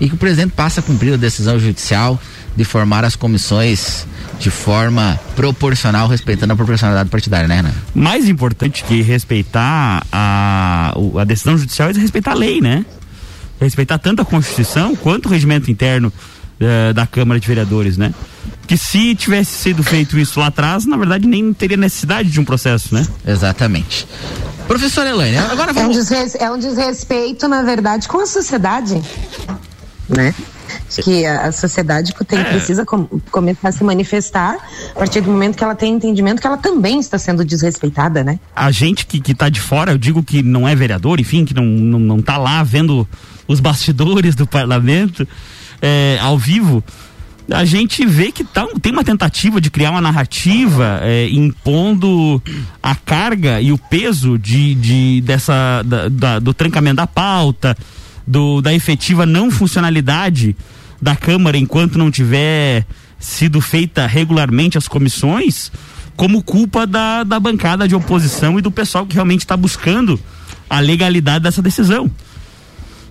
e 0.01 0.09
que 0.09 0.15
o 0.15 0.19
presidente 0.19 0.53
passe 0.53 0.79
a 0.81 0.83
cumprir 0.83 1.15
a 1.15 1.17
decisão 1.17 1.59
judicial 1.59 2.21
de 2.55 2.65
formar 2.65 3.05
as 3.05 3.17
comissões 3.17 4.07
de 4.39 4.51
forma 4.51 5.19
proporcional, 5.35 6.09
respeitando 6.09 6.53
a 6.53 6.57
proporcionalidade 6.57 7.09
partidária, 7.11 7.49
né, 7.49 7.57
Renan? 7.57 7.73
Mais 7.95 8.29
importante 8.29 8.85
que 8.85 9.01
respeitar 9.03 10.05
a, 10.13 10.95
a 11.21 11.25
decisão 11.25 11.57
judicial 11.57 11.89
é 11.91 11.93
respeitar 11.93 12.33
a 12.33 12.35
lei, 12.35 12.61
né? 12.61 12.85
Respeitar 13.61 13.99
tanto 13.99 14.21
a 14.21 14.25
Constituição 14.25 14.95
quanto 14.95 15.27
o 15.27 15.29
regimento 15.31 15.71
interno 15.71 16.13
eh, 16.61 16.93
da 16.93 17.07
Câmara 17.07 17.41
de 17.41 17.49
Vereadores, 17.49 17.97
né? 17.97 18.13
Que 18.67 18.77
se 18.77 19.15
tivesse 19.15 19.53
sido 19.53 19.83
feito 19.83 20.19
isso 20.19 20.39
lá 20.39 20.47
atrás, 20.49 20.85
na 20.85 20.97
verdade 20.99 21.27
nem 21.27 21.53
teria 21.55 21.77
necessidade 21.79 22.29
de 22.31 22.39
um 22.39 22.45
processo, 22.45 22.95
né? 22.95 23.07
Exatamente. 23.27 24.07
Professora 24.69 25.09
Elaine, 25.09 25.39
agora 25.39 25.73
É 25.79 25.87
um, 25.87 25.91
desres- 25.93 26.35
é 26.35 26.51
um 26.51 26.59
desrespeito, 26.59 27.47
na 27.49 27.63
verdade, 27.63 28.09
com 28.09 28.21
a 28.21 28.27
sociedade, 28.27 29.01
né? 30.09 30.35
Que 31.03 31.25
a, 31.25 31.51
sociedade 31.53 32.13
tem, 32.27 32.43
precisa 32.45 32.85
com- 32.85 33.07
começar 33.31 33.69
a 33.69 33.73
se 33.73 33.83
manifestar 33.85 34.57
a 34.95 34.99
partir 34.99 35.21
do 35.21 35.31
momento 35.31 35.57
que 35.57 35.63
ela 35.65 35.75
tem 35.75 35.95
entendimento 35.95 36.41
que 36.41 36.47
ela 36.47 36.57
também 36.59 36.99
está 36.99 37.19
sendo 37.19 37.45
desrespeitada, 37.45 38.23
né? 38.25 38.39
a 38.55 38.71
gente 38.71 39.07
que, 39.07 39.21
que 39.21 39.35
tá 39.35 39.49
de 39.49 39.61
fora, 39.61 39.93
eu 39.93 39.99
digo 39.99 40.23
que 40.23 40.43
não 40.43 40.67
é 40.67 40.75
vereador, 40.75 41.21
enfim, 41.21 41.45
que 41.45 41.55
não, 41.55 41.65
não, 41.65 41.99
não 41.99 42.23
tá 42.23 42.37
lá 42.37 42.63
vendo 42.63 43.07
os 43.49 43.61
bastidores 43.61 44.35
do 44.35 44.47
parlamento 44.47 45.27
é, 45.81 46.19
ao 46.21 46.37
vivo, 46.37 46.83
a 47.51 47.65
gente 47.65 48.05
vê 48.05 48.33
que 48.33 48.43
tá, 48.43 48.67
tem 48.83 48.93
uma 48.93 49.05
tentativa 49.05 49.61
de 49.61 49.71
criar 49.71 49.93
uma 49.93 50.01
narrativa 50.01 50.99
é, 51.03 51.29
impondo 51.31 52.43
a 52.83 52.95
carga 52.97 53.61
e 53.61 53.71
o 53.73 53.79
peso 53.79 54.37
de, 54.37 54.75
de 54.75 55.21
dessa 55.21 55.83
da- 55.85 56.09
da- 56.09 56.39
do 56.41 56.53
trancamento 56.53 56.97
da 56.97 57.07
pauta, 57.07 57.77
do, 58.27 58.61
da 58.61 58.75
efetiva 58.75 59.25
não 59.25 59.51
funcionalidade 59.51 60.57
da 61.01 61.15
Câmara 61.15 61.57
enquanto 61.57 61.99
não 61.99 62.11
tiver 62.11 62.85
sido 63.19 63.61
feita 63.61 64.07
regularmente 64.07 64.77
as 64.77 64.89
comissões, 64.89 65.71
como 66.17 66.43
culpa 66.43 66.87
da, 66.87 67.25
da 67.25 67.39
bancada 67.39 67.87
de 67.87 67.95
oposição 67.95 68.59
e 68.59 68.63
do 68.63 68.71
pessoal 68.71 69.07
que 69.07 69.15
realmente 69.15 69.41
está 69.41 69.57
buscando 69.57 70.19
a 70.69 70.81
legalidade 70.81 71.45
dessa 71.45 71.63
decisão. 71.63 72.11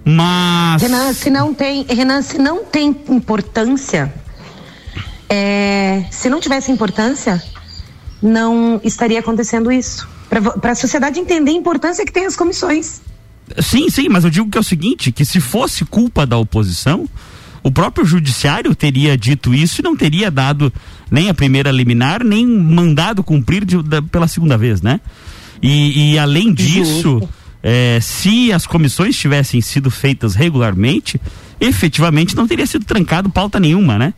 Mas. 0.03 0.81
Renan, 0.83 1.13
se 1.13 1.29
não 1.29 1.53
tem, 1.53 1.83
Renan, 1.83 2.21
se 2.21 2.37
não 2.37 2.63
tem 2.63 2.95
importância, 3.09 4.13
é, 5.27 6.05
se 6.11 6.29
não 6.29 6.39
tivesse 6.39 6.71
importância, 6.71 7.41
não 8.21 8.79
estaria 8.83 9.19
acontecendo 9.19 9.71
isso. 9.71 10.07
Para 10.29 10.71
a 10.71 10.75
sociedade 10.75 11.19
entender 11.19 11.51
a 11.51 11.55
importância 11.55 12.05
que 12.05 12.11
tem 12.11 12.25
as 12.25 12.35
comissões. 12.35 13.01
Sim, 13.59 13.89
sim, 13.89 14.09
mas 14.09 14.23
eu 14.23 14.29
digo 14.29 14.49
que 14.49 14.57
é 14.57 14.61
o 14.61 14.63
seguinte, 14.63 15.11
que 15.11 15.23
se 15.25 15.39
fosse 15.39 15.85
culpa 15.85 16.25
da 16.25 16.37
oposição, 16.37 17.07
o 17.61 17.71
próprio 17.71 18.05
judiciário 18.05 18.73
teria 18.75 19.17
dito 19.17 19.53
isso 19.53 19.81
e 19.81 19.83
não 19.83 19.95
teria 19.95 20.29
dado 20.31 20.71
nem 21.09 21.29
a 21.29 21.33
primeira 21.33 21.71
liminar, 21.71 22.23
nem 22.23 22.45
mandado 22.45 23.23
cumprir 23.23 23.63
de- 23.65 23.81
da- 23.83 24.01
pela 24.01 24.27
segunda 24.27 24.57
vez, 24.57 24.81
né? 24.81 24.99
E, 25.61 26.13
e 26.13 26.19
além 26.19 26.53
disso, 26.53 27.27
eh, 27.63 27.99
se 28.01 28.51
as 28.51 28.67
comissões 28.67 29.17
tivessem 29.17 29.61
sido 29.61 29.89
feitas 29.89 30.35
regularmente, 30.35 31.19
efetivamente 31.59 32.35
não 32.35 32.47
teria 32.47 32.65
sido 32.67 32.85
trancado 32.85 33.29
pauta 33.29 33.59
nenhuma, 33.59 33.97
né? 33.97 34.13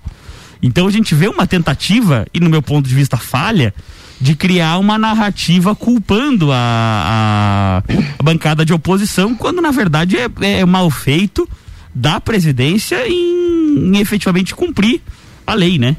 Então 0.62 0.88
a 0.88 0.92
gente 0.92 1.14
vê 1.14 1.28
uma 1.28 1.46
tentativa, 1.46 2.26
e 2.34 2.40
no 2.40 2.50
meu 2.50 2.62
ponto 2.62 2.88
de 2.90 2.96
vista 2.96 3.16
falha, 3.16 3.74
de 4.20 4.36
criar 4.36 4.78
uma 4.80 4.98
narrativa 4.98 5.76
culpando 5.76 6.52
a, 6.52 6.58
a- 6.58 7.84
a 8.20 8.24
bancada 8.24 8.66
de 8.66 8.74
oposição, 8.74 9.36
quando 9.36 9.62
na 9.62 9.72
verdade 9.72 10.18
é, 10.18 10.28
é 10.60 10.66
mal 10.66 10.90
feito 10.90 11.48
da 11.94 12.20
presidência 12.20 13.08
em, 13.08 13.96
em 13.96 13.98
efetivamente 14.00 14.54
cumprir 14.56 15.02
a 15.46 15.54
lei, 15.54 15.78
né? 15.78 15.96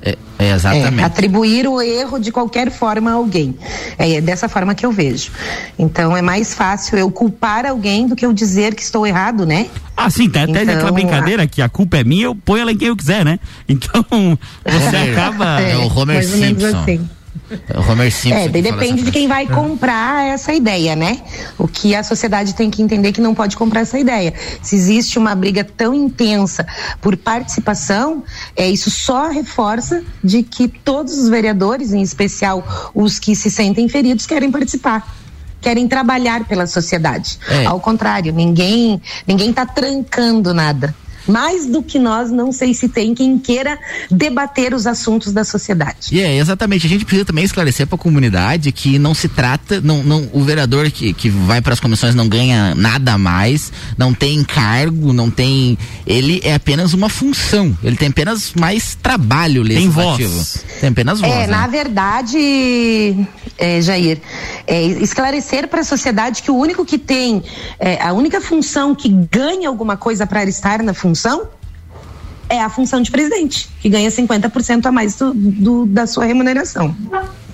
É, 0.00 0.16
exatamente. 0.54 1.00
É, 1.00 1.04
atribuir 1.04 1.66
o 1.66 1.82
erro 1.82 2.20
de 2.20 2.30
qualquer 2.30 2.70
forma 2.70 3.10
a 3.10 3.14
alguém. 3.14 3.56
É 3.98 4.20
dessa 4.20 4.48
forma 4.48 4.72
que 4.72 4.86
eu 4.86 4.92
vejo. 4.92 5.32
Então 5.76 6.16
é 6.16 6.22
mais 6.22 6.54
fácil 6.54 6.96
eu 6.96 7.10
culpar 7.10 7.66
alguém 7.66 8.06
do 8.06 8.14
que 8.14 8.24
eu 8.24 8.32
dizer 8.32 8.76
que 8.76 8.82
estou 8.82 9.04
errado, 9.04 9.44
né? 9.44 9.66
Ah, 9.96 10.08
sim, 10.08 10.30
tem 10.30 10.44
até 10.44 10.62
Então, 10.62 10.74
aquela 10.76 10.92
brincadeira 10.92 11.46
que 11.48 11.60
a 11.60 11.68
culpa 11.68 11.96
é 11.98 12.04
minha, 12.04 12.26
eu 12.26 12.34
ponho 12.36 12.62
ela 12.62 12.70
em 12.70 12.76
quem 12.78 12.86
eu 12.88 12.96
quiser, 12.96 13.24
né? 13.24 13.40
Então, 13.68 14.04
você 14.64 14.96
acaba. 14.96 15.60
É 15.60 15.76
o 15.76 15.88
Homer 15.92 16.14
mais 16.16 16.32
ou 16.32 16.38
menos 16.38 16.62
Simpson. 16.62 16.78
assim. 16.82 17.10
É 17.68 17.78
o 17.78 17.90
Homer 17.90 18.12
Simpson. 18.12 18.38
É, 18.38 18.48
depende 18.48 19.02
de 19.02 19.10
quem 19.10 19.26
vai 19.26 19.46
comprar 19.46 20.26
essa 20.26 20.52
ideia, 20.52 20.94
né? 20.94 21.20
O 21.58 21.66
que 21.66 21.94
a 21.94 22.02
sociedade 22.02 22.54
tem 22.54 22.70
que 22.70 22.82
entender 22.82 23.12
que 23.12 23.20
não 23.20 23.34
pode 23.34 23.56
comprar 23.56 23.80
essa 23.80 23.98
ideia. 23.98 24.34
Se 24.62 24.76
existe 24.76 25.18
uma 25.18 25.34
briga 25.34 25.64
tão 25.64 25.94
intensa 25.94 26.66
por 27.00 27.16
participação, 27.16 28.22
é 28.56 28.68
isso 28.68 28.90
só 28.90 29.28
reforça 29.28 30.02
de 30.22 30.42
que 30.42 30.68
todos 30.68 31.18
os 31.18 31.28
vereadores, 31.28 31.92
em 31.92 32.02
especial 32.02 32.90
os 32.94 33.18
que 33.18 33.34
se 33.34 33.50
sentem 33.50 33.88
feridos, 33.88 34.26
querem 34.26 34.50
participar. 34.50 35.16
Querem 35.60 35.88
trabalhar 35.88 36.44
pela 36.44 36.66
sociedade. 36.66 37.38
É. 37.48 37.66
Ao 37.66 37.80
contrário, 37.80 38.32
ninguém 38.32 39.00
ninguém 39.26 39.50
está 39.50 39.66
trancando 39.66 40.54
nada. 40.54 40.94
Mais 41.28 41.66
do 41.66 41.82
que 41.82 41.98
nós, 41.98 42.30
não 42.30 42.50
sei 42.50 42.72
se 42.72 42.88
tem 42.88 43.14
quem 43.14 43.38
queira 43.38 43.78
debater 44.10 44.72
os 44.72 44.86
assuntos 44.86 45.32
da 45.32 45.44
sociedade. 45.44 46.08
E 46.10 46.20
é, 46.20 46.36
exatamente. 46.38 46.86
A 46.86 46.88
gente 46.88 47.04
precisa 47.04 47.24
também 47.24 47.44
esclarecer 47.44 47.86
para 47.86 47.96
a 47.96 47.98
comunidade 47.98 48.72
que 48.72 48.98
não 48.98 49.14
se 49.14 49.28
trata, 49.28 49.80
não, 49.80 50.02
não, 50.02 50.28
o 50.32 50.42
vereador 50.42 50.90
que, 50.90 51.12
que 51.12 51.28
vai 51.28 51.60
para 51.60 51.74
as 51.74 51.80
comissões 51.80 52.14
não 52.14 52.28
ganha 52.28 52.74
nada 52.74 53.12
a 53.12 53.18
mais, 53.18 53.70
não 53.96 54.14
tem 54.14 54.42
cargo, 54.42 55.12
não 55.12 55.30
tem. 55.30 55.76
Ele 56.06 56.40
é 56.42 56.54
apenas 56.54 56.94
uma 56.94 57.08
função. 57.08 57.76
Ele 57.82 57.96
tem 57.96 58.08
apenas 58.08 58.54
mais 58.54 58.94
trabalho 58.94 59.64
Tem 59.66 59.76
legislativo. 59.76 60.34
voz. 60.34 60.64
Tem 60.80 60.88
apenas 60.88 61.20
voz. 61.20 61.32
É, 61.32 61.40
né? 61.40 61.46
na 61.46 61.66
verdade, 61.66 63.26
é, 63.58 63.80
Jair, 63.82 64.20
é, 64.66 64.82
esclarecer 64.82 65.68
para 65.68 65.80
a 65.80 65.84
sociedade 65.84 66.42
que 66.42 66.50
o 66.50 66.56
único 66.56 66.84
que 66.84 66.96
tem, 66.96 67.42
é, 67.78 68.02
a 68.02 68.12
única 68.12 68.40
função 68.40 68.94
que 68.94 69.08
ganha 69.08 69.68
alguma 69.68 69.96
coisa 69.96 70.26
para 70.26 70.44
estar 70.44 70.82
na 70.82 70.94
função 70.94 71.17
é 72.48 72.62
a 72.62 72.70
função 72.70 73.02
de 73.02 73.10
presidente, 73.10 73.68
que 73.80 73.88
ganha 73.90 74.10
50% 74.10 74.86
a 74.86 74.92
mais 74.92 75.16
do, 75.16 75.34
do- 75.34 75.86
da 75.86 76.06
sua 76.06 76.24
remuneração. 76.24 76.94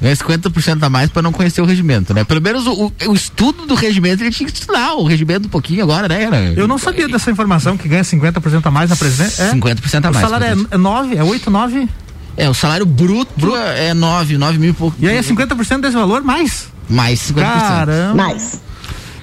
Ganha 0.00 0.14
50% 0.14 0.82
a 0.82 0.88
mais 0.90 1.10
para 1.10 1.22
não 1.22 1.32
conhecer 1.32 1.60
o 1.60 1.64
regimento, 1.64 2.14
né? 2.14 2.22
Pelo 2.24 2.40
menos 2.40 2.66
o, 2.66 2.72
o- 2.86 2.92
o 3.08 3.14
estudo 3.14 3.66
do 3.66 3.74
regimento 3.74 4.22
ele 4.22 4.30
tinha 4.30 4.48
que 4.48 4.54
estudar 4.56 4.94
o 4.94 5.04
regimento 5.04 5.46
um 5.46 5.50
pouquinho 5.50 5.82
agora, 5.82 6.06
né? 6.06 6.22
Era 6.22 6.36
Eu 6.56 6.68
não 6.68 6.78
sabia 6.78 7.08
dessa 7.08 7.28
informação 7.30 7.76
que 7.76 7.88
ganha 7.88 8.02
50% 8.04 8.64
a 8.66 8.70
mais 8.70 8.88
na 8.90 8.96
presidência. 8.96 9.42
É? 9.44 9.50
50% 9.52 10.04
a 10.06 10.10
O 10.10 10.14
mais. 10.14 10.26
salário 10.28 10.68
é 10.70 10.76
9, 10.76 11.16
é 11.16 11.24
8, 11.24 11.50
9. 11.50 11.88
É, 12.36 12.48
o 12.50 12.54
salário 12.54 12.84
bruto, 12.86 13.54
é 13.56 13.94
9, 13.94 14.36
9 14.38 14.58
mil 14.58 14.70
e 14.70 14.72
pouco. 14.72 14.96
E 15.00 15.08
aí 15.08 15.16
é 15.16 15.22
50% 15.22 15.80
desse 15.80 15.94
valor 15.94 16.22
mais? 16.22 16.68
Mais 16.88 17.18
50%. 17.20 17.34
Caramba. 17.42 18.14
Mais. 18.14 18.60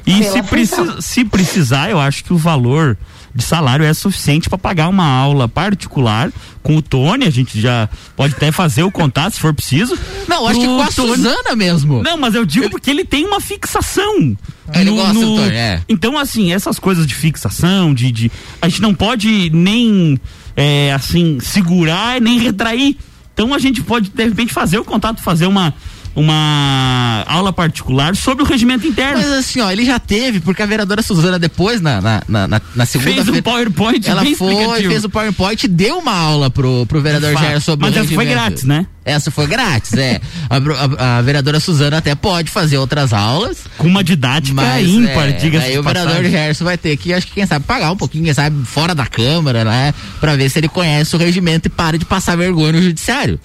E 0.06 0.24
se, 0.24 0.42
preci- 0.44 1.02
se 1.02 1.26
precisar, 1.26 1.90
eu 1.90 2.00
acho 2.00 2.24
que 2.24 2.34
o 2.34 2.38
valor 2.38 2.98
de 3.34 3.44
salário 3.44 3.86
é 3.86 3.94
suficiente 3.94 4.50
para 4.50 4.58
pagar 4.58 4.90
uma 4.90 5.06
aula 5.06 5.48
particular 5.48 6.32
com 6.62 6.76
o 6.76 6.82
Tony. 6.82 7.26
A 7.26 7.30
gente 7.30 7.60
já 7.62 7.88
pode 8.16 8.34
até 8.36 8.52
fazer 8.52 8.84
o 8.84 8.92
contato 8.92 9.34
se 9.34 9.40
for 9.40 9.54
preciso. 9.54 9.98
Não, 10.28 10.46
acho 10.48 10.60
que 10.60 10.66
com 10.66 10.82
a 10.82 10.88
Tony- 10.88 11.16
Suzana 11.16 11.56
mesmo. 11.56 12.04
Não, 12.04 12.18
mas 12.18 12.36
eu 12.36 12.46
digo 12.46 12.70
porque 12.70 12.90
ele 12.90 13.06
tem 13.06 13.26
uma 13.26 13.40
fixação. 13.40 14.36
Ele 14.74 14.92
gosta 14.92 15.14
do 15.14 15.20
Tony, 15.38 15.56
é. 15.56 15.82
Então, 15.88 16.18
assim, 16.18 16.52
essas 16.54 16.80
coisas 16.80 17.06
de 17.08 17.14
fixação, 17.16 17.94
de, 17.94 18.12
de. 18.12 18.32
A 18.62 18.68
gente 18.68 18.82
não 18.82 18.94
pode 18.94 19.50
nem 19.52 20.20
é, 20.56 20.92
assim, 20.94 21.40
segurar 21.42 22.20
nem 22.20 22.40
retrair. 22.40 22.98
Então 23.34 23.54
a 23.54 23.60
gente 23.60 23.82
pode, 23.82 24.10
de 24.10 24.24
repente, 24.26 24.54
fazer 24.54 24.78
o 24.78 24.84
contato, 24.84 25.22
fazer 25.22 25.46
uma, 25.46 25.74
uma 26.16 27.24
aula 27.28 27.54
particular 27.54 28.16
sobre 28.16 28.44
o 28.44 28.48
regimento 28.48 28.86
interno. 28.88 29.18
Mas 29.22 29.32
assim, 29.32 29.62
ó, 29.62 29.72
ele 29.72 29.86
já 29.86 30.00
teve, 30.00 30.40
porque 30.40 30.62
a 30.62 30.66
vereadora 30.66 31.02
Suzana 31.02 31.40
depois, 31.40 31.82
na, 31.82 32.02
na, 32.02 32.22
na, 32.28 32.62
na- 32.76 32.86
segunda 32.86 33.12
Fez 33.14 33.28
um 33.30 33.42
PowerPoint 33.42 34.10
ela 34.10 34.24
foi, 34.36 34.84
fez 34.88 35.04
o 35.04 35.10
PowerPoint 35.10 35.64
e 35.66 35.68
deu 35.68 35.98
uma 36.00 36.14
aula 36.14 36.50
pro, 36.50 36.86
pro 36.86 37.02
vereador. 37.02 37.34
Jair 37.34 37.62
sobre 37.62 37.88
Mas 37.88 37.96
o 37.96 38.00
essa 38.00 38.08
foi 38.14 38.26
regimento. 38.26 38.46
grátis, 38.50 38.64
né? 38.66 38.86
Essa 39.04 39.32
foi 39.32 39.48
grátis, 39.48 39.94
é. 39.94 40.20
A, 40.50 40.58
a- 40.58 41.18
a 41.18 41.22
vereadora 41.22 41.60
Suzana 41.60 41.98
até 41.98 42.14
pode 42.14 42.52
fazer 42.52 42.78
outras 42.78 43.14
aulas. 43.14 43.58
Com 43.78 43.88
uma 43.88 44.04
didática 44.04 44.54
Mas, 44.54 44.88
ímpar, 44.88 45.30
é, 45.30 45.32
diga-se 45.32 45.66
Aí 45.68 45.80
o 45.80 45.84
vereador 45.84 46.12
passagem. 46.12 46.32
Gerson 46.32 46.64
vai 46.66 46.78
ter 46.78 46.96
que, 46.98 47.14
acho 47.14 47.26
que 47.28 47.34
quem 47.34 47.46
sabe, 47.48 47.66
pagar 47.66 47.92
um 47.92 47.98
pouquinho, 47.98 48.26
quem 48.26 48.34
sabe, 48.34 48.64
fora 48.66 48.94
da 48.94 49.06
Câmara, 49.08 49.64
né? 49.64 49.94
Pra 50.20 50.36
ver 50.36 50.50
se 50.50 50.60
ele 50.60 50.68
conhece 50.68 51.16
o 51.16 51.20
regimento 51.20 51.68
e 51.68 51.70
para 51.72 51.98
de 51.98 52.06
passar 52.06 52.36
vergonha 52.38 52.74
no 52.74 52.82
judiciário. 52.82 53.40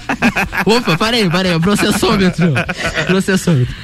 Opa, 0.66 0.96
parei, 0.96 1.28
parei, 1.28 1.54
o 1.54 1.60
processômetro. 1.60 2.52
Processômetro. 3.06 3.74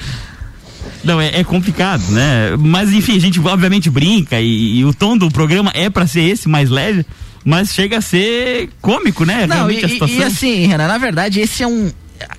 Não, 1.04 1.20
é, 1.20 1.40
é 1.40 1.44
complicado, 1.44 2.02
né? 2.10 2.56
Mas 2.58 2.92
enfim, 2.92 3.16
a 3.16 3.20
gente 3.20 3.40
obviamente 3.40 3.88
brinca 3.88 4.40
e, 4.40 4.78
e 4.78 4.84
o 4.84 4.92
tom 4.92 5.16
do 5.16 5.30
programa 5.30 5.70
é 5.74 5.88
pra 5.88 6.06
ser 6.06 6.22
esse, 6.22 6.48
mais 6.48 6.70
leve, 6.70 7.04
mas 7.44 7.72
chega 7.72 7.98
a 7.98 8.00
ser 8.00 8.68
cômico, 8.80 9.24
né? 9.24 9.46
Não, 9.46 9.70
e, 9.70 9.74
Realmente 9.74 9.84
a 9.84 9.88
situação. 9.88 10.16
e 10.16 10.22
assim, 10.22 10.66
Renan, 10.66 10.88
na 10.88 10.98
verdade, 10.98 11.40
esse 11.40 11.62
é 11.62 11.66
um. 11.66 11.90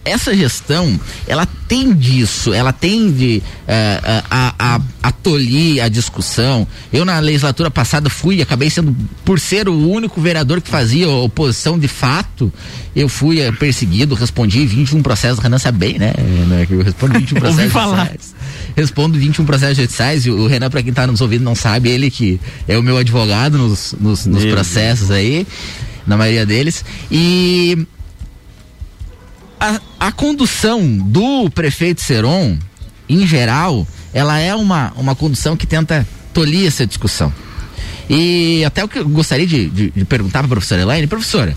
Essa 0.04 0.36
gestão, 0.36 1.00
ela 1.28 1.48
tem 1.68 1.94
disso, 1.94 2.54
ela 2.54 2.74
tende 2.74 3.44
eh, 3.68 4.02
eh, 4.04 4.24
a, 4.30 4.54
a, 4.58 4.82
a 5.04 5.12
tolir 5.12 5.84
a 5.84 5.88
discussão. 5.88 6.68
Eu, 6.92 7.06
na 7.06 7.20
legislatura 7.20 7.70
passada, 7.70 8.10
fui, 8.10 8.42
acabei 8.42 8.70
sendo, 8.70 8.96
por 9.24 9.40
ser 9.40 9.70
o 9.70 9.90
único 9.90 10.20
vereador 10.20 10.62
que 10.62 10.70
fazia 10.70 11.08
oposição 11.08 11.78
de 11.78 11.88
fato, 11.88 12.52
eu 12.96 13.08
fui 13.08 13.40
eh, 13.40 13.52
perseguido, 13.52 14.16
respondi 14.16 14.66
21 14.66 15.02
processos, 15.04 15.40
Renan 15.40 15.60
sabe 15.60 15.78
bem, 15.78 16.00
né? 16.00 16.14
Renan, 16.18 16.66
que 16.66 16.74
Eu 16.74 16.82
respondo 16.82 17.14
21 17.14 17.36
Ouvi 17.38 17.40
processos. 17.42 17.72
falar. 17.72 18.06
judiciais. 18.08 18.36
Respondo 18.76 19.20
21 19.20 19.46
processos 19.46 19.78
judiciais 19.78 20.26
e 20.26 20.32
o 20.32 20.48
Renan, 20.48 20.70
pra 20.70 20.82
quem 20.82 20.92
tá 20.92 21.06
nos 21.06 21.22
ouvindo, 21.22 21.44
não 21.44 21.56
sabe, 21.56 21.90
ele 21.90 22.10
que 22.10 22.40
é 22.68 22.78
o 22.78 22.84
meu 22.84 22.98
advogado 22.98 23.58
nos, 23.58 23.96
nos, 24.00 24.26
nos 24.26 24.46
processos 24.46 25.12
aí, 25.12 25.46
na 26.08 26.18
maioria 26.18 26.46
deles. 26.46 26.84
E 27.12 27.86
a, 29.60 29.80
a 30.00 30.12
condução 30.12 30.98
do 30.98 31.50
prefeito 31.50 32.02
Seron, 32.02 32.58
em 33.08 33.28
geral, 33.28 33.86
ela 34.14 34.40
é 34.40 34.56
uma, 34.56 34.94
uma 34.96 35.16
condução 35.16 35.58
que 35.58 35.68
tenta 35.68 36.08
tolir 36.34 36.68
essa 36.68 36.88
discussão. 36.88 37.34
E 38.10 38.64
até 38.66 38.84
o 38.84 38.88
que 38.88 39.00
eu 39.00 39.08
gostaria 39.08 39.46
de, 39.46 39.70
de, 39.70 39.92
de 39.92 40.06
perguntar 40.06 40.40
para 40.40 40.48
a 40.48 40.50
professora 40.50 40.82
Elaine, 40.82 41.06
professora, 41.06 41.56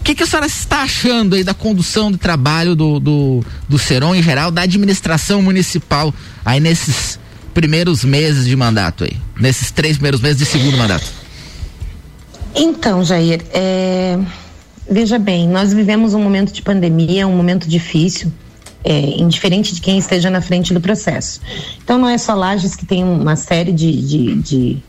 o 0.00 0.04
que, 0.04 0.14
que 0.14 0.22
a 0.22 0.26
senhora 0.26 0.46
está 0.46 0.82
achando 0.82 1.34
aí 1.34 1.42
da 1.42 1.54
condução 1.54 2.12
do 2.12 2.18
trabalho 2.18 2.76
do, 2.76 3.00
do, 3.00 3.44
do 3.68 3.78
Seron 3.78 4.14
em 4.14 4.22
geral, 4.22 4.50
da 4.50 4.62
administração 4.62 5.40
municipal 5.40 6.14
aí 6.44 6.60
nesses 6.60 7.18
primeiros 7.54 8.04
meses 8.04 8.44
de 8.46 8.54
mandato 8.54 9.04
aí? 9.04 9.16
Nesses 9.40 9.70
três 9.70 9.96
primeiros 9.96 10.20
meses 10.20 10.38
de 10.38 10.44
segundo 10.44 10.76
mandato? 10.76 11.06
Então, 12.54 13.02
Jair, 13.02 13.40
é, 13.52 14.16
veja 14.88 15.18
bem, 15.18 15.48
nós 15.48 15.72
vivemos 15.72 16.14
um 16.14 16.22
momento 16.22 16.52
de 16.52 16.62
pandemia, 16.62 17.26
um 17.26 17.36
momento 17.36 17.68
difícil, 17.68 18.32
é, 18.82 18.98
indiferente 19.20 19.74
de 19.74 19.80
quem 19.80 19.98
esteja 19.98 20.30
na 20.30 20.40
frente 20.40 20.74
do 20.74 20.80
processo. 20.80 21.40
Então, 21.82 21.98
não 21.98 22.08
é 22.08 22.18
só 22.18 22.34
Lages 22.34 22.76
que 22.76 22.84
tem 22.84 23.02
uma 23.02 23.34
série 23.34 23.72
de, 23.72 23.92
de, 23.92 24.34
de, 24.36 24.82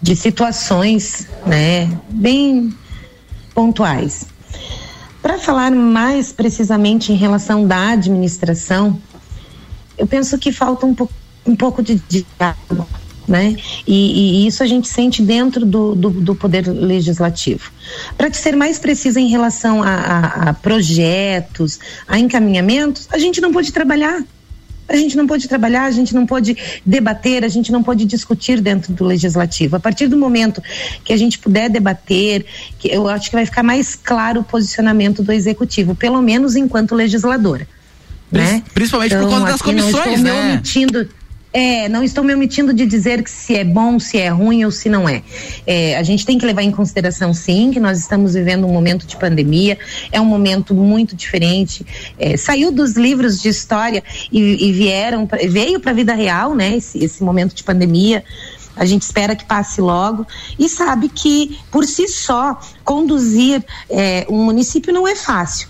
de 0.00 0.16
situações, 0.16 1.26
né, 1.44 1.90
bem 2.10 2.72
pontuais. 3.54 4.26
Para 5.20 5.38
falar 5.38 5.70
mais 5.70 6.32
precisamente 6.32 7.12
em 7.12 7.16
relação 7.16 7.66
da 7.66 7.90
administração, 7.92 9.00
eu 9.96 10.06
penso 10.06 10.38
que 10.38 10.52
falta 10.52 10.86
um, 10.86 10.94
po 10.94 11.08
um 11.46 11.56
pouco 11.56 11.82
de 11.82 12.02
diálogo, 12.08 12.86
né? 13.26 13.56
E, 13.86 14.42
e 14.44 14.46
isso 14.46 14.62
a 14.62 14.66
gente 14.66 14.88
sente 14.88 15.22
dentro 15.22 15.64
do, 15.64 15.94
do, 15.94 16.10
do 16.10 16.34
poder 16.34 16.66
legislativo. 16.66 17.70
Para 18.16 18.32
ser 18.32 18.56
mais 18.56 18.78
precisa 18.78 19.20
em 19.20 19.28
relação 19.28 19.82
a, 19.82 19.94
a, 19.94 20.50
a 20.50 20.54
projetos, 20.54 21.78
a 22.06 22.18
encaminhamentos, 22.18 23.08
a 23.10 23.18
gente 23.18 23.40
não 23.40 23.52
pode 23.52 23.72
trabalhar. 23.72 24.22
A 24.86 24.96
gente 24.96 25.16
não 25.16 25.26
pode 25.26 25.48
trabalhar, 25.48 25.84
a 25.84 25.90
gente 25.90 26.14
não 26.14 26.26
pode 26.26 26.56
debater, 26.84 27.42
a 27.42 27.48
gente 27.48 27.72
não 27.72 27.82
pode 27.82 28.04
discutir 28.04 28.60
dentro 28.60 28.92
do 28.92 29.02
legislativo. 29.02 29.76
A 29.76 29.80
partir 29.80 30.08
do 30.08 30.16
momento 30.16 30.62
que 31.02 31.10
a 31.10 31.16
gente 31.16 31.38
puder 31.38 31.70
debater, 31.70 32.44
que 32.78 32.88
eu 32.92 33.08
acho 33.08 33.30
que 33.30 33.36
vai 33.36 33.46
ficar 33.46 33.62
mais 33.62 33.94
claro 33.94 34.40
o 34.40 34.44
posicionamento 34.44 35.22
do 35.22 35.32
executivo, 35.32 35.94
pelo 35.94 36.20
menos 36.20 36.54
enquanto 36.54 36.94
legisladora. 36.94 37.66
Né? 38.30 38.62
Principalmente 38.74 39.16
por 39.16 39.28
conta 39.28 39.52
das 39.52 39.60
aqui 39.60 39.72
não 39.72 39.84
comissões, 39.84 40.06
estou 40.06 40.18
me 40.18 40.22
né? 40.22 40.52
omitindo, 40.52 41.08
é, 41.54 41.88
não 41.88 42.02
estou 42.02 42.24
me 42.24 42.34
omitindo 42.34 42.74
de 42.74 42.84
dizer 42.84 43.22
que 43.22 43.30
se 43.30 43.54
é 43.54 43.62
bom, 43.62 44.00
se 44.00 44.18
é 44.18 44.28
ruim 44.28 44.64
ou 44.64 44.72
se 44.72 44.88
não 44.88 45.08
é. 45.08 45.22
É, 45.64 45.96
A 45.96 46.02
gente 46.02 46.26
tem 46.26 46.36
que 46.36 46.44
levar 46.44 46.62
em 46.62 46.72
consideração, 46.72 47.32
sim, 47.32 47.70
que 47.70 47.78
nós 47.78 48.00
estamos 48.00 48.34
vivendo 48.34 48.66
um 48.66 48.72
momento 48.72 49.06
de 49.06 49.16
pandemia, 49.16 49.78
é 50.10 50.20
um 50.20 50.24
momento 50.24 50.74
muito 50.74 51.14
diferente. 51.14 51.86
É, 52.18 52.36
saiu 52.36 52.72
dos 52.72 52.96
livros 52.96 53.40
de 53.40 53.48
história 53.48 54.02
e, 54.32 54.68
e 54.68 54.72
vieram, 54.72 55.28
veio 55.48 55.78
para 55.78 55.92
a 55.92 55.94
vida 55.94 56.12
real, 56.12 56.56
né? 56.56 56.76
Esse, 56.76 56.98
esse 57.04 57.22
momento 57.22 57.54
de 57.54 57.62
pandemia. 57.62 58.24
A 58.76 58.84
gente 58.84 59.02
espera 59.02 59.36
que 59.36 59.44
passe 59.44 59.80
logo 59.80 60.26
e 60.58 60.68
sabe 60.68 61.08
que, 61.08 61.56
por 61.70 61.84
si 61.84 62.08
só, 62.08 62.58
conduzir 62.82 63.64
é, 63.88 64.26
um 64.28 64.44
município 64.44 64.92
não 64.92 65.06
é 65.06 65.14
fácil, 65.14 65.68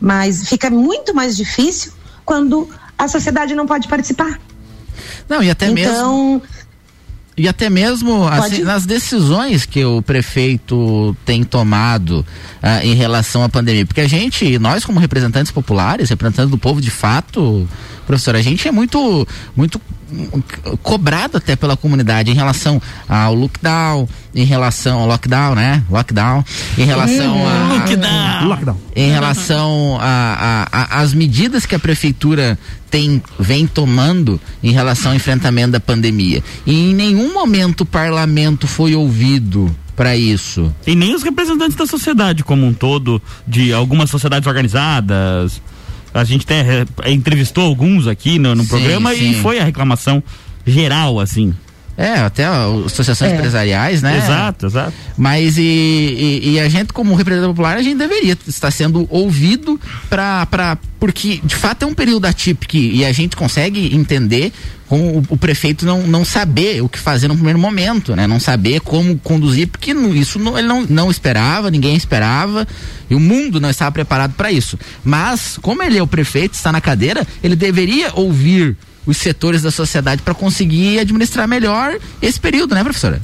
mas 0.00 0.48
fica 0.48 0.70
muito 0.70 1.12
mais 1.12 1.36
difícil 1.36 1.92
quando 2.24 2.68
a 2.96 3.08
sociedade 3.08 3.56
não 3.56 3.66
pode 3.66 3.88
participar. 3.88 4.38
Não, 5.28 5.42
e 5.42 5.50
até 5.50 5.70
mesmo. 5.70 5.92
Então, 5.92 6.42
E 7.36 7.48
até 7.48 7.68
mesmo 7.68 8.28
assim, 8.28 8.62
nas 8.62 8.86
decisões 8.86 9.66
que 9.66 9.84
o 9.84 10.00
prefeito 10.00 11.16
tem 11.24 11.42
tomado 11.42 12.24
ah, 12.62 12.84
em 12.84 12.94
relação 12.94 13.42
à 13.42 13.48
pandemia. 13.48 13.84
Porque 13.84 14.00
a 14.00 14.08
gente, 14.08 14.58
nós 14.58 14.84
como 14.84 15.00
representantes 15.00 15.50
populares, 15.50 16.10
representantes 16.10 16.50
do 16.50 16.58
povo 16.58 16.80
de 16.80 16.90
fato, 16.90 17.68
professor, 18.06 18.36
a 18.36 18.42
gente 18.42 18.68
é 18.68 18.70
muito, 18.70 19.26
muito 19.56 19.80
cobrado 20.82 21.36
até 21.36 21.56
pela 21.56 21.76
comunidade 21.76 22.30
em 22.30 22.34
relação 22.34 22.80
ao 23.08 23.34
lockdown, 23.34 24.08
em 24.34 24.44
relação 24.44 25.00
ao 25.00 25.06
lockdown, 25.06 25.54
né? 25.54 25.82
Lockdown, 25.90 26.44
em 26.78 26.84
relação 26.84 27.46
a 27.46 27.74
Lockdown. 27.74 28.48
Lockdown. 28.48 28.76
em 28.96 29.10
relação 29.10 29.98
a- 30.00 30.66
a- 30.72 30.80
a- 30.96 31.00
às 31.00 31.12
medidas 31.14 31.66
que 31.66 31.74
a 31.74 31.78
prefeitura 31.78 32.58
tem 32.90 33.22
vem 33.38 33.66
tomando 33.66 34.40
em 34.62 34.70
relação 34.70 35.12
ao 35.12 35.16
enfrentamento 35.16 35.72
da 35.72 35.80
pandemia. 35.80 36.42
E 36.66 36.90
em 36.90 36.94
nenhum 36.94 37.32
momento 37.32 37.82
o 37.82 37.86
parlamento 37.86 38.66
foi 38.66 38.94
ouvido 38.94 39.74
para 39.96 40.16
isso. 40.16 40.72
E 40.86 40.94
nem 40.96 41.14
os 41.14 41.22
representantes 41.22 41.76
da 41.76 41.86
sociedade 41.86 42.42
como 42.42 42.66
um 42.66 42.72
todo, 42.74 43.22
de 43.46 43.72
algumas 43.72 44.10
sociedades 44.10 44.46
organizadas. 44.46 45.60
A 46.14 46.24
gente 46.24 46.44
até 46.44 46.86
eh, 47.02 47.12
entrevistou 47.12 47.64
alguns 47.64 48.06
aqui 48.06 48.38
no, 48.38 48.54
no 48.54 48.62
Sim, 48.62 48.68
programa 48.68 49.12
e 49.14 49.34
sim. 49.34 49.42
foi 49.42 49.58
a 49.58 49.64
reclamação 49.64 50.22
geral, 50.64 51.18
assim. 51.20 51.52
É, 51.96 52.14
até 52.14 52.50
ó, 52.50 52.84
associações 52.86 53.30
É. 53.32 53.36
empresariais, 53.36 54.02
né? 54.02 54.18
Exato, 54.18 54.66
exato. 54.66 54.92
Mas 55.16 55.56
e, 55.56 55.62
e- 55.62 56.50
e 56.54 56.60
a 56.60 56.68
gente, 56.68 56.92
como 56.92 57.14
representante 57.14 57.50
popular, 57.50 57.76
a 57.76 57.82
gente 57.82 57.96
deveria 57.98 58.36
estar 58.48 58.70
sendo 58.72 59.06
ouvido 59.10 59.80
para 60.10 60.44
para 60.46 60.76
porque 60.98 61.40
de 61.44 61.54
fato 61.54 61.84
é 61.84 61.86
um 61.86 61.94
período 61.94 62.24
atípico 62.24 62.76
e 62.76 63.04
a 63.04 63.12
gente 63.12 63.36
consegue 63.36 63.94
entender 63.94 64.52
com 64.88 65.18
o, 65.18 65.22
o 65.30 65.36
prefeito 65.36 65.84
não, 65.86 66.02
não 66.06 66.24
saber 66.24 66.82
o 66.82 66.88
que 66.88 66.98
fazer 66.98 67.28
no 67.28 67.34
primeiro 67.34 67.58
momento, 67.58 68.16
né? 68.16 68.26
Não 68.26 68.40
saber 68.40 68.80
como 68.80 69.16
conduzir, 69.18 69.68
porque 69.68 69.94
no- 69.94 70.16
isso 70.16 70.38
não, 70.38 70.58
ele 70.58 70.66
não, 70.66 70.82
não 70.88 71.10
esperava, 71.10 71.70
ninguém 71.70 71.94
esperava 71.94 72.66
e 73.08 73.14
o 73.14 73.20
mundo 73.20 73.60
não 73.60 73.70
estava 73.70 73.92
preparado 73.92 74.32
para 74.32 74.50
isso. 74.50 74.76
Mas 75.04 75.58
como 75.62 75.82
ele 75.82 75.98
é 75.98 76.02
o 76.02 76.06
prefeito, 76.06 76.54
está 76.54 76.72
na 76.72 76.80
cadeira, 76.80 77.24
ele 77.42 77.54
deveria 77.54 78.10
ouvir 78.14 78.76
os 79.06 79.16
setores 79.16 79.62
da 79.62 79.70
sociedade 79.70 80.22
para 80.22 80.34
conseguir 80.34 80.98
administrar 80.98 81.46
melhor 81.46 81.98
esse 82.20 82.40
período, 82.40 82.74
né, 82.74 82.82
professora? 82.82 83.20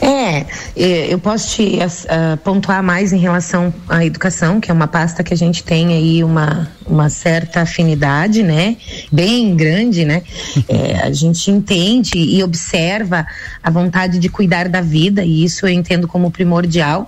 É, 0.00 0.46
é, 0.76 1.12
eu 1.12 1.18
posso 1.18 1.56
te 1.56 1.78
ah, 2.08 2.38
pontuar 2.42 2.82
mais 2.82 3.12
em 3.12 3.18
relação 3.18 3.74
à 3.88 4.04
educação, 4.04 4.60
que 4.60 4.70
é 4.70 4.74
uma 4.74 4.86
pasta 4.86 5.22
que 5.24 5.34
a 5.34 5.36
gente 5.36 5.62
tem 5.64 5.92
aí 5.92 6.22
uma, 6.22 6.70
uma 6.86 7.10
certa 7.10 7.62
afinidade, 7.62 8.42
né? 8.42 8.76
Bem 9.10 9.54
grande, 9.56 10.04
né? 10.04 10.22
É, 10.68 11.00
a 11.02 11.12
gente 11.12 11.50
entende 11.50 12.18
e 12.18 12.42
observa 12.42 13.26
a 13.62 13.70
vontade 13.70 14.18
de 14.18 14.28
cuidar 14.28 14.68
da 14.68 14.80
vida, 14.80 15.24
e 15.24 15.44
isso 15.44 15.66
eu 15.66 15.70
entendo 15.70 16.06
como 16.06 16.30
primordial. 16.30 17.06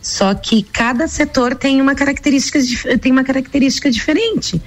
Só 0.00 0.32
que 0.34 0.62
cada 0.62 1.06
setor 1.08 1.54
tem 1.54 1.80
uma 1.80 1.94
característica, 1.94 2.58
tem 2.98 3.12
uma 3.12 3.24
característica 3.24 3.90
diferente. 3.90 4.60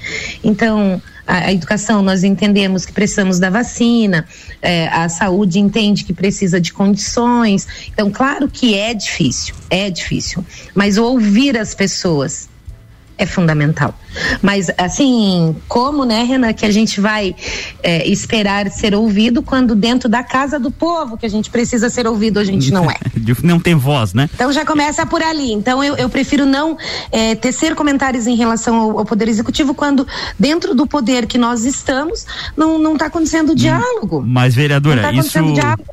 Então, 0.43 1.01
a, 1.30 1.45
a 1.45 1.53
educação, 1.53 2.01
nós 2.01 2.23
entendemos 2.23 2.88
que 2.88 2.91
precisamos 2.91 3.38
da 3.38 3.51
vacina, 3.51 4.25
eh, 4.63 4.88
a 4.88 5.07
saúde 5.07 5.59
entende 5.59 6.03
que 6.03 6.11
precisa 6.11 6.59
de 6.59 6.73
condições. 6.73 7.67
Então, 7.93 8.09
claro 8.09 8.49
que 8.49 8.73
é 8.73 8.95
difícil, 8.95 9.53
é 9.69 9.91
difícil. 9.91 10.43
Mas 10.73 10.97
ouvir 10.97 11.55
as 11.55 11.75
pessoas, 11.75 12.49
é 13.20 13.26
fundamental. 13.26 13.93
Mas, 14.41 14.72
assim, 14.78 15.55
como, 15.67 16.05
né, 16.05 16.24
Renan, 16.24 16.53
que 16.53 16.65
a 16.65 16.72
gente 16.72 17.01
vai 17.01 17.36
é, 17.84 18.07
esperar 18.07 18.72
ser 18.72 18.95
ouvido 18.95 19.43
quando 19.43 19.76
dentro 19.76 20.07
da 20.07 20.24
casa 20.24 20.57
do 20.57 20.72
povo 20.72 21.17
que 21.17 21.26
a 21.26 21.30
gente 21.30 21.49
precisa 21.49 21.89
ser 21.89 22.07
ouvido, 22.07 22.39
a 22.39 22.43
gente 22.45 22.72
não 22.72 22.89
é. 22.89 22.95
não 23.43 23.59
tem 23.59 23.76
voz, 23.76 24.13
né? 24.13 24.30
Então 24.34 24.51
já 24.53 24.65
começa 24.65 25.05
por 25.05 25.22
ali. 25.22 25.51
Então 25.51 25.84
eu, 25.84 25.97
eu 25.97 26.09
prefiro 26.09 26.45
não 26.45 26.78
é, 27.11 27.36
tecer 27.36 27.76
comentários 27.76 28.26
em 28.26 28.36
relação 28.36 28.76
ao, 28.76 28.99
ao, 28.99 29.05
Poder 29.05 29.28
Executivo 29.28 29.74
quando 29.74 30.07
dentro 30.38 30.74
do 30.74 30.88
poder 30.88 31.26
que 31.28 31.38
nós 31.38 31.65
estamos 31.65 32.26
não 32.55 32.93
está 32.93 33.07
acontecendo 33.07 33.53
diálogo. 33.53 34.24
Mas, 34.26 34.55
vereadora, 34.55 35.01
não 35.01 35.11
tá 35.11 35.13
isso. 35.13 35.53
Diálogo, 35.53 35.86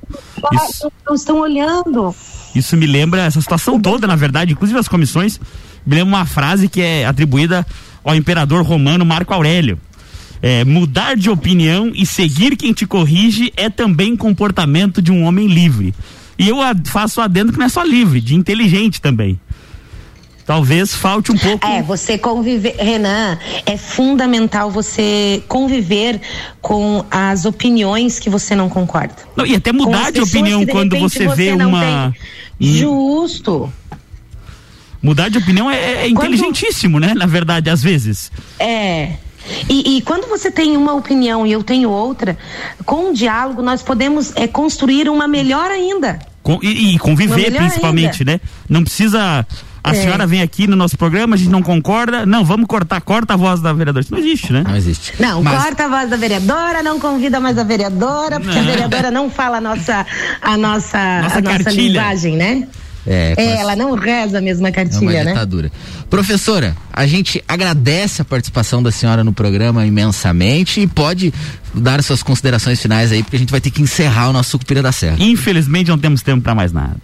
isso... 0.53 0.93
Não 1.05 1.14
estão 1.14 1.39
olhando. 1.39 2.14
Isso 2.55 2.77
me 2.77 2.87
lembra 2.87 3.22
essa 3.22 3.41
situação 3.41 3.81
toda, 3.81 4.07
na 4.07 4.16
verdade, 4.16 4.53
inclusive 4.53 4.79
as 4.79 4.89
comissões. 4.89 5.41
Me 5.87 5.95
lembra 5.95 6.16
uma 6.16 6.26
frase 6.26 6.68
que 6.68 6.80
é 6.80 7.07
atribuída 7.07 7.64
ao 8.03 8.14
imperador 8.14 8.64
romano 8.64 9.05
Marco 9.07 9.32
Aurélio. 9.32 9.78
É, 10.43 10.64
mudar 10.64 11.16
de 11.16 11.30
opinião 11.30 11.93
e 11.95 12.05
seguir 12.05 12.57
quem 12.57 12.72
te 12.72 12.87
corrige 12.87 13.53
é 13.57 13.70
também 13.70 14.16
comportamento 14.16 15.01
de 15.01 15.11
um 15.11 15.24
homem 15.24 15.47
livre. 15.47 15.95
E 16.39 16.49
eu 16.49 16.59
faço 16.84 17.20
adendo 17.20 17.53
que 17.53 17.59
não 17.59 17.66
é 17.66 17.68
só 17.68 17.82
livre, 17.82 18.20
de 18.20 18.34
inteligente 18.34 19.01
também. 19.01 19.41
Talvez 20.47 20.95
falte 20.95 21.32
um 21.32 21.37
pouco. 21.37 21.66
É, 21.66 21.82
você 21.82 22.16
conviver, 22.16 22.76
Renan, 22.78 23.37
é 23.66 23.76
fundamental 23.76 24.70
você 24.70 25.43
conviver 25.49 26.20
com 26.62 27.05
as 27.11 27.45
opiniões 27.45 28.20
que 28.20 28.30
você 28.30 28.55
não 28.55 28.68
concorda. 28.68 29.16
Não, 29.34 29.45
e 29.45 29.57
até 29.57 29.72
mudar 29.72 30.12
de 30.12 30.20
opinião 30.20 30.64
de 30.64 30.70
quando 30.70 30.97
você 31.01 31.26
vê 31.26 31.53
você 31.53 31.64
uma. 31.64 32.14
Justo. 32.61 33.72
Mudar 35.07 35.29
de 35.29 35.39
opinião 35.39 35.71
é, 35.71 36.03
é 36.03 36.09
inteligentíssimo, 36.09 36.99
né? 36.99 37.15
Na 37.15 37.27
verdade, 37.27 37.71
às 37.71 37.81
vezes. 37.81 38.33
É. 38.59 39.11
E, 39.69 39.99
e, 39.99 40.03
quando 40.03 40.29
você 40.29 40.51
tem 40.51 40.77
uma 40.77 40.95
opinião 40.95 41.47
e 41.47 41.53
eu 41.53 41.63
tenho 41.63 41.89
outra, 41.89 42.37
com 42.85 43.11
o 43.11 43.15
diálogo 43.15 43.63
nós 43.63 43.85
podemos 43.85 44.33
é, 44.35 44.49
construir 44.49 45.09
uma 45.09 45.29
melhor 45.29 45.71
ainda. 45.71 46.19
Com, 46.43 46.59
e, 46.61 46.97
e, 46.97 46.99
conviver 46.99 47.55
principalmente, 47.55 48.23
ainda. 48.23 48.33
né? 48.33 48.41
Não 48.69 48.83
precisa. 48.83 49.47
A 49.85 49.91
é. 49.91 49.95
senhora 49.95 50.27
vem 50.27 50.43
aqui 50.43 50.67
no 50.67 50.75
nosso 50.75 50.99
programa, 50.99 51.37
a 51.37 51.39
gente 51.39 51.51
não 51.51 51.63
concorda. 51.63 52.27
Não, 52.27 52.45
vamos 52.45 52.67
cortar, 52.67 53.01
corta 53.01 53.35
a 53.35 53.37
voz 53.37 53.61
da 53.61 53.73
vereadora. 53.73 54.03
Isso 54.03 54.13
não 54.13 54.19
existe, 54.19 54.53
né? 54.53 54.65
Não 54.67 54.75
existe. 54.75 55.15
Não, 55.21 55.41
Mas... 55.41 55.63
corta 55.63 55.85
a 55.85 55.89
voz 55.89 56.11
da 56.11 56.17
vereadora, 56.17 56.83
não 56.83 56.99
convida 56.99 57.39
mais 57.39 57.57
a 57.57 57.63
vereadora, 57.63 58.41
porque 58.41 58.57
não. 58.57 58.63
a 58.63 58.71
vereadora 58.73 59.13
não 59.13 59.31
fala 59.31 59.59
a 59.59 59.61
nossa, 59.61 60.05
a 60.43 60.57
nossa, 60.57 61.23
nossa, 61.23 61.39
a 61.39 61.43
nossa 61.43 61.71
linguagem, 61.71 62.37
né? 62.37 62.67
É, 63.07 63.35
é 63.37 63.61
ela 63.61 63.77
não 63.77 63.95
reza 63.95 64.39
a 64.39 64.41
mesma 64.41 64.73
cartilha, 64.73 65.19
é 65.19 65.23
uma 65.23 65.33
ditadura. 65.33 65.69
né? 65.69 66.05
Professora, 66.11 66.77
a 66.93 67.07
gente 67.07 67.43
agradece 67.47 68.21
a 68.23 68.25
participação 68.25 68.83
da 68.83 68.91
senhora 68.91 69.23
no 69.23 69.33
programa 69.33 69.87
imensamente 69.87 70.81
e 70.81 70.87
pode 70.87 71.33
dar 71.73 72.03
suas 72.03 72.23
considerações 72.23 72.81
finais 72.81 73.13
aí, 73.13 73.23
porque 73.23 73.37
a 73.37 73.39
gente 73.39 73.51
vai 73.51 73.61
ter 73.61 73.71
que 73.71 73.83
encerrar 73.83 74.31
o 74.31 74.33
nosso 74.33 74.51
Sucupira 74.51 74.83
da 74.83 74.93
Serra. 74.93 75.17
Infelizmente 75.21 75.89
não 75.89 75.99
temos 75.99 76.23
tempo 76.23 76.43
para 76.43 76.55
mais 76.55 76.73
nada. 76.73 77.01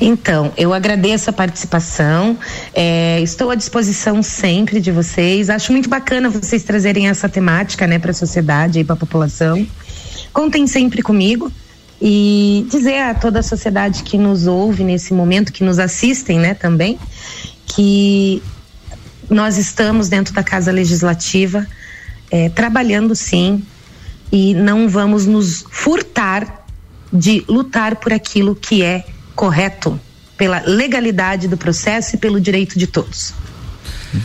Então, 0.00 0.52
eu 0.56 0.74
agradeço 0.74 1.30
a 1.30 1.32
participação, 1.32 2.36
é, 2.74 3.20
estou 3.22 3.50
à 3.50 3.54
disposição 3.54 4.22
sempre 4.22 4.80
de 4.80 4.90
vocês. 4.90 5.48
Acho 5.48 5.72
muito 5.72 5.88
bacana 5.88 6.28
vocês 6.28 6.62
trazerem 6.62 7.08
essa 7.08 7.28
temática, 7.28 7.86
né, 7.86 7.98
para 7.98 8.10
a 8.10 8.14
sociedade 8.14 8.80
e 8.80 8.84
para 8.84 8.94
a 8.94 8.98
população. 8.98 9.66
Contem 10.32 10.66
sempre 10.66 11.00
comigo 11.00 11.50
e 12.00 12.66
dizer 12.70 12.98
a 12.98 13.14
toda 13.14 13.40
a 13.40 13.42
sociedade 13.42 14.02
que 14.02 14.18
nos 14.18 14.46
ouve 14.46 14.84
nesse 14.84 15.14
momento, 15.14 15.52
que 15.52 15.64
nos 15.64 15.78
assistem, 15.78 16.38
né, 16.38 16.54
também, 16.54 16.98
que 17.66 18.42
nós 19.30 19.56
estamos 19.58 20.08
dentro 20.08 20.34
da 20.34 20.42
Casa 20.42 20.70
Legislativa 20.70 21.66
é, 22.30 22.48
trabalhando 22.48 23.14
sim 23.14 23.64
e 24.30 24.54
não 24.54 24.88
vamos 24.88 25.26
nos 25.26 25.64
furtar 25.70 26.64
de 27.12 27.44
lutar 27.48 27.96
por 27.96 28.12
aquilo 28.12 28.54
que 28.54 28.82
é 28.82 29.04
correto, 29.34 29.98
pela 30.36 30.60
legalidade 30.66 31.48
do 31.48 31.56
processo 31.56 32.16
e 32.16 32.18
pelo 32.18 32.40
direito 32.40 32.78
de 32.78 32.86
todos. 32.86 33.32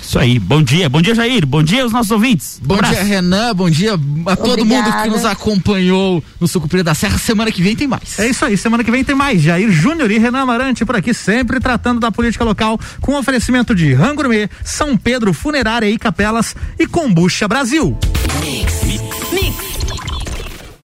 Isso 0.02 0.20
aí. 0.20 0.40
Bom 0.40 0.62
dia. 0.62 0.90
Bom 0.90 1.02
dia, 1.02 1.16
Jair. 1.16 1.46
Bom 1.46 1.64
dia 1.64 1.84
aos 1.84 1.92
nossos 1.92 2.12
ouvintes. 2.12 2.60
Bom 2.64 2.76
um 2.76 2.82
dia, 2.82 3.04
Renan. 3.04 3.54
Bom 3.56 3.70
dia 3.70 3.94
a 3.94 4.36
todo 4.36 4.62
Obrigada. 4.62 4.90
mundo 4.92 5.04
que 5.04 5.10
nos 5.10 5.26
acompanhou 5.26 6.24
no 6.40 6.48
Sucupira 6.48 6.84
da 6.84 6.94
Serra. 6.94 7.18
Semana 7.18 7.52
que 7.52 7.62
vem 7.62 7.76
tem 7.76 7.88
mais. 7.88 8.20
É 8.20 8.28
isso 8.28 8.46
aí. 8.46 8.58
Semana 8.58 8.84
que 8.84 8.92
vem 8.92 9.04
tem 9.04 9.16
mais. 9.16 9.42
Jair 9.42 9.72
Júnior 9.72 10.12
e 10.12 10.18
Renan 10.18 10.42
Amarante 10.42 10.86
por 10.86 10.96
aqui, 10.96 11.14
sempre 11.14 11.60
tratando 11.60 12.00
da 12.00 12.12
política 12.12 12.44
local 12.44 12.80
com 13.00 13.18
oferecimento 13.18 13.74
de 13.74 13.94
Rangourmet, 13.94 14.50
São 14.64 14.98
Pedro 14.98 15.34
Funerária 15.34 15.90
e 15.90 15.98
Capelas 15.98 16.56
e 16.80 16.86
Combucha 16.88 17.48
Brasil. 17.48 17.98
Mix. 18.42 18.84
Mix. 19.32 19.71